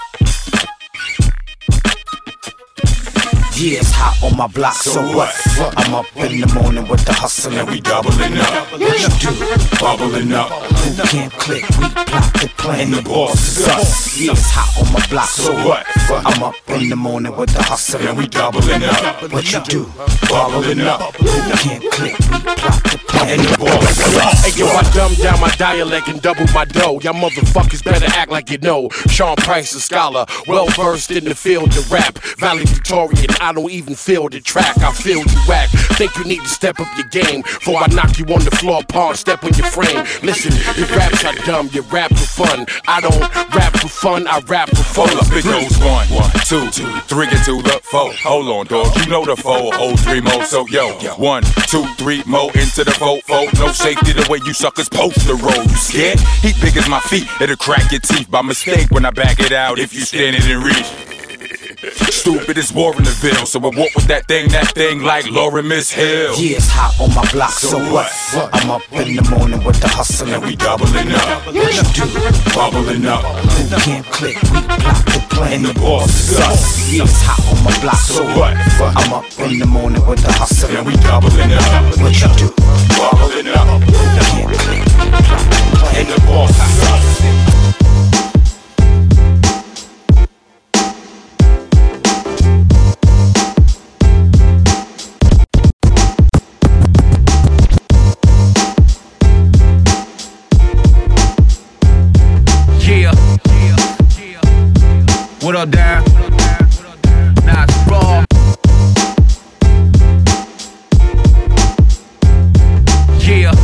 [3.57, 5.33] Yeah, it's hot on my block, so, what?
[5.79, 8.71] I'm up in the morning with the hustle and we doubling up.
[8.73, 9.33] What you do?
[9.81, 10.51] Bubbling up.
[10.53, 11.65] Who can't click?
[11.81, 12.81] We plot the plan.
[12.81, 14.21] And the boss is us.
[14.21, 15.87] Yeah, it's hot on my block, so what?
[16.27, 19.33] I'm up in the morning with the hustle and we doubling up.
[19.33, 19.87] What you do?
[20.29, 21.17] Bubbling up.
[21.17, 21.27] Who
[21.57, 22.13] can't click?
[22.13, 23.41] We plot the plan.
[23.41, 24.45] And the boss is us.
[24.45, 27.01] Hey yo, I dumbed down my dialect and doubled my dough.
[27.01, 28.91] Y'all motherfuckers better act like you know.
[29.09, 32.19] Sean Price, a scholar, well versed in the field of rap.
[32.37, 34.77] Valedictorian, I don't even feel the track.
[34.79, 35.71] I feel you whack.
[35.95, 37.43] Think you need to step up your game.
[37.43, 40.03] Before I knock you on the floor, pawn step on your frame.
[40.25, 42.67] Listen, your raps are dumb, you rap for fun.
[42.89, 43.21] I don't
[43.55, 45.09] rap for fun, I rap for fun.
[45.11, 48.13] Hold up, it goes one, one, two, two, three, get to the four.
[48.15, 50.43] Hold on, dog, you know the four, hold three more.
[50.43, 53.47] So yo, one, two, three more into the four, four.
[53.63, 55.71] No safety the way you suckers post the road.
[55.71, 56.19] You scared?
[56.43, 59.53] Heat big as my feet, it'll crack your teeth by mistake when I back it
[59.53, 59.79] out.
[59.79, 61.16] If you stand it in reach.
[61.93, 65.25] Stupid is war in the Ville, so I walk with that thing, that thing like
[65.27, 66.35] Lauryn Miss Hill.
[66.35, 68.11] Yeah, it's hot on my block, so what?
[68.53, 71.47] I'm up in the morning with the hustle and we doubling up.
[71.47, 72.07] What you do?
[72.55, 73.23] Bubbling up.
[73.23, 74.35] Who can't click?
[74.51, 75.53] We plot the plan.
[75.53, 76.93] And the boss is us.
[76.93, 78.57] Yeah, it's hot on my block, so what?
[78.97, 82.03] I'm up in the morning with the hustle and we doubling up.
[82.03, 82.51] What you do?
[82.99, 83.79] Bubbling up.
[83.79, 83.95] Who
[84.27, 84.83] can't click?
[84.83, 86.03] We plot the plan.
[86.03, 87.56] And the boss is us.
[105.57, 106.03] What up, Dad?
[107.47, 108.25] Nah, it's raw.
[113.21, 113.55] Yeah.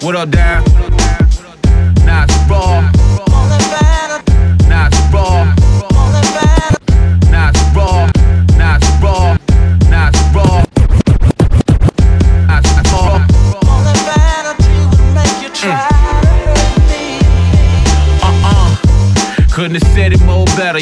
[0.00, 0.75] What up, Dad?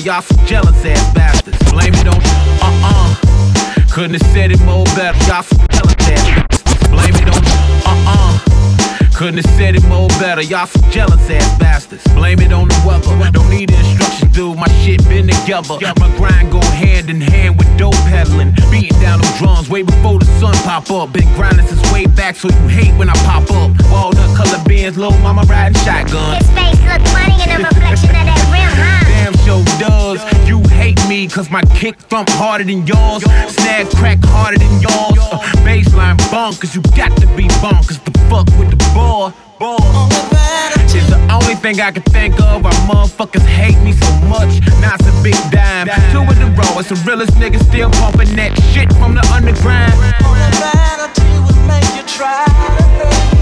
[0.05, 1.57] Y'all some jealous ass bastards.
[1.73, 2.21] Blame it on
[2.61, 3.17] uh-uh.
[3.91, 5.17] Couldn't have said it more better.
[5.25, 6.89] Y'all some jealous ass bastards.
[6.93, 7.41] Blame it on
[7.89, 9.09] uh-uh.
[9.17, 10.43] Couldn't have said it more better.
[10.43, 12.05] Y'all some jealous ass bastards.
[12.13, 13.17] Blame it on the weather.
[13.33, 14.59] Don't need instructions, dude.
[14.59, 15.81] My shit been together.
[15.81, 18.53] My grind go hand in hand with dope peddling.
[18.71, 21.15] Beating down them drums way before the sun pop up.
[21.15, 23.73] Been grinding since way back, so you hate when I pop up.
[23.89, 26.37] Walnut color bands, little mama riding shotgun.
[26.37, 29.04] His face look funny in the reflection of that rim, huh?
[29.79, 30.21] does.
[30.49, 33.23] You hate me cause my kick thump harder than yours.
[33.53, 35.19] Snag crack harder than yours.
[35.21, 39.31] Uh, baseline bonkers, you got to be bonkers to fuck with the boy.
[39.59, 39.77] boy.
[40.97, 42.65] It's the only thing I can think of.
[42.65, 44.61] Why motherfuckers hate me so much.
[44.81, 45.89] Now it's a big dime.
[46.13, 46.79] Two in a row.
[46.79, 49.93] It's the realest nigga still pumping that shit from the underground.
[50.25, 51.11] Only battle
[51.67, 53.34] make you try to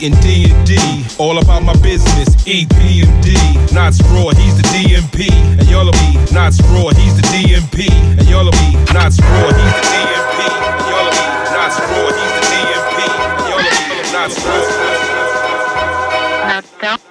[0.00, 0.76] E and D and D.
[1.18, 2.28] All about my business.
[2.46, 3.34] E P and D.
[3.74, 5.30] Nottz raw, he's the DMP.
[5.58, 7.90] And y'all'll be Nottz raw, he's the DMP.
[8.18, 10.38] And y'all'll be Nottz raw, he's the DMP.
[10.70, 12.98] And y'all'll be Nottz raw, he's the DMP.
[13.34, 14.62] And y'all'll be Nottz raw.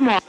[0.09, 0.23] Not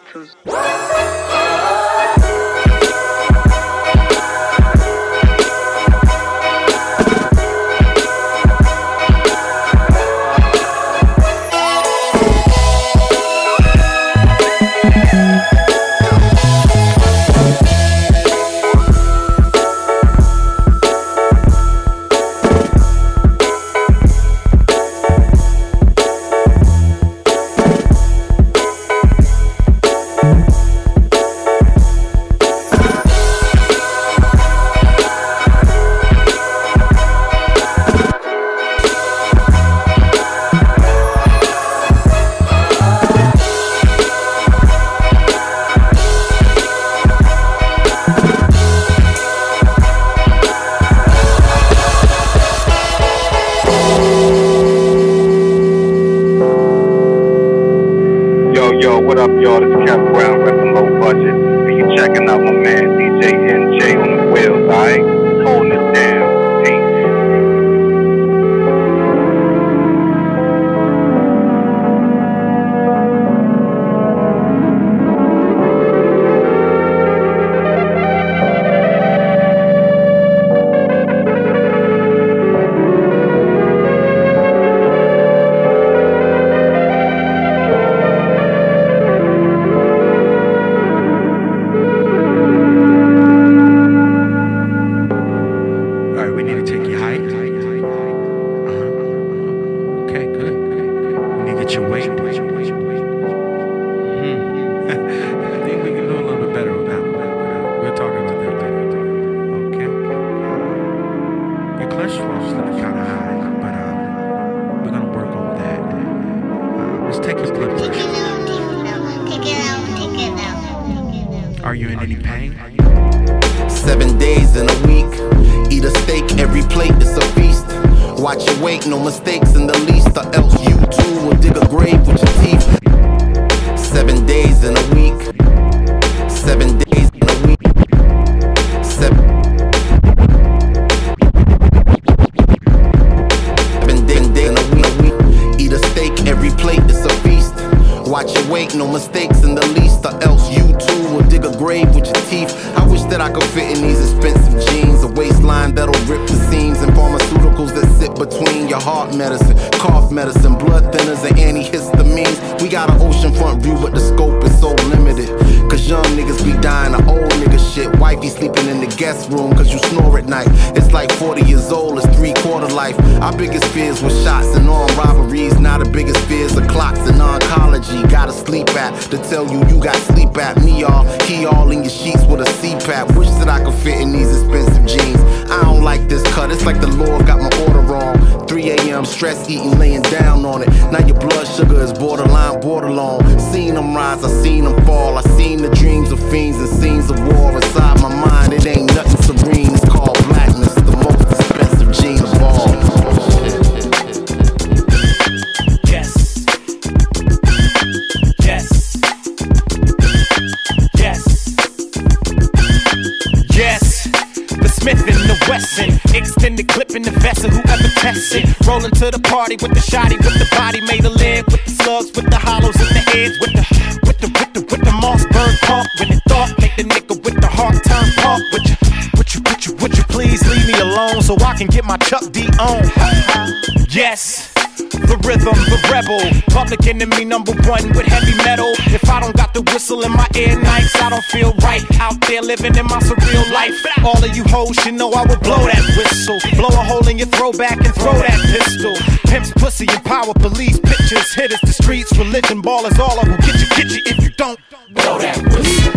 [248.28, 248.94] fat pistol.
[249.30, 250.78] Pimps, pussy, and power police.
[250.80, 253.38] Pictures, hitters, the streets, religion, ballers, all of them.
[253.40, 254.58] Get you, get you if you don't.
[254.90, 255.92] Blow that whistle.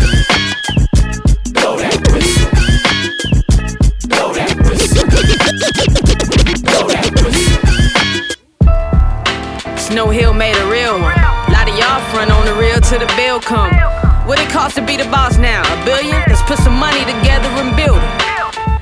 [1.54, 2.50] Blow that whistle.
[4.10, 5.06] Blow that whistle.
[6.64, 7.60] Blow that whistle.
[9.78, 11.16] Snow Hill made a real one.
[11.52, 13.74] Lot of y'all front on the real till the bill come.
[14.26, 15.62] What it cost to be the boss now?
[15.62, 16.24] A billion?
[16.28, 18.32] Let's put some money together and build it.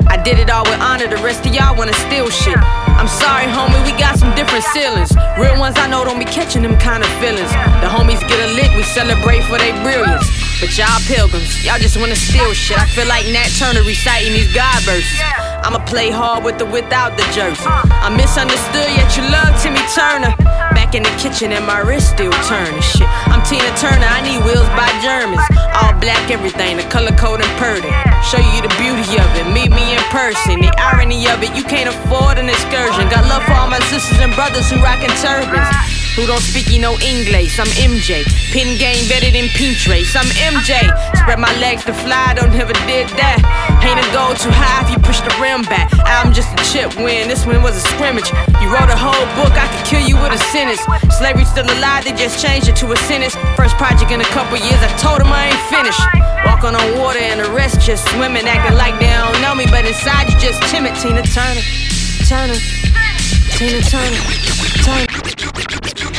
[0.07, 2.57] I did it all with honor, the rest of y'all wanna steal shit.
[2.99, 5.15] I'm sorry, homie, we got some different ceilings.
[5.39, 7.47] Real ones I know don't be catching them kind of feelings.
[7.79, 10.27] The homies get a lick, we celebrate for their brilliance.
[10.59, 12.75] But y'all pilgrims, y'all just wanna steal shit.
[12.75, 15.15] I feel like Nat Turner reciting these God verses.
[15.63, 17.63] I'ma play hard with the without the jersey.
[18.03, 20.35] I'm misunderstood, yet you love Timmy Turner.
[20.75, 22.83] Back in the kitchen and my wrist still turning.
[22.83, 25.47] Shit, I'm Tina Turner, I need wheels by Germans.
[25.71, 28.08] All black everything, the color code and purdy.
[28.21, 30.61] Show you the beauty of it, meet me in person.
[30.61, 33.07] The irony of it, you can't afford an excursion.
[33.09, 35.65] Got love for all my sisters and brothers who rockin' turbans.
[36.19, 38.27] Who don't speak you no English, I'm MJ.
[38.51, 40.75] Pin game better than Pinterest, I'm MJ.
[41.15, 43.39] Spread my legs to fly, don't never did that.
[43.79, 45.87] Ain't a goal too high if you push the rim back.
[46.03, 48.27] I'm just a chip win, this one was a scrimmage.
[48.59, 50.83] You wrote a whole book, I could kill you with a sentence.
[51.15, 53.39] Slavery still alive, they just changed it to a sentence.
[53.55, 56.03] First project in a couple years, I told them I ain't finished.
[56.43, 59.85] Walking on water and the rest just swimming, acting like they don't know me, but
[59.85, 60.95] inside you just timid.
[60.95, 61.61] Tina Turner,
[62.27, 62.59] Turner,
[63.57, 64.21] Tina Turner,
[64.83, 66.18] Turner.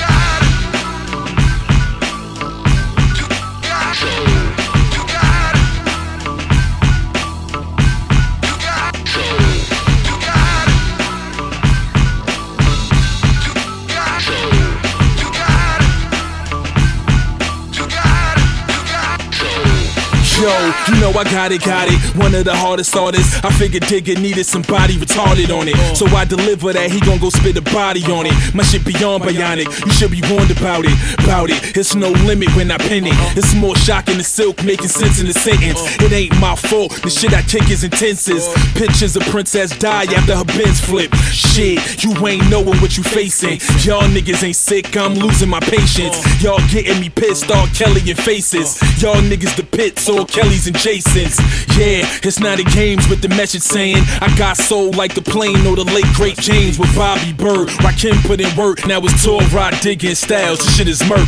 [20.40, 20.48] Yo,
[20.88, 22.00] you know I got it, got it.
[22.16, 23.44] One of the hardest artists.
[23.44, 25.76] I figured Digga needed somebody retarded on it.
[25.94, 28.32] So I deliver that, he gon' go spit a body on it.
[28.54, 30.96] My shit beyond bionic, you should be warned about it.
[31.20, 33.12] About it, it's no limit when I pen it.
[33.36, 35.80] It's more shocking than silk, making sense in the sentence.
[36.00, 38.48] It ain't my fault, the shit I kick is intenses.
[38.72, 41.14] Pictures of Princess die after her bins flip.
[41.36, 43.60] Shit, you ain't knowing what you facing.
[43.84, 46.16] Y'all niggas ain't sick, I'm losing my patience.
[46.42, 48.80] Y'all getting me pissed, all Kelly and faces.
[49.02, 51.38] Y'all niggas the pits, all Kellys and Jasons.
[51.76, 55.66] Yeah, it's not a games with the message saying I got soul like the plane
[55.66, 57.68] or the late great James with Bobby Byrd.
[57.82, 60.58] Rakim put in work, now it's tour rod digging styles.
[60.58, 61.26] This shit is murk.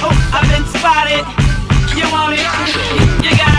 [0.00, 1.24] Oh, I've been spotted.
[1.96, 3.24] You want it?
[3.24, 3.57] You got it.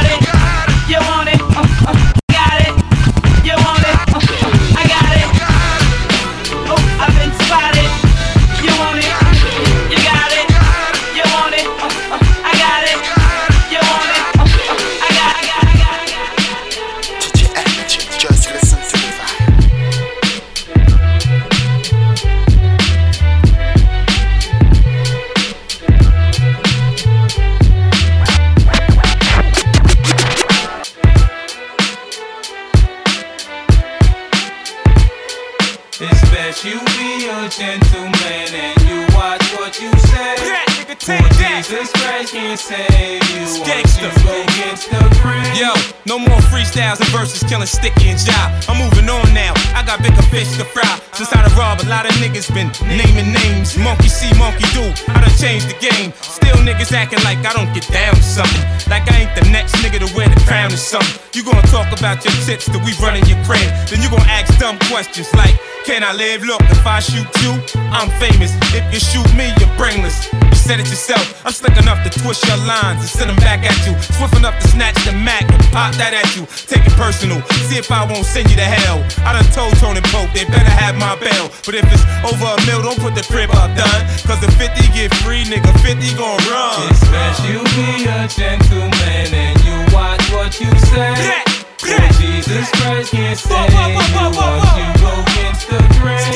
[42.49, 43.45] Can't save you.
[43.61, 45.45] Once you go against the grain.
[45.53, 45.69] Yo,
[46.09, 48.49] no more freestyles and verses killing Sticky and Jive.
[48.65, 49.53] I'm moving on now.
[49.77, 50.97] I got bigger fish to fry.
[51.13, 53.77] Since I done robbed, a lot of niggas been naming names.
[53.77, 54.81] Monkey see, monkey do.
[55.13, 56.09] I done changed the game.
[56.21, 58.65] Still niggas acting like I don't get down to something.
[58.89, 61.21] Like I ain't the next nigga to wear the crown or something.
[61.33, 63.69] You gonna talk about your tits that we running your crib.
[63.93, 65.53] Then you gonna ask dumb questions like,
[65.85, 66.41] can I live?
[66.43, 67.61] Look, if I shoot you,
[67.93, 68.57] I'm famous.
[68.73, 70.25] If you shoot me, you're brainless.
[70.69, 71.25] Said it yourself.
[71.41, 73.97] I'm slick enough to twist your lines and send them back at you.
[74.13, 76.45] Swift enough to snatch the Mac and pop that at you.
[76.69, 77.41] Take it personal.
[77.65, 79.01] See if I won't send you to hell.
[79.25, 81.49] I done told Tony Pope they better have my bail.
[81.65, 84.01] But if it's over a mill, don't put the crib up done.
[84.29, 86.85] Cause if 50 get free, nigga, 50 gon' run.
[86.85, 91.49] It's best you be a gentleman and you watch what you say.
[91.81, 93.97] For Jesus Christ can't save you
[94.37, 96.29] once you go against the grain.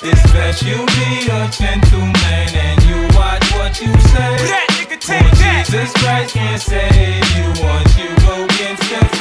[0.00, 4.36] It's best you be a gentleman and you watch what you say.
[5.00, 9.16] For Jesus Christ can't save you once you go against the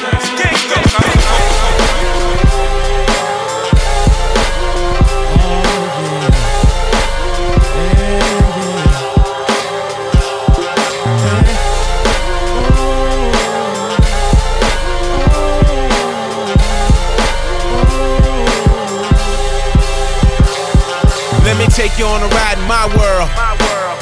[21.44, 23.55] Let me take you on a ride in my world.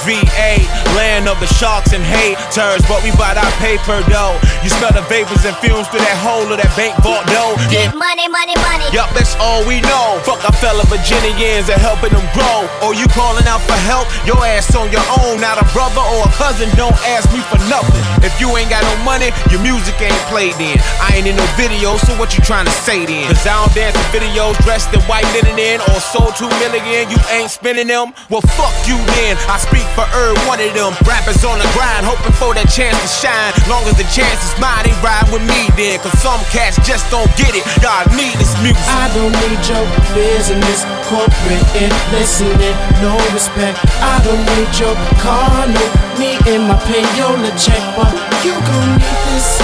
[0.05, 0.59] VA,
[0.97, 1.47] land of the
[1.93, 4.37] chasing haters, but we bought our paper though.
[4.65, 7.53] You smell the vapors and fumes through that hole of that bank vault though.
[7.69, 8.85] Get money, money, money.
[8.89, 10.17] Yup, that's all we know.
[10.25, 12.65] Fuck our fellow Virginians and helping them grow.
[12.81, 15.37] Or you calling out for help, your ass on your own.
[15.41, 18.01] Not a brother or a cousin, don't ask me for nothing.
[18.25, 20.79] If you ain't got no money, your music ain't played in.
[21.03, 23.27] I ain't in no video, so what you trying to say then?
[23.29, 27.11] Cause I don't dance in videos dressed in white linen in or sold two million,
[27.11, 28.15] you ain't spending them?
[28.31, 29.37] Well, fuck you then.
[29.51, 30.95] I speak for every one of them.
[31.05, 33.51] Rappers on the grind, hoping for that chance to shine.
[33.67, 35.99] Long as the chance is mine, they ride with me then.
[35.99, 37.63] Cause some cats just don't get it.
[37.83, 38.79] Y'all need this music.
[38.87, 39.83] I don't need your
[40.15, 43.83] business, corporate and listening, no respect.
[43.99, 45.83] I don't need your car, no
[46.15, 48.11] need in my payola check, but
[48.47, 49.59] you gon' need this.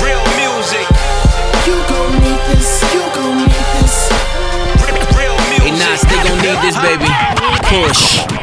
[0.00, 0.86] Real music.
[1.68, 2.80] You gon' need this.
[2.96, 4.08] You gon' need this.
[5.12, 5.68] Real music.
[5.68, 7.08] Hey, Nas, they gon' need this, baby.
[7.68, 8.39] Push.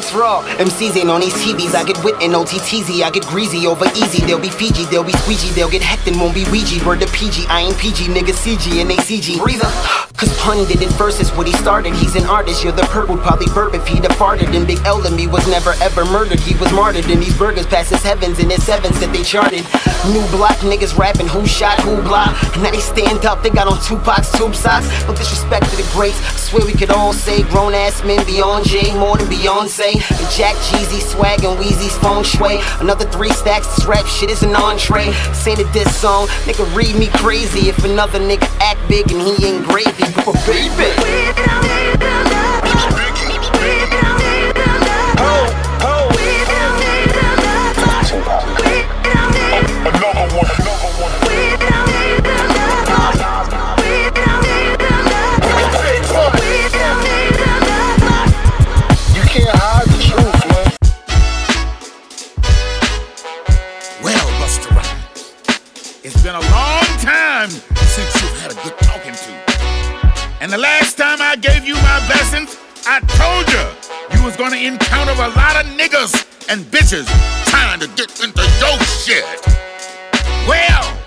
[0.00, 0.42] Nottz raw.
[0.58, 1.74] MCs ain't on these TVs.
[1.74, 3.02] I get wit and OTTZ.
[3.02, 4.24] I get greasy over easy.
[4.24, 5.50] They'll be Fiji, they'll be squeegee.
[5.50, 6.84] They'll get hecked and won't be Ouija.
[6.86, 7.46] Word to PG.
[7.48, 9.38] I ain't PG, nigga CG and they CG.
[9.38, 9.70] Breather.
[10.16, 11.94] Cause pun did it first, is what he started.
[11.94, 14.54] He's an artist, you're the perp would probably burp if he'd have farted.
[14.54, 16.40] And Big L to me was never ever murdered.
[16.40, 17.06] He was martyred.
[17.06, 19.64] And these burgers past his heavens and his sevens that they charted.
[20.12, 22.36] New block niggas rapping who shot, who block.
[22.52, 24.86] And now they stand up, they got on Tupac's tube socks.
[25.06, 26.20] No disrespect to the greats.
[26.20, 29.89] I swear we could all say grown ass men beyond Jay, more than Beyonce.
[29.98, 32.60] And Jack Jeezy, swag and Weezy's phone sway.
[32.80, 35.12] Another three stacks, this rap shit is an entree.
[35.32, 37.68] Say that this song, nigga read me crazy.
[37.68, 42.49] If another nigga act big and he ain't gravy, but baby.
[72.92, 76.10] I told you you was gonna encounter a lot of niggas
[76.50, 77.06] and bitches
[77.46, 79.22] trying to get into your shit.
[80.50, 80.98] Well,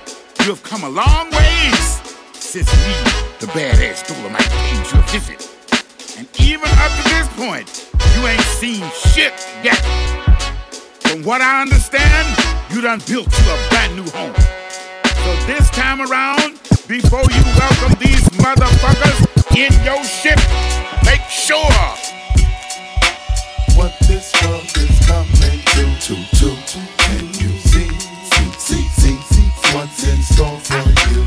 [0.45, 1.99] you've come a long ways
[2.31, 2.95] since me,
[3.43, 5.43] the badass Dolomite, paid you a visit.
[6.17, 7.67] And even up to this point,
[8.15, 9.83] you ain't seen shit yet.
[11.01, 12.31] From what I understand,
[12.71, 14.33] you done built you a brand new home.
[15.03, 19.19] So this time around, before you welcome these motherfuckers
[19.57, 20.39] in your ship,
[21.05, 21.57] make sure
[23.75, 26.79] What this world is coming to, to, to.
[26.97, 27.89] Can you see,
[28.31, 31.23] see, see, see, see what's in store for you?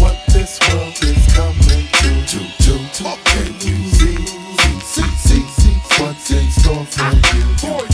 [0.00, 3.04] What this world is coming to, to, to, to.
[3.24, 4.16] Can you see,
[4.82, 7.10] see, see, see, what's in store for?
[7.36, 7.89] You, you,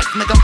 [0.00, 0.39] realest thing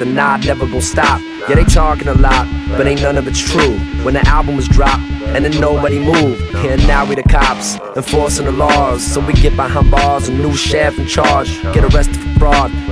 [0.00, 1.20] the nod never gon' stop.
[1.46, 3.78] Yeah, they talking a lot, but ain't none of it true.
[4.02, 5.02] When the album was dropped,
[5.34, 6.42] and then nobody moved.
[6.56, 9.06] And now we the cops, enforcing the laws.
[9.06, 11.62] So we get behind bars, a new chef in charge.
[11.74, 12.19] Get arrested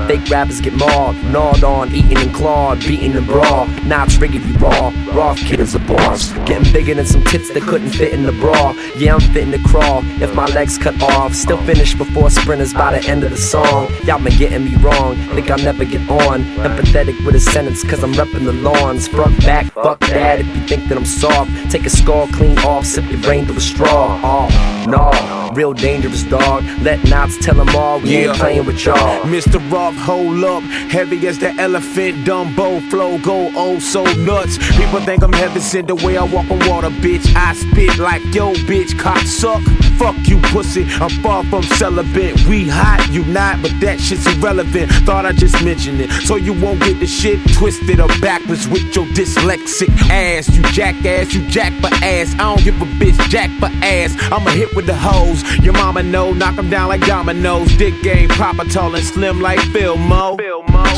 [0.06, 1.16] fake rappers get mauled.
[1.24, 3.66] Gnawed on, eaten and clawed, beaten and brawl.
[3.84, 6.32] Now it's you raw, raw kid is a boss.
[6.46, 8.72] Getting bigger than some tits that couldn't fit in the bra.
[8.96, 11.34] Yeah, I'm fitting to crawl, if my legs cut off.
[11.34, 13.88] Still finish before sprinters by the end of the song.
[14.04, 16.42] Y'all been getting me wrong, think I'll never get on.
[16.66, 19.08] Empathetic with a sentence, cause I'm repping the lawns.
[19.08, 20.40] Front, back, fuck that.
[20.40, 23.56] If you think that I'm soft, take a skull clean off, sip your brain through
[23.56, 24.20] a straw.
[24.22, 26.62] Ah, oh, no, real dangerous dog.
[26.82, 29.22] Let Nottz tell them all, we ain't playing with y'all.
[29.22, 29.58] Mr.
[29.72, 30.62] Rock, hold up.
[30.62, 34.56] Heavy as the elephant, Dumbo, flow, go oh so nuts.
[34.76, 37.26] People think I'm heaven sent the way I walk on water, bitch.
[37.34, 39.62] I spit like yo, bitch, cock suck.
[39.98, 40.84] Fuck you, pussy.
[41.00, 42.46] I'm far from celibate.
[42.46, 44.90] We hot, you not, but that shit's irrelevant.
[45.04, 46.10] Thought I just mentioned it.
[46.26, 50.48] So you won't get the shit twisted or backwards with your dyslexic ass.
[50.54, 52.32] You jackass, you jack for ass.
[52.34, 54.14] I don't give a bitch jack for ass.
[54.30, 55.42] I'ma hit with the hoes.
[55.64, 57.76] Your mama know, knock 'em down like dominoes.
[57.76, 60.36] Dick game, proper tall and slim like Phil Mo.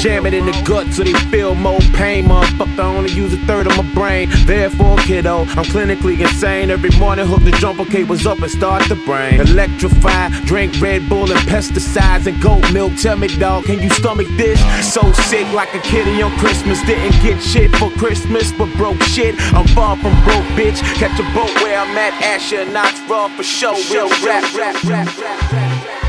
[0.00, 2.24] Jam it in the gut so they feel more pain.
[2.24, 4.30] Motherfucker, I only use a third of my brain.
[4.46, 6.70] Therefore, kiddo, I'm clinically insane.
[6.70, 9.40] Every morning, hook the jumper cables up and start the brain.
[9.40, 12.96] Electrify, drink Red Bull and pesticides and goat milk.
[12.96, 14.58] Tell me, dog, can you stomach this?
[14.90, 16.80] So sick like a kitty on Christmas.
[16.82, 19.34] Didn't get shit for Christmas, but broke shit.
[19.52, 20.80] I'm far from broke, bitch.
[20.96, 22.14] Catch a boat where I'm at.
[22.40, 23.74] Nottz raw for show.
[23.92, 26.00] Real rap, rap, rap, rap, rap.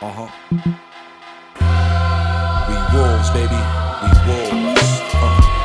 [0.00, 0.77] Uh huh.
[2.98, 3.54] Wolves, baby.
[4.02, 4.90] We wolves.
[5.14, 5.58] Uh,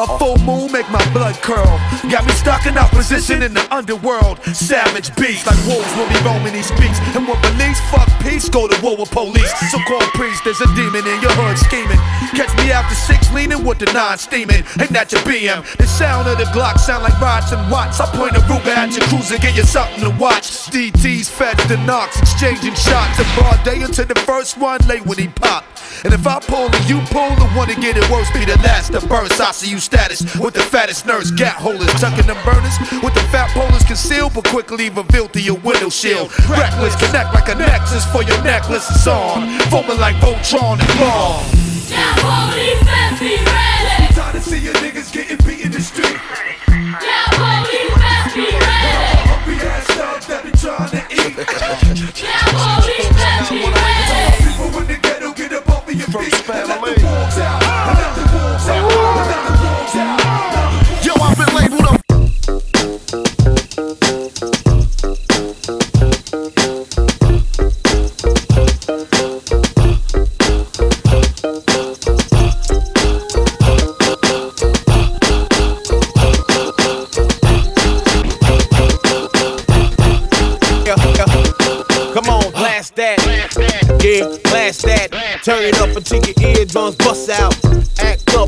[0.00, 1.76] a full moon make my blood curl.
[2.08, 4.40] Got me stuck in opposition in the underworld.
[4.56, 6.96] Savage beats like wolves will be roaming these beats.
[7.12, 9.52] And what police fuck peace, go to war with police.
[9.70, 12.00] So called priest, there's a demon in your hood scheming.
[12.32, 14.64] Catch me after six leaning with the nine steaming.
[14.80, 15.60] Ain't that your BM?
[15.76, 18.00] The sound of the Glock sound like rods and watts.
[18.00, 20.48] I point a Ruger at your cruiser, get you something to watch.
[20.72, 23.20] DTs, feds, the knocks, exchanging shots.
[23.20, 25.64] A broad day until the first one late when he pop.
[26.02, 28.56] And if I pull and you pull, the one to get it worse be the
[28.66, 29.40] last to burst.
[29.40, 33.22] I see you status with the fattest nurse, gap holders, tucking them burners with the
[33.30, 36.32] fat polars concealed, but quickly revealed through your window shield.
[36.48, 41.44] Reckless, connect like a nexus for your necklace is on, foaming like Voltron and bomb.
[44.14, 46.16] Time to see your niggas getting beat in the street.
[49.26, 51.36] Hungry ass thugs that be trying to eat.
[52.96, 53.13] People
[85.44, 87.63] Turn it up until your eardrums bust out.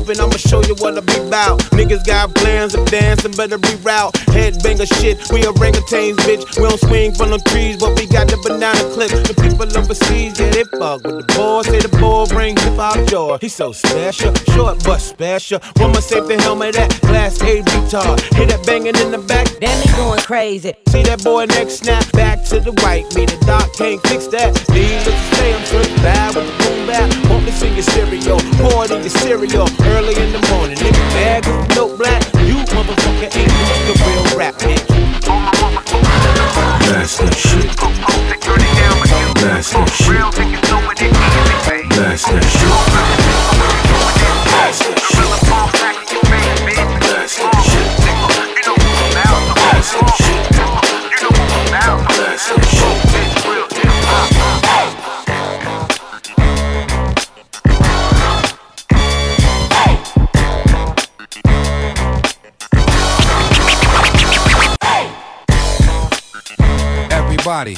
[0.09, 1.59] And I'ma show you what I be about.
[1.75, 4.13] Niggas got plans of dancing, better reroute.
[4.31, 6.47] Headbanger shit, we orangutans, bitch.
[6.55, 9.11] We don't swing from the trees, but we got the banana clip.
[9.11, 11.61] The people overseas, yeah, they fuck with the boy.
[11.63, 13.37] Say the boy brings hip hop joy.
[13.41, 15.59] He's so special, short but special.
[15.77, 18.21] Woman save the helmet, that glass A retard.
[18.35, 19.47] Hear that banging in the back?
[19.59, 20.73] Damn, he going crazy.
[20.87, 23.03] See that boy next snap back to the right.
[23.13, 24.55] Me, the doc can't fix that.
[24.69, 27.11] Needless to say, I'm certified with the boom bap.
[27.47, 29.67] This in your stereo, pour it in your cereal
[29.97, 30.77] early in the morning.
[30.77, 32.21] Nigga, bag of no black.
[32.45, 34.85] You motherfucker ain't used to real rap, bitch.
[36.85, 37.65] That's the shit.
[39.41, 40.21] That's that shit.
[41.95, 42.77] That's that shit.
[47.09, 47.77] That's that shit.
[52.07, 53.06] That's the shit.
[67.47, 67.77] Everybody.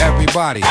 [0.00, 0.62] Everybody.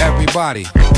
[0.00, 0.89] Everybody.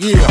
[0.00, 0.26] Yeah.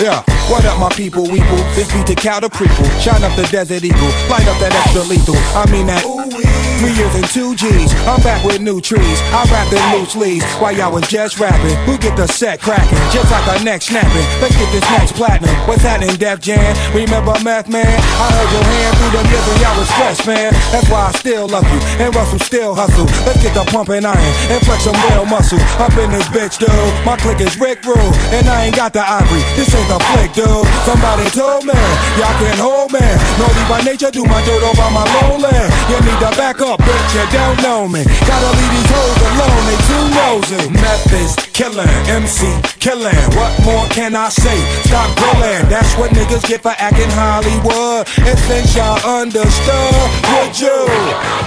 [0.00, 0.20] Yeah,
[0.50, 1.74] what up, my people, weeple?
[1.74, 3.00] This beat to cow the prequel.
[3.00, 5.36] Shine up the desert eagle, light up that extra lethal.
[5.56, 6.02] I mean that.
[6.02, 7.92] Three years and two G's.
[8.04, 9.18] I'm back with new trees.
[9.32, 11.74] I rap in loose leaves while y'all was just rapping.
[11.86, 12.98] Who get the set cracking?
[13.12, 14.26] Just like our neck snapping.
[14.42, 15.54] Let's get this next platinum.
[15.68, 16.76] What's happening, Def Jam?
[16.92, 17.86] Remember Math Man?
[17.86, 20.52] I heard your hand through the when y'all was stressed, man.
[20.74, 21.80] That's why I still love you.
[22.02, 23.06] And Russell still hustle.
[23.24, 25.60] Let's get the pumping iron and flex some real muscle.
[25.80, 26.68] Up in this bitch, dude.
[27.06, 28.12] My click is Rick Rule.
[28.34, 29.40] And I ain't got the ivory.
[29.56, 30.66] This ain't the flick, dude.
[30.84, 31.78] Somebody told me,
[32.18, 33.05] y'all can hold me.
[33.38, 35.68] Naughty by nature, do my dirt over my lowland.
[35.92, 38.00] You need to back up, bitch, you don't know me.
[38.24, 40.62] Gotta leave these hoes alone, they too nosy.
[40.72, 42.48] Memphis, killing, MC,
[42.80, 43.12] killing.
[43.36, 44.56] What more can I say?
[44.88, 48.08] Stop grilling, that's what niggas get for acting Hollywood.
[48.24, 50.78] And since y'all understood, would you,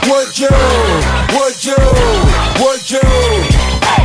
[0.05, 0.53] would you,
[1.33, 1.81] would you,
[2.61, 3.07] would you?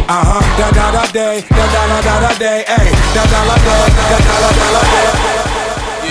[0.09, 2.65] Uh huh, da da da day, da da da da da day,
[3.13, 3.77] da da da da
[4.09, 4.83] da da da da
[5.45, 5.54] day.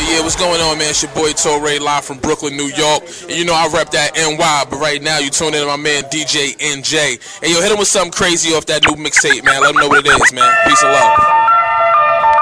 [0.09, 0.89] Yeah, what's going on, man?
[0.89, 3.03] It's your boy Torae live from Brooklyn, New York.
[3.23, 5.77] And you know I rep that NY, but right now you tune in to my
[5.77, 7.19] man DJ Enjay.
[7.41, 9.61] Hey, yo, hit him with something crazy off that new mixtape, man.
[9.61, 10.51] Let him know what it is, man.
[10.67, 11.52] Peace and love.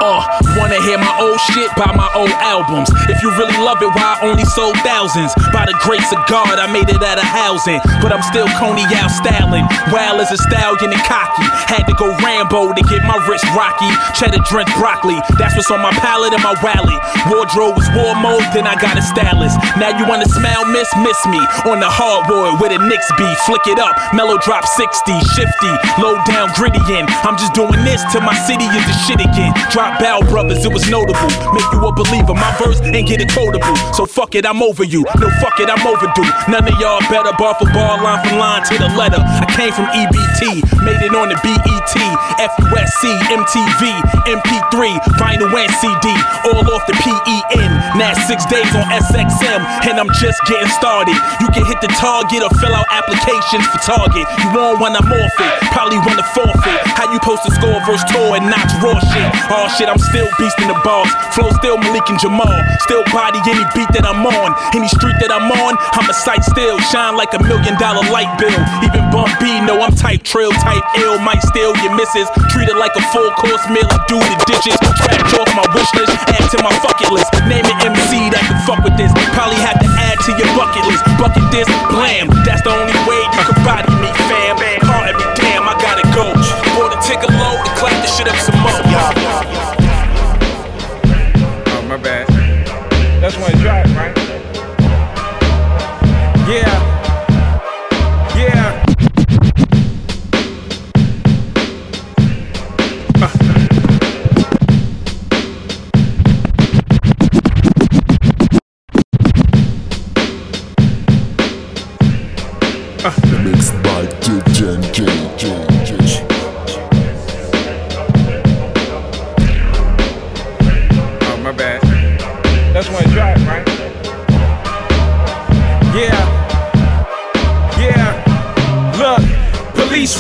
[0.02, 0.18] Uh,
[0.58, 1.70] wanna hear my old shit?
[1.78, 2.90] Buy my old albums.
[3.06, 5.30] If you really love it, why I only sold thousands?
[5.54, 7.78] By the grace of God, I made it out of housing.
[8.02, 9.62] But I'm still Coney out styling.
[9.94, 11.46] Wild as a stallion and cocky.
[11.70, 13.94] Had to go Rambo to get my wrist rocky.
[14.18, 15.22] Cheddar drenched broccoli.
[15.38, 16.98] That's what's on my palate and my wallet.
[17.30, 19.62] Wardrobe was war mode, then I got a stylist.
[19.78, 21.42] Now you wanna smile, miss, miss me.
[21.70, 23.38] On the hardwood with a Knicks beat.
[23.46, 27.06] Flick it up, mellow drop 60, shifty, low down, gritty in.
[27.22, 29.54] I'm just doing this till my city is the shit again.
[29.70, 31.32] Drop Bow Brothers, it was notable.
[31.52, 33.76] Make you a believer, my verse ain't get it quotable.
[33.94, 35.04] So fuck it, I'm over you.
[35.20, 36.28] No, fuck it, I'm overdue.
[36.48, 39.20] None of y'all better bar for bar, line for line to the letter.
[39.20, 41.94] I came from EBT, made it on the BET,
[42.40, 43.82] FUSC, MTV,
[44.30, 44.78] MP3,
[45.20, 46.08] vinyl and CD,
[46.48, 47.72] all off the PEN.
[47.98, 51.16] Now six days on SXM, and I'm just getting started.
[51.42, 54.26] You can hit the target or fill out applications for Target.
[54.42, 55.54] You want one, I'm off it.
[55.74, 56.82] Probably want to forfeit.
[56.94, 59.30] How you post to score versus tour and not raw shit?
[59.52, 61.10] All shit, I'm still beasting the bars.
[61.34, 62.50] Flow still Malik and Jamal.
[62.86, 64.50] Still body any beat that I'm on.
[64.76, 66.78] Any street that I'm on, I'm a sight still.
[66.92, 68.54] Shine like a million dollar light bill.
[68.86, 71.20] Even Bump B know I'm type trill, type ill.
[71.20, 72.28] Might steal your misses.
[72.54, 73.88] Treat it like a full course meal.
[73.90, 74.78] I do the dishes.
[74.78, 76.14] Scratch off my wish list.
[76.32, 77.30] Add to my bucket list.
[77.50, 79.12] Name an MC that can fuck with this.
[79.36, 81.04] Probably have to add to your bucket list.
[81.20, 82.32] Bucket this, blam.
[82.48, 84.56] That's the only way you can body me, fam.
[84.88, 85.51] Pardon me, damn,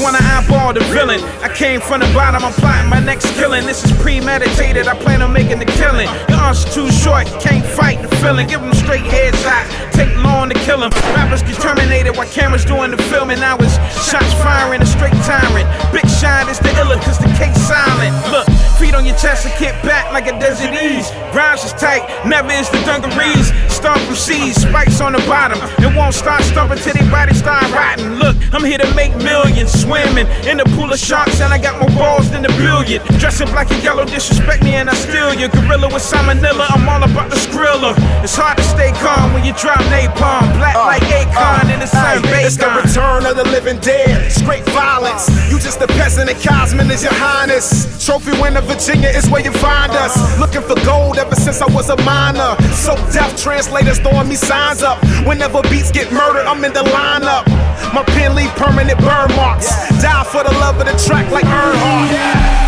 [0.01, 1.21] wanna eyeball the villain.
[1.41, 3.65] I came from the bottom, I'm plotting my next killing.
[3.65, 6.09] This is premeditated, I plan on making the killing.
[6.27, 8.47] Your arms too short, can't fight the feeling.
[8.47, 10.91] Give them straight headshots, take long to kill them.
[11.13, 13.39] Rappers get terminated while cameras doing the filming.
[13.39, 13.71] I was
[14.01, 15.69] shots firing, a straight tyrant.
[15.93, 18.15] Big shine is the iller, cause the case silent.
[18.33, 18.47] Look,
[18.81, 21.05] feet on your chest and kick back like a desert ease.
[21.37, 23.53] Rhymes is tight, never is the dungarees.
[23.69, 25.59] Start from seeds, spikes on the bottom.
[25.85, 28.17] It won't start stumping till they body start rotting.
[28.17, 29.71] Look, I'm here to make millions.
[29.71, 33.01] Swimming in the pool of sharks, and I got more balls than a billion.
[33.21, 35.47] Dressing black and yellow, disrespect me, and I steal you.
[35.49, 37.93] Gorilla with salmonella, I'm all about the skrilla.
[38.23, 40.45] It's hard to stay calm when you drop napalm.
[40.57, 44.31] Black uh, like Akon in the uh, sun, It's the return of the living dead.
[44.31, 45.29] Straight violence.
[45.49, 48.05] You just a peasant and Cosmin is your highness.
[48.05, 50.15] Trophy winner Virginia is where you find us.
[50.39, 52.55] Looking for gold ever since I was a minor.
[52.71, 54.97] So deaf translators throwing me signs up.
[55.27, 57.45] Whenever beats get murdered, I'm in the lineup.
[57.93, 59.67] My pen leave permanent burn marks.
[60.01, 62.61] Die for the love of the track like Earnhardt.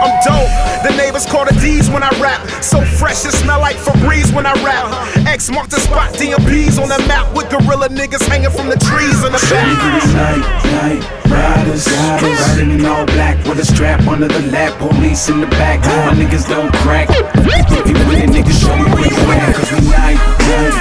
[0.00, 0.50] I'm dope.
[0.86, 2.40] The neighbors call the D's when I rap.
[2.62, 4.86] So fresh, it smell like Febreze when I rap.
[5.26, 9.18] X marked the spot, DMPs on the map with gorilla niggas hanging from the trees
[9.24, 9.66] in the back.
[10.14, 15.28] Night, night, riders, riders, riding in all black with a strap under the lap, police
[15.28, 15.80] in the back.
[15.82, 17.08] My niggas don't crack.
[17.10, 20.74] If you with it, niggas show me where you at, cause we night, night,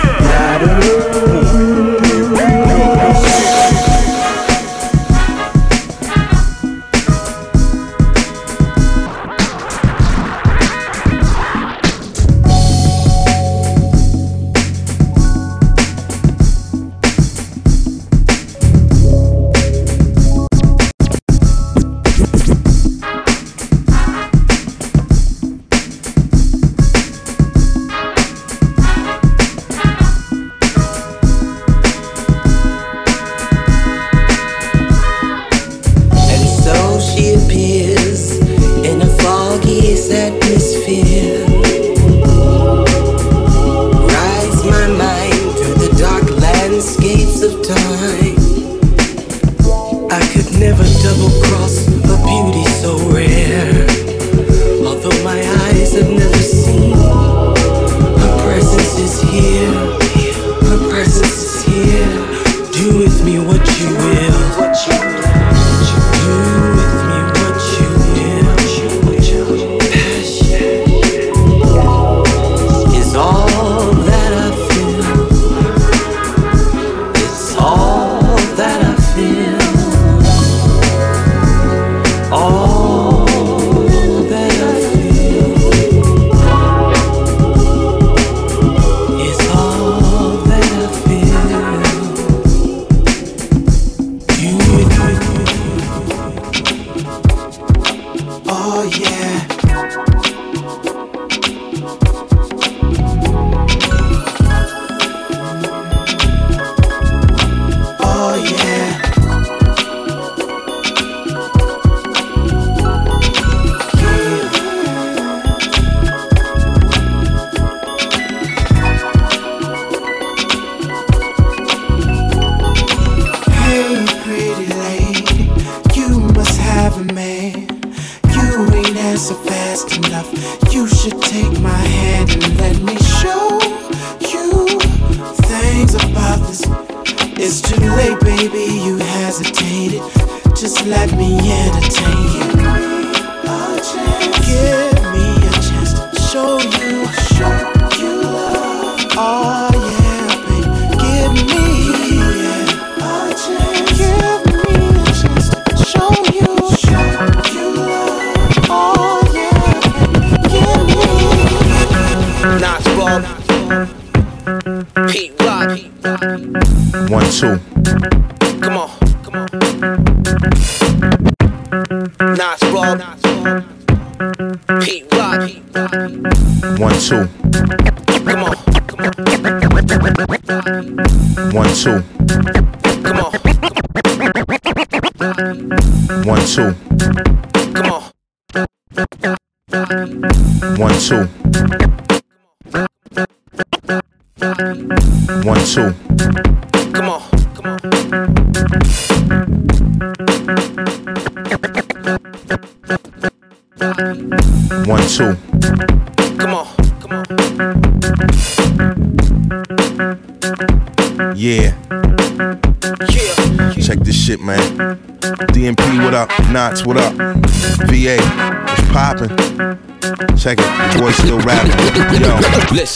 [0.62, 1.67] riders.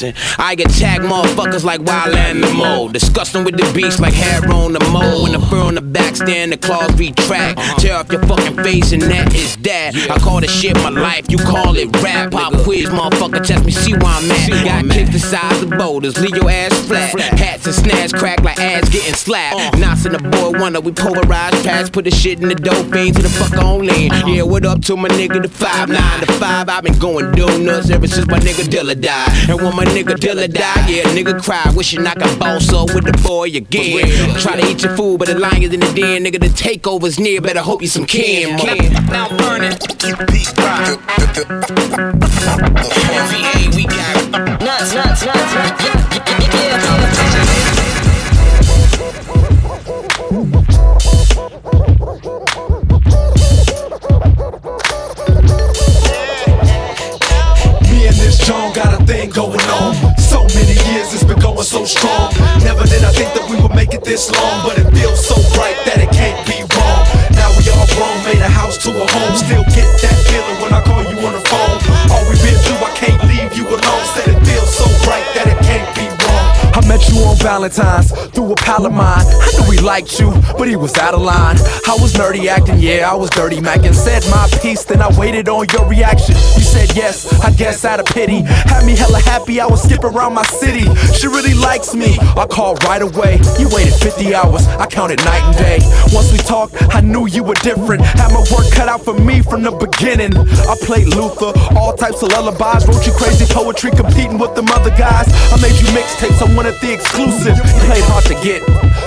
[0.04, 2.90] I attack motherfuckers like wild animal.
[2.90, 5.24] Disgusting with the beast like hair on the mole.
[5.24, 7.60] When the fur on the back stand, the claws retract.
[7.80, 9.96] Tear off your fucking face, and that is that.
[10.10, 12.32] I call this shit my life, you call it rap.
[12.32, 14.64] Pop quiz, motherfucker, test me, see where I'm at.
[14.64, 17.14] Got kicks the size of boulders, leave your ass flat.
[17.40, 19.76] Hats and snares crack like ass getting slapped.
[19.78, 23.16] Nottz in the boy wonder, we pulverize tracks, put the shit in the dope fiend
[23.16, 24.12] to the fuck on lean.
[24.28, 27.90] Yeah, what up to my nigga, the 5 9 to 5, I've been going donuts
[27.90, 29.50] ever since my nigga Dilla died.
[29.50, 33.06] And when my nigga Dilla died, yeah, nigga cried, wishing I could boss up with
[33.06, 34.08] the boy again.
[34.40, 37.42] Try to eat your food, but the lions in the den, nigga, the takeover's near.
[37.42, 38.56] Better hope you some kin.
[39.08, 39.78] Now burning.
[40.02, 40.52] VA,
[77.62, 79.21] Valentine's through a pal of mine.
[79.82, 81.58] Liked you, but he was out of line.
[81.90, 83.96] I was nerdy acting, yeah, I was dirty macking.
[83.96, 86.36] Said my piece, then I waited on your reaction.
[86.36, 88.42] You said yes, I guess out of pity.
[88.42, 90.86] Had me hella happy, I was skip around my city.
[91.18, 92.18] She really likes me.
[92.38, 93.42] I called right away.
[93.58, 95.80] You waited 50 hours, I counted night and day.
[96.14, 98.04] Once we talked, I knew you were different.
[98.04, 100.38] Had my work cut out for me from the beginning.
[100.38, 102.86] I played Luther, all types of lullabies.
[102.88, 105.26] Wrote you crazy poetry, competing with them other guys.
[105.52, 107.58] I made you mixtapes, I wanted the exclusive.
[107.58, 108.62] You played hard to get,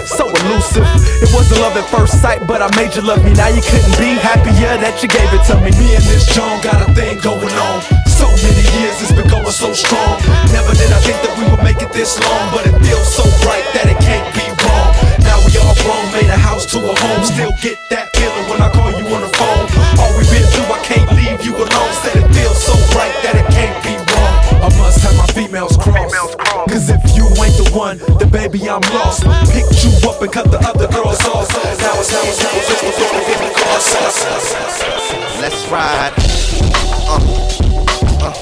[0.06, 0.84] so elusive.
[1.22, 3.32] It wasn't love at first sight, but I made you love me.
[3.32, 5.70] Now you couldn't be happier that you gave it to me.
[5.80, 7.82] Me and this John got a thing going on.
[8.06, 10.20] So many years it's been going so strong.
[10.52, 13.24] Never did I think that we would make it this long, but it feels so
[13.48, 14.90] right that it can't be wrong.
[15.24, 17.24] Now we all grown, made a house to a home.
[17.24, 19.83] Still get that feeling when I call you on the phone.
[26.74, 29.22] Cause if you ain't the one, then baby I'm lost.
[29.54, 31.48] Picked you up and cut the other girls off.
[31.54, 33.78] Now it's, now it's, now it's, just gonna get me caught.
[35.38, 36.12] Let's ride.
[37.06, 37.22] Uh,
[38.18, 38.34] uh,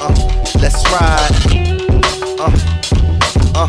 [0.00, 0.14] uh,
[0.62, 1.28] let's ride.
[2.40, 2.48] Uh,
[3.54, 3.68] uh,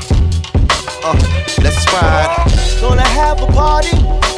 [1.03, 1.17] uh,
[1.61, 2.31] let's ride.
[2.79, 4.36] Gonna have a party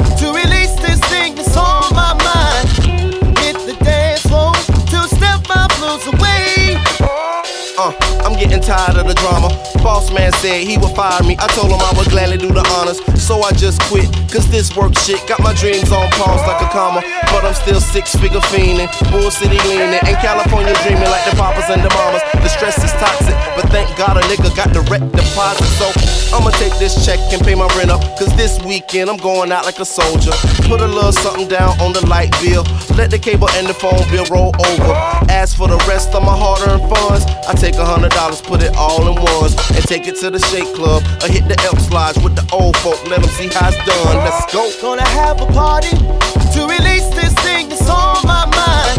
[8.40, 9.52] getting tired of the drama.
[9.84, 11.36] Boss man said he would fire me.
[11.38, 12.96] I told him I would gladly do the honors.
[13.20, 14.08] So I just quit.
[14.32, 17.04] Cause this work shit got my dreams on pause like a comma.
[17.28, 18.88] But I'm still six figure fiending.
[19.12, 20.00] Bull City leaning.
[20.00, 22.24] And California dreaming like the papas and the mamas.
[22.40, 23.36] The stress is toxic.
[23.56, 25.68] But thank God a nigga got direct deposit.
[25.76, 25.92] So
[26.32, 28.00] I'ma take this check and pay my rent up.
[28.16, 30.32] Cause this weekend I'm going out like a soldier.
[30.64, 32.64] Put a little something down on the light bill.
[32.96, 34.94] Let the cable and the phone bill roll over.
[35.28, 38.62] As for the rest of my hard earned funds, I take a hundred dollars, put
[38.62, 41.02] it all in ones, and take it to the shake club.
[41.22, 44.16] Or hit the Elk slides with the old folk, let them see how it's done.
[44.22, 44.70] Let's go.
[44.80, 48.89] Gonna have a party to release this thing that's on my mind.